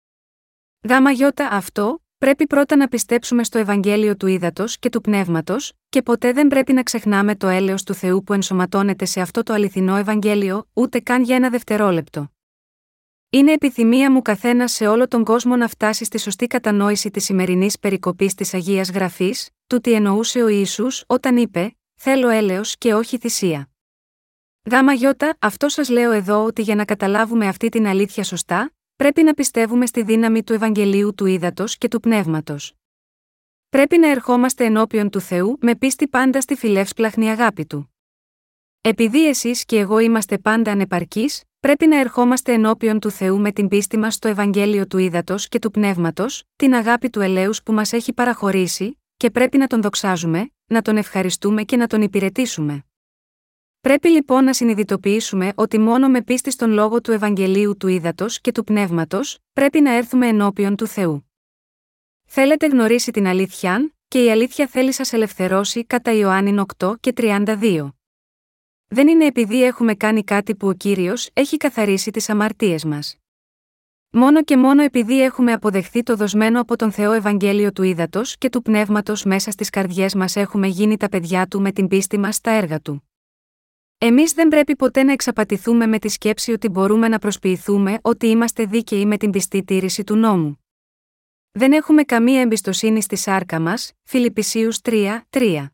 Γάμα 0.88 1.10
γιώτα 1.10 1.48
αυτό, 1.50 2.05
πρέπει 2.18 2.46
πρώτα 2.46 2.76
να 2.76 2.88
πιστέψουμε 2.88 3.44
στο 3.44 3.58
Ευαγγέλιο 3.58 4.16
του 4.16 4.26
Ήδατος 4.26 4.78
και 4.78 4.88
του 4.88 5.00
Πνεύματος, 5.00 5.72
και 5.88 6.02
ποτέ 6.02 6.32
δεν 6.32 6.48
πρέπει 6.48 6.72
να 6.72 6.82
ξεχνάμε 6.82 7.36
το 7.36 7.48
έλεος 7.48 7.82
του 7.82 7.94
Θεού 7.94 8.22
που 8.22 8.32
ενσωματώνεται 8.32 9.04
σε 9.04 9.20
αυτό 9.20 9.42
το 9.42 9.52
αληθινό 9.52 9.96
Ευαγγέλιο, 9.96 10.68
ούτε 10.72 11.00
καν 11.00 11.22
για 11.22 11.36
ένα 11.36 11.50
δευτερόλεπτο. 11.50 12.30
Είναι 13.30 13.52
επιθυμία 13.52 14.10
μου 14.10 14.22
καθένας 14.22 14.72
σε 14.72 14.86
όλο 14.86 15.08
τον 15.08 15.24
κόσμο 15.24 15.56
να 15.56 15.68
φτάσει 15.68 16.04
στη 16.04 16.18
σωστή 16.18 16.46
κατανόηση 16.46 17.10
της 17.10 17.24
σημερινής 17.24 17.78
περικοπής 17.78 18.34
της 18.34 18.54
Αγίας 18.54 18.90
Γραφής, 18.90 19.50
του 19.66 19.80
τι 19.80 19.92
εννοούσε 19.92 20.42
ο 20.42 20.48
Ισού 20.48 20.86
όταν 21.06 21.36
είπε: 21.36 21.76
Θέλω 21.94 22.28
έλεος 22.28 22.76
και 22.78 22.94
όχι 22.94 23.18
θυσία. 23.18 23.68
Γάμα 24.70 24.92
γιώτα, 24.92 25.36
αυτό 25.38 25.68
σας 25.68 25.88
λέω 25.88 26.12
εδώ 26.12 26.44
ότι 26.44 26.62
για 26.62 26.74
να 26.74 26.84
καταλάβουμε 26.84 27.48
αυτή 27.48 27.68
την 27.68 27.86
αλήθεια 27.86 28.24
σωστά, 28.24 28.75
πρέπει 28.96 29.22
να 29.22 29.34
πιστεύουμε 29.34 29.86
στη 29.86 30.02
δύναμη 30.02 30.42
του 30.42 30.52
Ευαγγελίου 30.52 31.14
του 31.14 31.26
Ήδατος 31.26 31.78
και 31.78 31.88
του 31.88 32.00
Πνεύματος. 32.00 32.74
Πρέπει 33.68 33.98
να 33.98 34.10
ερχόμαστε 34.10 34.64
ενώπιον 34.64 35.10
του 35.10 35.20
Θεού 35.20 35.58
με 35.60 35.74
πίστη 35.74 36.08
πάντα 36.08 36.40
στη 36.40 36.54
φιλεύσπλαχνη 36.56 37.30
αγάπη 37.30 37.66
του. 37.66 37.94
Επειδή 38.80 39.28
εσείς 39.28 39.64
και 39.64 39.78
εγώ 39.78 39.98
είμαστε 39.98 40.38
πάντα 40.38 40.70
ανεπαρκείς, 40.70 41.42
πρέπει 41.60 41.86
να 41.86 42.00
ερχόμαστε 42.00 42.52
ενώπιον 42.52 43.00
του 43.00 43.10
Θεού 43.10 43.40
με 43.40 43.52
την 43.52 43.68
πίστη 43.68 43.96
μας 43.96 44.14
στο 44.14 44.28
Ευαγγέλιο 44.28 44.86
του 44.86 44.98
Ήδατος 44.98 45.48
και 45.48 45.58
του 45.58 45.70
Πνεύματος, 45.70 46.42
την 46.56 46.74
αγάπη 46.74 47.10
του 47.10 47.20
ελέους 47.20 47.62
που 47.62 47.72
μας 47.72 47.92
έχει 47.92 48.12
παραχωρήσει, 48.12 49.00
και 49.16 49.30
πρέπει 49.30 49.58
να 49.58 49.66
τον 49.66 49.82
δοξάζουμε, 49.82 50.50
να 50.66 50.82
τον 50.82 50.96
ευχαριστούμε 50.96 51.62
και 51.62 51.76
να 51.76 51.86
τον 51.86 52.02
υπηρετήσουμε. 52.02 52.84
Πρέπει 53.86 54.08
λοιπόν 54.08 54.44
να 54.44 54.52
συνειδητοποιήσουμε 54.52 55.52
ότι 55.54 55.78
μόνο 55.78 56.08
με 56.08 56.22
πίστη 56.22 56.50
στον 56.50 56.70
λόγο 56.70 57.00
του 57.00 57.12
Ευαγγελίου 57.12 57.76
του 57.76 57.88
Ήδατος 57.88 58.40
και 58.40 58.52
του 58.52 58.64
Πνεύματος, 58.64 59.38
πρέπει 59.52 59.80
να 59.80 59.92
έρθουμε 59.92 60.28
ενώπιον 60.28 60.76
του 60.76 60.86
Θεού. 60.86 61.30
Θέλετε 62.24 62.66
γνωρίσει 62.66 63.10
την 63.10 63.26
αλήθεια, 63.26 63.94
και 64.08 64.24
η 64.24 64.30
αλήθεια 64.30 64.66
θέλει 64.66 64.92
σας 64.92 65.12
ελευθερώσει 65.12 65.84
κατά 65.84 66.12
Ιωάννη 66.12 66.64
8 66.78 66.94
και 67.00 67.12
32. 67.16 67.88
Δεν 68.88 69.08
είναι 69.08 69.24
επειδή 69.24 69.62
έχουμε 69.62 69.94
κάνει 69.94 70.24
κάτι 70.24 70.54
που 70.54 70.68
ο 70.68 70.72
κύριος 70.72 71.30
έχει 71.32 71.56
καθαρίσει 71.56 72.10
τις 72.10 72.28
αμαρτίες 72.28 72.84
μας. 72.84 73.16
Μόνο 74.10 74.42
και 74.42 74.56
μόνο 74.56 74.82
επειδή 74.82 75.22
έχουμε 75.22 75.52
αποδεχθεί 75.52 76.02
το 76.02 76.16
δοσμένο 76.16 76.60
από 76.60 76.76
τον 76.76 76.92
Θεό 76.92 77.12
Ευαγγέλιο 77.12 77.72
του 77.72 77.82
Ήδατος 77.82 78.38
και 78.38 78.48
του 78.48 78.62
Πνεύματος 78.62 79.24
μέσα 79.24 79.50
στις 79.50 79.70
καρδιές 79.70 80.14
μας 80.14 80.36
έχουμε 80.36 80.66
γίνει 80.66 80.96
τα 80.96 81.08
παιδιά 81.08 81.46
του 81.46 81.60
με 81.60 81.72
την 81.72 81.88
πίστη 81.88 82.18
μας 82.18 82.34
στα 82.34 82.50
έργα 82.50 82.80
του. 82.80 83.00
Εμείς 83.98 84.32
δεν 84.32 84.48
πρέπει 84.48 84.76
ποτέ 84.76 85.02
να 85.02 85.12
εξαπατηθούμε 85.12 85.86
με 85.86 85.98
τη 85.98 86.08
σκέψη 86.08 86.52
ότι 86.52 86.68
μπορούμε 86.68 87.08
να 87.08 87.18
προσποιηθούμε 87.18 87.98
ότι 88.02 88.26
είμαστε 88.26 88.64
δίκαιοι 88.64 89.06
με 89.06 89.16
την 89.16 89.30
πιστή 89.30 89.64
τήρηση 89.64 90.04
του 90.04 90.16
νόμου. 90.16 90.64
Δεν 91.52 91.72
έχουμε 91.72 92.02
καμία 92.02 92.40
εμπιστοσύνη 92.40 93.02
στη 93.02 93.16
σάρκα 93.16 93.60
μας, 93.60 93.92
Φιλιππισίους 94.02 94.78
3, 94.82 95.20
3. 95.30 95.66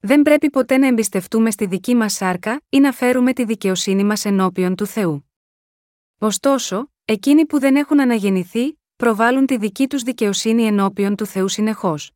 Δεν 0.00 0.22
πρέπει 0.22 0.50
ποτέ 0.50 0.76
να 0.76 0.86
εμπιστευτούμε 0.86 1.50
στη 1.50 1.66
δική 1.66 1.94
μας 1.94 2.12
σάρκα 2.12 2.62
ή 2.68 2.78
να 2.80 2.92
φέρουμε 2.92 3.32
τη 3.32 3.44
δικαιοσύνη 3.44 4.04
μας 4.04 4.24
ενώπιον 4.24 4.74
του 4.74 4.86
Θεού. 4.86 5.30
Ωστόσο, 6.18 6.92
εκείνοι 7.04 7.46
που 7.46 7.58
δεν 7.58 7.76
έχουν 7.76 8.00
αναγεννηθεί, 8.00 8.78
προβάλλουν 8.96 9.46
τη 9.46 9.56
δική 9.56 9.86
τους 9.86 10.02
δικαιοσύνη 10.02 10.66
ενώπιον 10.66 11.16
του 11.16 11.26
Θεού 11.26 11.48
συνεχώς. 11.48 12.12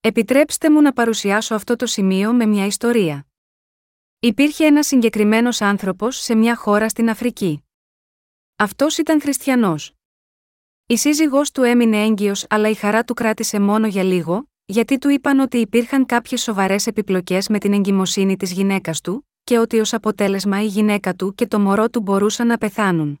Επιτρέψτε 0.00 0.70
μου 0.70 0.82
να 0.82 0.92
παρουσιάσω 0.92 1.54
αυτό 1.54 1.76
το 1.76 1.86
σημείο 1.86 2.32
με 2.32 2.46
μια 2.46 2.66
ιστορία. 2.66 3.29
Υπήρχε 4.22 4.64
ένας 4.66 4.86
συγκεκριμένος 4.86 5.60
άνθρωπος 5.60 6.16
σε 6.16 6.34
μια 6.34 6.56
χώρα 6.56 6.88
στην 6.88 7.08
Αφρική. 7.08 7.64
Αυτός 8.56 8.98
ήταν 8.98 9.20
χριστιανός. 9.20 9.92
Η 10.86 10.96
σύζυγός 10.96 11.50
του 11.50 11.62
έμεινε 11.62 12.02
έγκυος, 12.02 12.46
αλλά 12.48 12.68
η 12.68 12.74
χαρά 12.74 13.04
του 13.04 13.14
κράτησε 13.14 13.60
μόνο 13.60 13.86
για 13.86 14.02
λίγο, 14.02 14.48
γιατί 14.64 14.98
του 14.98 15.08
είπαν 15.08 15.38
ότι 15.38 15.58
υπήρχαν 15.58 16.06
κάποιες 16.06 16.42
σοβαρές 16.42 16.86
επιπλοκές 16.86 17.48
με 17.48 17.58
την 17.58 17.72
εγκυμοσύνη 17.72 18.36
της 18.36 18.52
γυναίκας 18.52 19.00
του, 19.00 19.28
και 19.44 19.58
ότι 19.58 19.80
ως 19.80 19.92
αποτέλεσμα 19.92 20.62
η 20.62 20.66
γυναίκα 20.66 21.14
του 21.14 21.34
και 21.34 21.46
το 21.46 21.60
μωρό 21.60 21.90
του 21.90 22.00
μπορούσαν 22.00 22.46
να 22.46 22.58
πεθάνουν. 22.58 23.20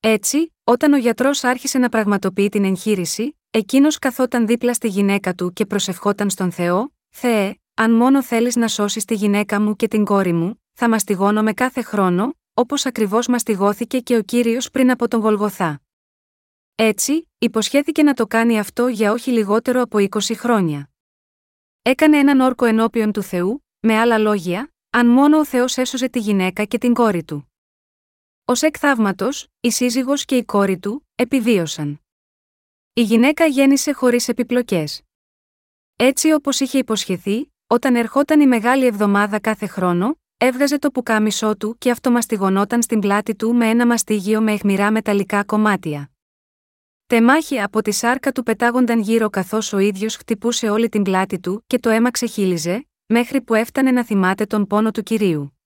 Έτσι, 0.00 0.54
όταν 0.64 0.92
ο 0.92 0.96
γιατρός 0.96 1.44
άρχισε 1.44 1.78
να 1.78 1.88
πραγματοποιεί 1.88 2.48
την 2.48 2.64
εγχείρηση, 2.64 3.38
εκείνος 3.50 3.98
καθόταν 3.98 4.46
δίπλα 4.46 4.74
στη 4.74 4.88
γυναίκα 4.88 5.34
του 5.34 5.52
και 5.52 5.66
προσευχόταν 5.66 6.30
στον 6.30 6.52
Θεό: 6.52 6.92
Θεέ, 7.10 7.54
αν 7.78 7.92
μόνο 7.92 8.22
θέλεις 8.22 8.56
να 8.56 8.68
σώσεις 8.68 9.04
τη 9.04 9.14
γυναίκα 9.14 9.60
μου 9.60 9.76
και 9.76 9.88
την 9.88 10.04
κόρη 10.04 10.32
μου, 10.32 10.62
θα 10.72 10.88
μαστιγώνω 10.88 11.54
κάθε 11.54 11.82
χρόνο, 11.82 12.34
όπως 12.54 12.86
ακριβώς 12.86 13.26
μαστιγώθηκε 13.26 14.00
και 14.00 14.16
ο 14.16 14.22
κύριος 14.22 14.70
πριν 14.70 14.90
από 14.90 15.08
τον 15.08 15.20
Γολγοθά. 15.20 15.82
Έτσι, 16.74 17.28
υποσχέθηκε 17.38 18.02
να 18.02 18.14
το 18.14 18.26
κάνει 18.26 18.58
αυτό 18.58 18.86
για 18.88 19.12
όχι 19.12 19.30
λιγότερο 19.30 19.80
από 19.80 19.98
20 19.98 20.34
χρόνια. 20.34 20.90
Έκανε 21.82 22.18
έναν 22.18 22.40
όρκο 22.40 22.64
ενώπιον 22.64 23.12
του 23.12 23.22
Θεού, 23.22 23.64
με 23.80 23.98
άλλα 23.98 24.18
λόγια, 24.18 24.72
αν 24.90 25.06
μόνο 25.06 25.38
ο 25.38 25.44
Θεός 25.44 25.76
έσωζε 25.76 26.08
τη 26.08 26.18
γυναίκα 26.18 26.64
και 26.64 26.78
την 26.78 26.94
κόρη 26.94 27.24
του. 27.24 27.52
Ω 28.44 28.66
εκ 28.66 28.76
θαύματος, 28.78 29.46
η 29.60 29.70
σύζυγος 29.70 30.24
και 30.24 30.36
η 30.36 30.44
κόρη 30.44 30.78
του 30.78 31.08
επιβίωσαν. 31.14 32.00
Η 32.92 33.02
γυναίκα 33.02 33.46
γέννησε 33.46 33.92
χωρίς 33.92 34.28
επιπλοκές. 34.28 35.02
Έτσι 35.96 36.32
όπως 36.32 36.60
είχε 36.60 36.78
υποσχεθεί, 36.78 37.50
όταν 37.66 37.96
ερχόταν 37.96 38.40
η 38.40 38.46
μεγάλη 38.46 38.86
εβδομάδα 38.86 39.40
κάθε 39.40 39.66
χρόνο, 39.66 40.18
έβγαζε 40.36 40.78
το 40.78 40.90
πουκάμισό 40.90 41.56
του 41.56 41.76
και 41.78 41.90
αυτομαστιγωνόταν 41.90 42.82
στην 42.82 43.00
πλάτη 43.00 43.34
του 43.34 43.54
με 43.54 43.68
ένα 43.68 43.86
μαστίγιο 43.86 44.40
με 44.40 44.52
αιχμηρά 44.52 44.90
μεταλλικά 44.90 45.44
κομμάτια. 45.44 46.10
Τεμάχια 47.06 47.64
από 47.64 47.82
τη 47.82 47.92
σάρκα 47.92 48.32
του 48.32 48.42
πετάγονταν 48.42 49.00
γύρω 49.00 49.30
καθώς 49.30 49.72
ο 49.72 49.78
ίδιος 49.78 50.16
χτυπούσε 50.16 50.70
όλη 50.70 50.88
την 50.88 51.02
πλάτη 51.02 51.38
του 51.38 51.64
και 51.66 51.78
το 51.78 51.90
αίμα 51.90 52.10
ξεχύλιζε, 52.10 52.88
μέχρι 53.06 53.40
που 53.40 53.54
έφτανε 53.54 53.90
να 53.90 54.04
θυμάται 54.04 54.46
τον 54.46 54.66
πόνο 54.66 54.90
του 54.90 55.02
κυρίου. 55.02 55.58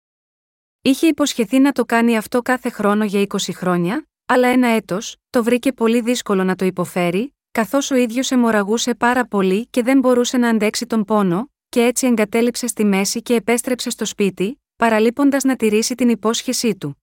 Είχε 0.83 1.07
υποσχεθεί 1.07 1.59
να 1.59 1.73
το 1.73 1.85
κάνει 1.85 2.17
αυτό 2.17 2.43
κάθε 2.43 2.71
χρόνο 2.71 3.05
για 3.05 3.27
20 3.29 3.37
χρόνια, 3.53 4.09
αλλά 4.27 4.49
ένα 4.49 4.69
έτος, 4.69 5.17
το 5.31 5.43
βρήκε 5.43 5.73
πολύ 5.73 6.01
δύσκολο 6.01 6.45
να 6.45 6.55
το 6.55 6.65
υποφέρει, 6.65 7.37
καθώς 7.53 7.91
ο 7.91 7.95
ίδιος 7.95 8.31
αιμορραγούσε 8.31 8.95
πάρα 8.95 9.27
πολύ 9.27 9.67
και 9.67 9.83
δεν 9.83 9.99
μπορούσε 9.99 10.37
να 10.37 10.49
αντέξει 10.49 10.87
τον 10.87 11.05
πόνο, 11.05 11.51
και 11.71 11.85
έτσι 11.85 12.07
εγκατέλειψε 12.07 12.67
στη 12.67 12.85
μέση 12.85 13.23
και 13.23 13.35
επέστρεψε 13.35 13.91
στο 13.91 14.05
σπίτι, 14.05 14.63
παραλείποντας 14.77 15.45
να 15.45 15.57
τηρήσει 15.57 15.95
την 15.95 16.09
υπόσχεσή 16.09 16.77
του. 16.77 17.03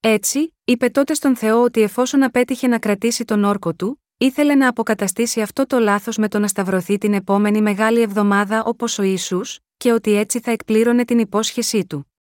Έτσι, 0.00 0.54
είπε 0.64 0.88
τότε 0.88 1.14
στον 1.14 1.36
Θεό 1.36 1.62
ότι 1.62 1.80
εφόσον 1.80 2.22
απέτυχε 2.22 2.66
να 2.66 2.78
κρατήσει 2.78 3.24
τον 3.24 3.44
όρκο 3.44 3.74
του, 3.74 4.02
ήθελε 4.16 4.54
να 4.54 4.68
αποκαταστήσει 4.68 5.40
αυτό 5.40 5.66
το 5.66 5.78
λάθος 5.78 6.16
με 6.16 6.28
το 6.28 6.38
να 6.38 6.48
σταυρωθεί 6.48 6.98
την 6.98 7.14
επόμενη 7.14 7.60
μεγάλη 7.60 8.00
εβδομάδα 8.00 8.64
όπως 8.64 8.98
ο 8.98 9.02
Ισού, 9.02 9.40
και 9.76 9.92
ότι 9.92 10.14
έτσι 10.14 10.40
θα 10.40 10.50
εκπλήρωνε 10.50 11.04
την 11.04 11.18
υπόσχεσή 11.18 11.86
του. 11.86 12.12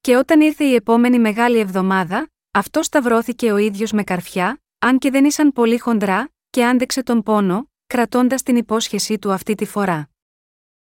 Και 0.00 0.16
όταν 0.16 0.40
ήρθε 0.40 0.64
η 0.64 0.74
επόμενη 0.74 1.18
μεγάλη 1.18 1.58
εβδομάδα, 1.58 2.30
αυτό 2.50 2.82
σταυρώθηκε 2.82 3.52
ο 3.52 3.56
ίδιος 3.56 3.92
με 3.92 4.02
καρφιά, 4.02 4.62
αν 4.78 4.98
και 4.98 5.10
δεν 5.10 5.24
ήσαν 5.24 5.52
πολύ 5.52 5.78
χοντρά, 5.78 6.28
και 6.50 6.64
άντεξε 6.64 7.02
τον 7.02 7.22
πόνο, 7.22 7.70
κρατώντας 7.86 8.42
την 8.42 8.56
υπόσχεσή 8.56 9.18
του 9.18 9.32
αυτή 9.32 9.54
τη 9.54 9.64
φορά. 9.64 10.08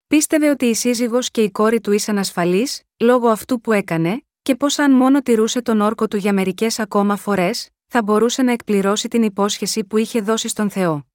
Πίστευε 0.07 0.49
ότι 0.49 0.65
η 0.65 0.73
σύζυγος 0.73 1.31
και 1.31 1.41
η 1.43 1.51
κόρη 1.51 1.81
του 1.81 1.91
ήσαν 1.91 2.17
ασφαλείς, 2.17 2.83
λόγω 2.99 3.27
αυτού 3.27 3.61
που 3.61 3.71
έκανε, 3.71 4.25
και 4.41 4.55
πως 4.55 4.79
αν 4.79 4.91
μόνο 4.91 5.21
τηρούσε 5.21 5.61
τον 5.61 5.81
όρκο 5.81 6.07
του 6.07 6.17
για 6.17 6.33
μερικές 6.33 6.79
ακόμα 6.79 7.15
φορές, 7.15 7.69
θα 7.87 8.03
μπορούσε 8.03 8.41
να 8.41 8.51
εκπληρώσει 8.51 9.07
την 9.07 9.23
υπόσχεση 9.23 9.83
που 9.83 9.97
είχε 9.97 10.21
δώσει 10.21 10.47
στον 10.47 10.69
Θεό. 10.69 11.07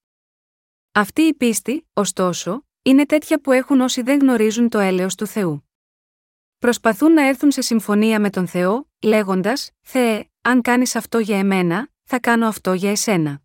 Αυτή 0.92 1.22
η 1.22 1.34
πίστη, 1.34 1.88
ωστόσο, 1.92 2.66
είναι 2.82 3.06
τέτοια 3.06 3.40
που 3.40 3.52
έχουν 3.52 3.80
όσοι 3.80 4.02
δεν 4.02 4.18
γνωρίζουν 4.18 4.68
το 4.68 4.78
έλεος 4.78 5.14
του 5.14 5.26
Θεού. 5.26 5.70
Προσπαθούν 6.58 7.12
να 7.12 7.26
έρθουν 7.26 7.50
σε 7.50 7.60
συμφωνία 7.60 8.20
με 8.20 8.30
τον 8.30 8.46
Θεό, 8.46 8.88
λέγοντας: 9.02 9.70
Θεέ, 9.80 10.30
αν 10.40 10.62
κάνεις 10.62 10.96
αυτό 10.96 11.18
για 11.18 11.38
εμένα, 11.38 11.88
θα 12.04 12.20
κάνω 12.20 12.46
αυτό 12.46 12.72
για 12.72 12.90
εσένα. 12.90 13.42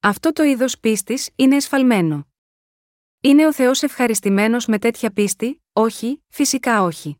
Αυτό 0.00 0.32
το 0.32 0.42
είδος 0.42 0.78
πίστης 0.80 1.30
είναι 1.36 1.56
εσφαλμένο. 1.56 2.28
Είναι 3.26 3.46
ο 3.46 3.52
Θεός 3.52 3.82
ευχαριστημένος 3.82 4.66
με 4.66 4.78
τέτοια 4.78 5.10
πίστη, 5.10 5.62
όχι, 5.72 6.22
φυσικά 6.28 6.82
όχι. 6.82 7.18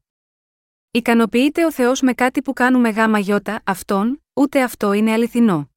Ικανοποιείται 0.90 1.64
ο 1.64 1.72
Θεός 1.72 2.00
με 2.00 2.12
κάτι 2.12 2.42
που 2.42 2.52
κάνουμε 2.52 2.88
γάμα 2.88 3.18
γιώτα 3.18 3.62
αυτόν, 3.64 4.22
ούτε 4.32 4.62
αυτό 4.62 4.92
είναι 4.92 5.12
αληθινό. 5.12 5.70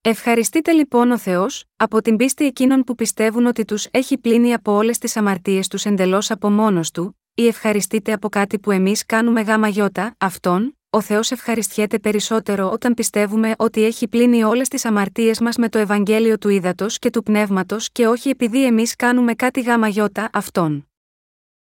Ευχαριστείτε 0.00 0.72
λοιπόν 0.72 1.10
ο 1.10 1.18
Θεός, 1.18 1.64
από 1.76 2.02
την 2.02 2.16
πίστη 2.16 2.46
εκείνων 2.46 2.84
που 2.84 2.94
πιστεύουν 2.94 3.46
ότι 3.46 3.64
τους 3.64 3.86
έχει 3.90 4.18
πλύνει 4.18 4.54
από 4.54 4.72
όλες 4.72 4.98
τις 4.98 5.16
αμαρτίες 5.16 5.68
τους 5.68 5.84
εντελώς 5.84 6.30
από 6.30 6.50
μόνος 6.50 6.90
του, 6.90 7.18
ή 7.34 7.46
ευχαριστείτε 7.46 8.12
από 8.12 8.28
κάτι 8.28 8.58
που 8.58 8.70
εμείς 8.70 9.06
κάνουμε 9.06 9.40
γάμα 9.40 9.68
γιώτα 9.68 10.14
αυτόν, 10.18 10.78
ο 10.94 11.00
Θεός 11.00 11.30
ευχαριστιέται 11.30 11.98
περισσότερο 11.98 12.70
όταν 12.70 12.94
πιστεύουμε 12.94 13.54
ότι 13.58 13.84
έχει 13.84 14.08
πλύνει 14.08 14.44
όλες 14.44 14.68
τις 14.68 14.84
αμαρτίες 14.84 15.40
μας 15.40 15.56
με 15.56 15.68
το 15.68 15.78
Ευαγγέλιο 15.78 16.38
του 16.38 16.48
Ήδατος 16.48 16.98
και 16.98 17.10
του 17.10 17.22
Πνεύματος 17.22 17.90
και 17.92 18.06
όχι 18.06 18.28
επειδή 18.28 18.64
εμείς 18.64 18.96
κάνουμε 18.96 19.34
κάτι 19.34 19.60
γάμα 19.60 19.88
γιώτα 19.88 20.30
αυτόν. 20.32 20.90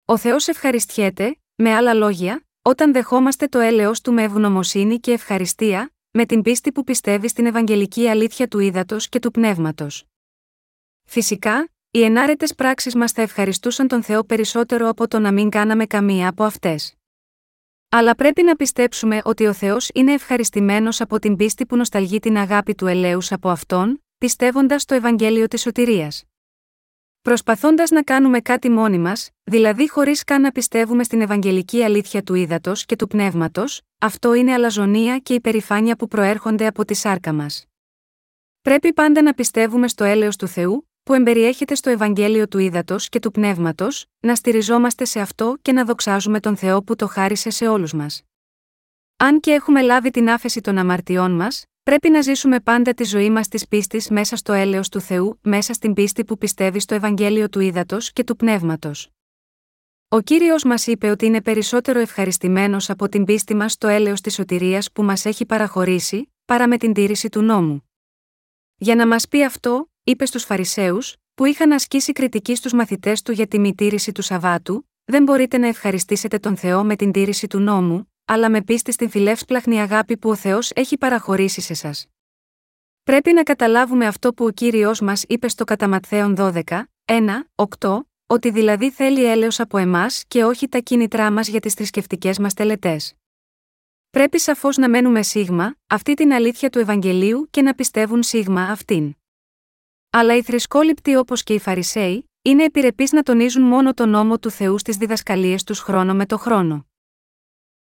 Ο 0.05 0.17
Θεός 0.17 0.49
ευχαριστιέται, 0.49 1.39
με 1.55 1.75
άλλα 1.75 1.95
λόγια, 1.95 2.47
όταν 2.63 2.93
δεχόμαστε 2.93 3.47
το 3.47 3.59
έλεος 3.59 4.01
του 4.01 4.13
με 4.13 4.23
ευγνωμοσύνη 4.23 4.99
και 4.99 5.13
ευχαριστία, 5.13 5.93
με 6.11 6.27
την 6.27 6.43
πίστη 6.43 6.73
που 6.73 6.85
πιστεύει 6.85 7.29
στην 7.29 7.47
Ευαγγελική 7.47 8.09
αλήθεια 8.09 8.49
του 8.49 8.59
Ήδατος 8.59 9.09
και 9.09 9.19
του 9.19 9.31
Πνεύματος. 9.31 10.05
Φυσικά, 11.05 11.69
οι 11.91 12.03
ενάρετες 12.03 12.55
πράξεις 12.55 12.95
μας 12.95 13.13
θα 13.13 13.23
ευχαριστούσαν 13.23 13.89
τον 13.89 14.03
Θεό 14.03 14.25
περισσότερο 14.25 14.89
από 14.89 15.09
το 15.09 15.19
να 15.19 15.33
μην 15.33 15.49
κάναμε 15.49 15.87
καμία 15.87 16.29
από 16.29 16.45
αυτές. 16.45 16.98
Αλλά 17.91 18.15
πρέπει 18.15 18.43
να 18.43 18.57
πιστέψουμε 18.57 19.21
ότι 19.25 19.47
ο 19.47 19.53
Θεός 19.53 19.91
είναι 19.95 20.13
ευχαριστημένος 20.13 21.01
από 21.01 21.19
την 21.19 21.37
πίστη 21.37 21.67
που 21.67 21.77
νοσταλγεί 21.77 22.19
την 22.19 22.37
αγάπη 22.37 22.75
του 22.75 22.87
ελέους 22.87 23.33
από 23.33 23.49
αυτόν, 23.49 24.05
πιστεύοντας 24.19 24.85
το 24.85 24.95
Ευαγγέλιο 24.95 25.47
της 25.49 25.61
Σωτηρίας. 25.61 26.25
Προσπαθώντας 27.23 27.91
να 27.91 28.03
κάνουμε 28.03 28.41
κάτι 28.41 28.71
μόνοι 28.71 28.99
μας, 28.99 29.31
δηλαδή 29.45 29.89
χωρίς 29.89 30.25
καν 30.25 30.41
να 30.41 30.53
πιστεύουμε 30.53 31.05
στην 31.05 31.21
Ευαγγελική 31.21 31.83
αλήθεια 31.83 32.23
του 32.23 32.35
ύδατος 32.35 32.85
και 32.85 32.97
του 32.97 33.07
πνεύματος, 33.07 33.81
αυτό 33.99 34.35
είναι 34.35 34.53
αλαζονία 34.53 35.19
και 35.19 35.35
υπερηφάνεια 35.35 35.97
που 35.97 36.09
προέρχονται 36.09 36.67
από 36.67 36.85
τη 36.85 36.95
σάρκα 36.95 37.33
μας. 37.33 37.65
Πρέπει 38.61 38.93
πάντα 38.93 39.23
να 39.23 39.35
πιστεύουμε 39.35 39.89
στο 39.89 40.05
έλεος 40.05 40.37
του 40.37 40.47
Θεού, 40.49 40.88
που 41.09 41.15
εμπεριέχεται 41.15 41.75
στο 41.75 41.91
Ευαγγέλιο 41.91 42.49
του 42.49 42.59
Ήδατος 42.59 43.09
και 43.09 43.19
του 43.19 43.31
Πνεύματος, 43.31 44.07
να 44.21 44.35
στηριζόμαστε 44.35 45.05
σε 45.05 45.21
αυτό 45.21 45.57
και 45.63 45.73
να 45.73 45.85
δοξάζουμε 45.85 46.41
τον 46.41 46.57
Θεό 46.57 46.83
που 46.83 46.97
το 46.97 47.07
χάρισε 47.07 47.51
σε 47.51 47.69
όλους 47.69 47.93
μας. 47.93 48.23
Αν 49.17 49.41
και 49.41 49.51
έχουμε 49.51 49.83
λάβει 49.83 50.11
την 50.11 50.31
άφεση 50.31 50.61
των 50.61 50.79
αμαρτιών 50.79 51.31
μας, 51.37 51.65
πρέπει 51.83 52.11
να 52.11 52.21
ζήσουμε 52.21 52.61
πάντα 52.61 52.95
τη 52.95 53.05
ζωή 53.05 53.31
μας 53.31 53.49
της 53.49 53.69
πίστης 53.69 54.11
μέσα 54.11 54.37
στο 54.37 54.53
έλεος 54.53 54.89
του 54.89 55.01
Θεού, 55.01 55.39
μέσα 55.43 55.73
στην 55.73 55.93
πίστη 55.93 56.25
που 56.25 56.39
πιστεύει 56.39 56.81
στο 56.81 56.95
Ευαγγέλιο 56.95 57.49
του 57.49 57.61
Ήδατος 57.61 58.13
και 58.13 58.25
του 58.25 58.37
Πνεύματος. 58.37 59.11
Ο 60.09 60.21
κύριος 60.21 60.65
μας 60.65 60.87
είπε 60.87 61.11
ότι 61.11 61.27
είναι 61.27 61.43
περισσότερο 61.43 61.99
ευχαριστημένος 61.99 62.91
από 62.91 63.09
την 63.09 63.25
πίστη 63.25 63.55
μας 63.55 63.73
στο 63.73 63.89
έλεος 63.89 64.21
της 64.21 64.35
σωτηρίας 64.35 64.93
που 64.93 65.03
μας 65.03 65.25
έχει 65.25 65.47
παραχωρήσει, 65.47 66.33
παρά 66.45 66.69
με 66.69 66.77
την 66.77 66.93
τήρηση 66.93 67.29
του 67.29 67.43
νόμου. 67.43 67.83
Για 68.81 68.95
να 68.95 69.07
μας 69.07 69.29
πει 69.29 69.45
αυτό, 69.45 69.91
είπε 70.09 70.27
στους 70.27 70.45
Φαρισαίους, 70.45 71.17
που 71.35 71.45
είχαν 71.45 71.73
ασκήσει 71.73 72.13
κριτική 72.13 72.55
στους 72.55 72.73
μαθητές 72.73 73.23
του 73.23 73.33
για 73.33 73.47
τη 73.47 73.59
μη 73.59 73.75
τήρηση 73.75 74.13
του 74.13 74.23
Σαββάτου, 74.23 74.89
δεν 75.05 75.23
μπορείτε 75.23 75.59
να 75.59 75.67
ευχαριστήσετε 75.67 76.39
τον 76.39 76.57
Θεό 76.57 76.85
με 76.85 76.97
την 76.97 77.13
τήρηση 77.13 77.47
του 77.47 77.59
νόμου, 77.59 78.13
αλλά 78.25 78.51
με 78.51 78.63
πίστη 78.63 78.93
στην 78.93 79.11
φιλεύσπλαχνη 79.11 79.81
αγάπη 79.81 80.17
που 80.17 80.31
ο 80.31 80.35
Θεός 80.35 80.71
έχει 80.75 80.99
παραχωρήσει 80.99 81.61
σε 81.61 81.75
σας. 81.75 82.07
Πρέπει 83.03 83.33
να 83.33 83.43
καταλάβουμε 83.43 84.07
αυτό 84.07 84.35
που 84.35 84.45
ο 84.45 84.51
κύριος 84.51 85.01
μας 85.01 85.25
είπε 85.29 85.49
στο 85.49 85.65
κατά 85.65 86.01
12, 86.11 86.63
1, 87.05 87.51
8, 87.79 88.01
ότι 88.27 88.51
δηλαδή 88.51 88.91
θέλει 88.91 89.25
έλεος 89.25 89.61
από 89.61 89.79
εμάς 89.79 90.25
και 90.29 90.45
όχι 90.45 90.69
τα 90.69 90.79
κίνητρά 90.79 91.31
μας 91.31 91.49
για 91.49 91.61
τις 91.61 91.75
θρησκευτικές 91.75 92.39
μας 92.39 92.55
τελετές. 92.55 93.15
Πρέπει 94.11 94.41
σαφώς 94.41 94.77
να 94.77 94.89
μένουμε 94.89 95.23
σίγμα, 95.23 95.75
αυτή 95.87 96.15
την 96.15 96.33
αλήθεια 96.33 96.71
του 96.71 96.79
Ευαγγελίου 96.79 97.47
και 97.51 97.63
να 97.63 97.75
πιστεύουν 97.75 98.23
σίγμα 98.23 98.63
αυτήν. 98.63 99.18
Αλλά 100.11 100.37
οι 100.37 100.43
θρησκόληπτοι 100.43 101.17
όπως 101.17 101.43
και 101.43 101.55
οι 101.55 101.59
Φαρισαίοι, 101.59 102.31
είναι 102.43 102.65
επιρρεπείς 102.65 103.13
να 103.13 103.23
τονίζουν 103.23 103.63
μόνο 103.63 103.95
τον 103.95 104.09
νόμο 104.09 104.39
του 104.39 104.51
Θεού 104.51 104.79
στις 104.79 104.97
διδασκαλίες 104.97 105.65
τους 105.65 105.79
χρόνο 105.79 106.15
με 106.15 106.27
το 106.27 106.39
χρόνο. 106.39 106.87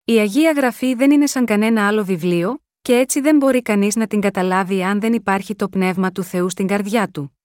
Η 0.04 0.18
Αγία 0.18 0.52
Γραφή 0.52 0.94
δεν 0.94 1.12
είναι 1.12 1.28
σαν 1.28 1.46
κανένα 1.46 1.88
άλλο 1.88 2.04
βιβλίο, 2.04 2.64
και 2.82 2.98
έτσι 2.98 3.20
δεν 3.20 3.38
μπορεί 3.38 3.62
κανείς 3.62 3.96
να 3.96 4.08
την 4.08 4.22
καταλάβει 4.22 4.84
αν 4.84 5.00
δεν 5.00 5.14
υπάρχει 5.14 5.56
το 5.56 5.70
πνεύμα 5.70 6.12
του 6.12 6.24
Θεού 6.24 6.50
στην 6.50 6.68
καρδιά 6.68 7.10
του. 7.10 7.38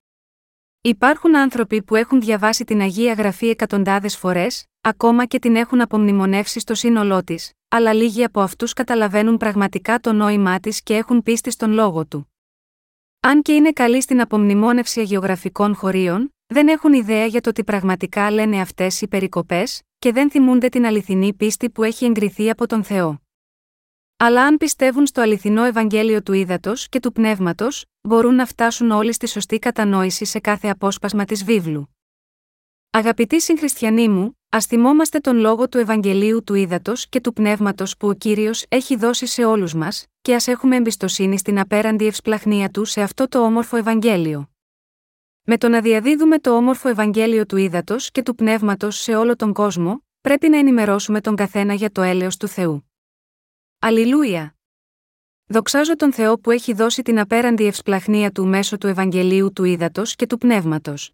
Υπάρχουν 0.80 1.36
άνθρωποι 1.36 1.82
που 1.82 1.96
έχουν 1.96 2.20
διαβάσει 2.20 2.64
την 2.64 2.80
Αγία 2.80 3.12
Γραφή 3.12 3.48
εκατοντάδες 3.48 4.16
φορές, 4.16 4.66
ακόμα 4.80 5.26
και 5.26 5.38
την 5.38 5.56
έχουν 5.56 5.80
απομνημονεύσει 5.80 6.60
στο 6.60 6.74
σύνολό 6.74 7.24
της, 7.24 7.52
αλλά 7.68 7.92
λίγοι 7.92 8.24
από 8.24 8.40
αυτούς 8.40 8.72
καταλαβαίνουν 8.72 9.36
πραγματικά 9.36 9.98
το 9.98 10.12
νόημά 10.12 10.60
της 10.60 10.82
και 10.82 10.96
έχουν 10.96 11.22
πίστη 11.22 11.50
στον 11.50 11.72
λόγο 11.72 12.06
του. 12.06 12.31
Αν 13.24 13.42
και 13.42 13.52
είναι 13.52 13.72
καλοί 13.72 14.00
στην 14.02 14.20
απομνημόνευση 14.20 15.00
αγιογραφικών 15.00 15.74
χωρίων, 15.74 16.34
δεν 16.46 16.68
έχουν 16.68 16.92
ιδέα 16.92 17.26
για 17.26 17.40
το 17.40 17.52
τι 17.52 17.64
πραγματικά 17.64 18.30
λένε 18.30 18.60
αυτές 18.60 19.00
οι 19.00 19.08
περικοπές, 19.08 19.82
και 19.98 20.12
δεν 20.12 20.30
θυμούνται 20.30 20.68
την 20.68 20.86
αληθινή 20.86 21.34
πίστη 21.34 21.70
που 21.70 21.82
έχει 21.82 22.04
εγκριθεί 22.04 22.50
από 22.50 22.66
τον 22.66 22.84
Θεό. 22.84 23.20
Αλλά 24.16 24.44
αν 24.44 24.56
πιστεύουν 24.56 25.06
στο 25.06 25.20
αληθινό 25.20 25.64
Ευαγγέλιο 25.64 26.22
του 26.22 26.32
ύδατο 26.32 26.72
και 26.88 27.00
του 27.00 27.12
πνεύματος, 27.12 27.84
μπορούν 28.00 28.34
να 28.34 28.46
φτάσουν 28.46 28.90
όλοι 28.90 29.12
στη 29.12 29.26
σωστή 29.26 29.58
κατανόηση 29.58 30.24
σε 30.24 30.38
κάθε 30.38 30.68
απόσπασμα 30.68 31.24
της 31.24 31.44
βίβλου. 31.44 31.96
Αγαπητοί 32.94 33.40
συγχριστιανοί 33.40 34.08
μου, 34.08 34.38
ας 34.48 34.66
θυμόμαστε 34.66 35.18
τον 35.18 35.36
λόγο 35.36 35.68
του 35.68 35.78
Ευαγγελίου 35.78 36.44
του 36.44 36.54
ύδατο 36.54 36.92
και 37.08 37.20
του 37.20 37.32
πνεύματος 37.32 37.96
που 37.96 38.08
ο 38.08 38.12
κύριος 38.12 38.64
έχει 38.68 38.96
δώσει 38.96 39.26
σε 39.26 39.44
όλους 39.44 39.74
μας, 39.74 40.06
και 40.22 40.34
ας 40.34 40.46
έχουμε 40.46 40.76
εμπιστοσύνη 40.76 41.38
στην 41.38 41.58
απέραντη 41.58 42.06
ευσπλαχνία 42.06 42.68
του 42.70 42.84
σε 42.84 43.02
αυτό 43.02 43.28
το 43.28 43.44
όμορφο 43.44 43.76
Ευαγγέλιο. 43.76 44.50
Με 45.42 45.58
το 45.58 45.68
να 45.68 45.80
διαδίδουμε 45.80 46.38
το 46.38 46.56
όμορφο 46.56 46.88
Ευαγγέλιο 46.88 47.46
του 47.46 47.56
ύδατο 47.56 47.96
και 48.12 48.22
του 48.22 48.34
πνεύματος 48.34 48.96
σε 48.96 49.14
όλο 49.14 49.36
τον 49.36 49.52
κόσμο, 49.52 50.04
πρέπει 50.20 50.48
να 50.48 50.58
ενημερώσουμε 50.58 51.20
τον 51.20 51.36
καθένα 51.36 51.74
για 51.74 51.90
το 51.90 52.02
έλεος 52.02 52.36
του 52.36 52.48
Θεού. 52.48 52.90
Αλληλούια! 53.78 54.56
Δοξάζω 55.46 55.96
τον 55.96 56.12
Θεό 56.12 56.38
που 56.38 56.50
έχει 56.50 56.72
δώσει 56.72 57.02
την 57.02 57.18
απέραντη 57.18 57.66
ευσπλαχνία 57.66 58.30
του 58.30 58.46
μέσω 58.46 58.78
του 58.78 58.86
Ευαγγελίου 58.86 59.52
του 59.52 59.64
ύδατο 59.64 60.02
και 60.04 60.26
του 60.26 60.38
πνεύματος. 60.38 61.12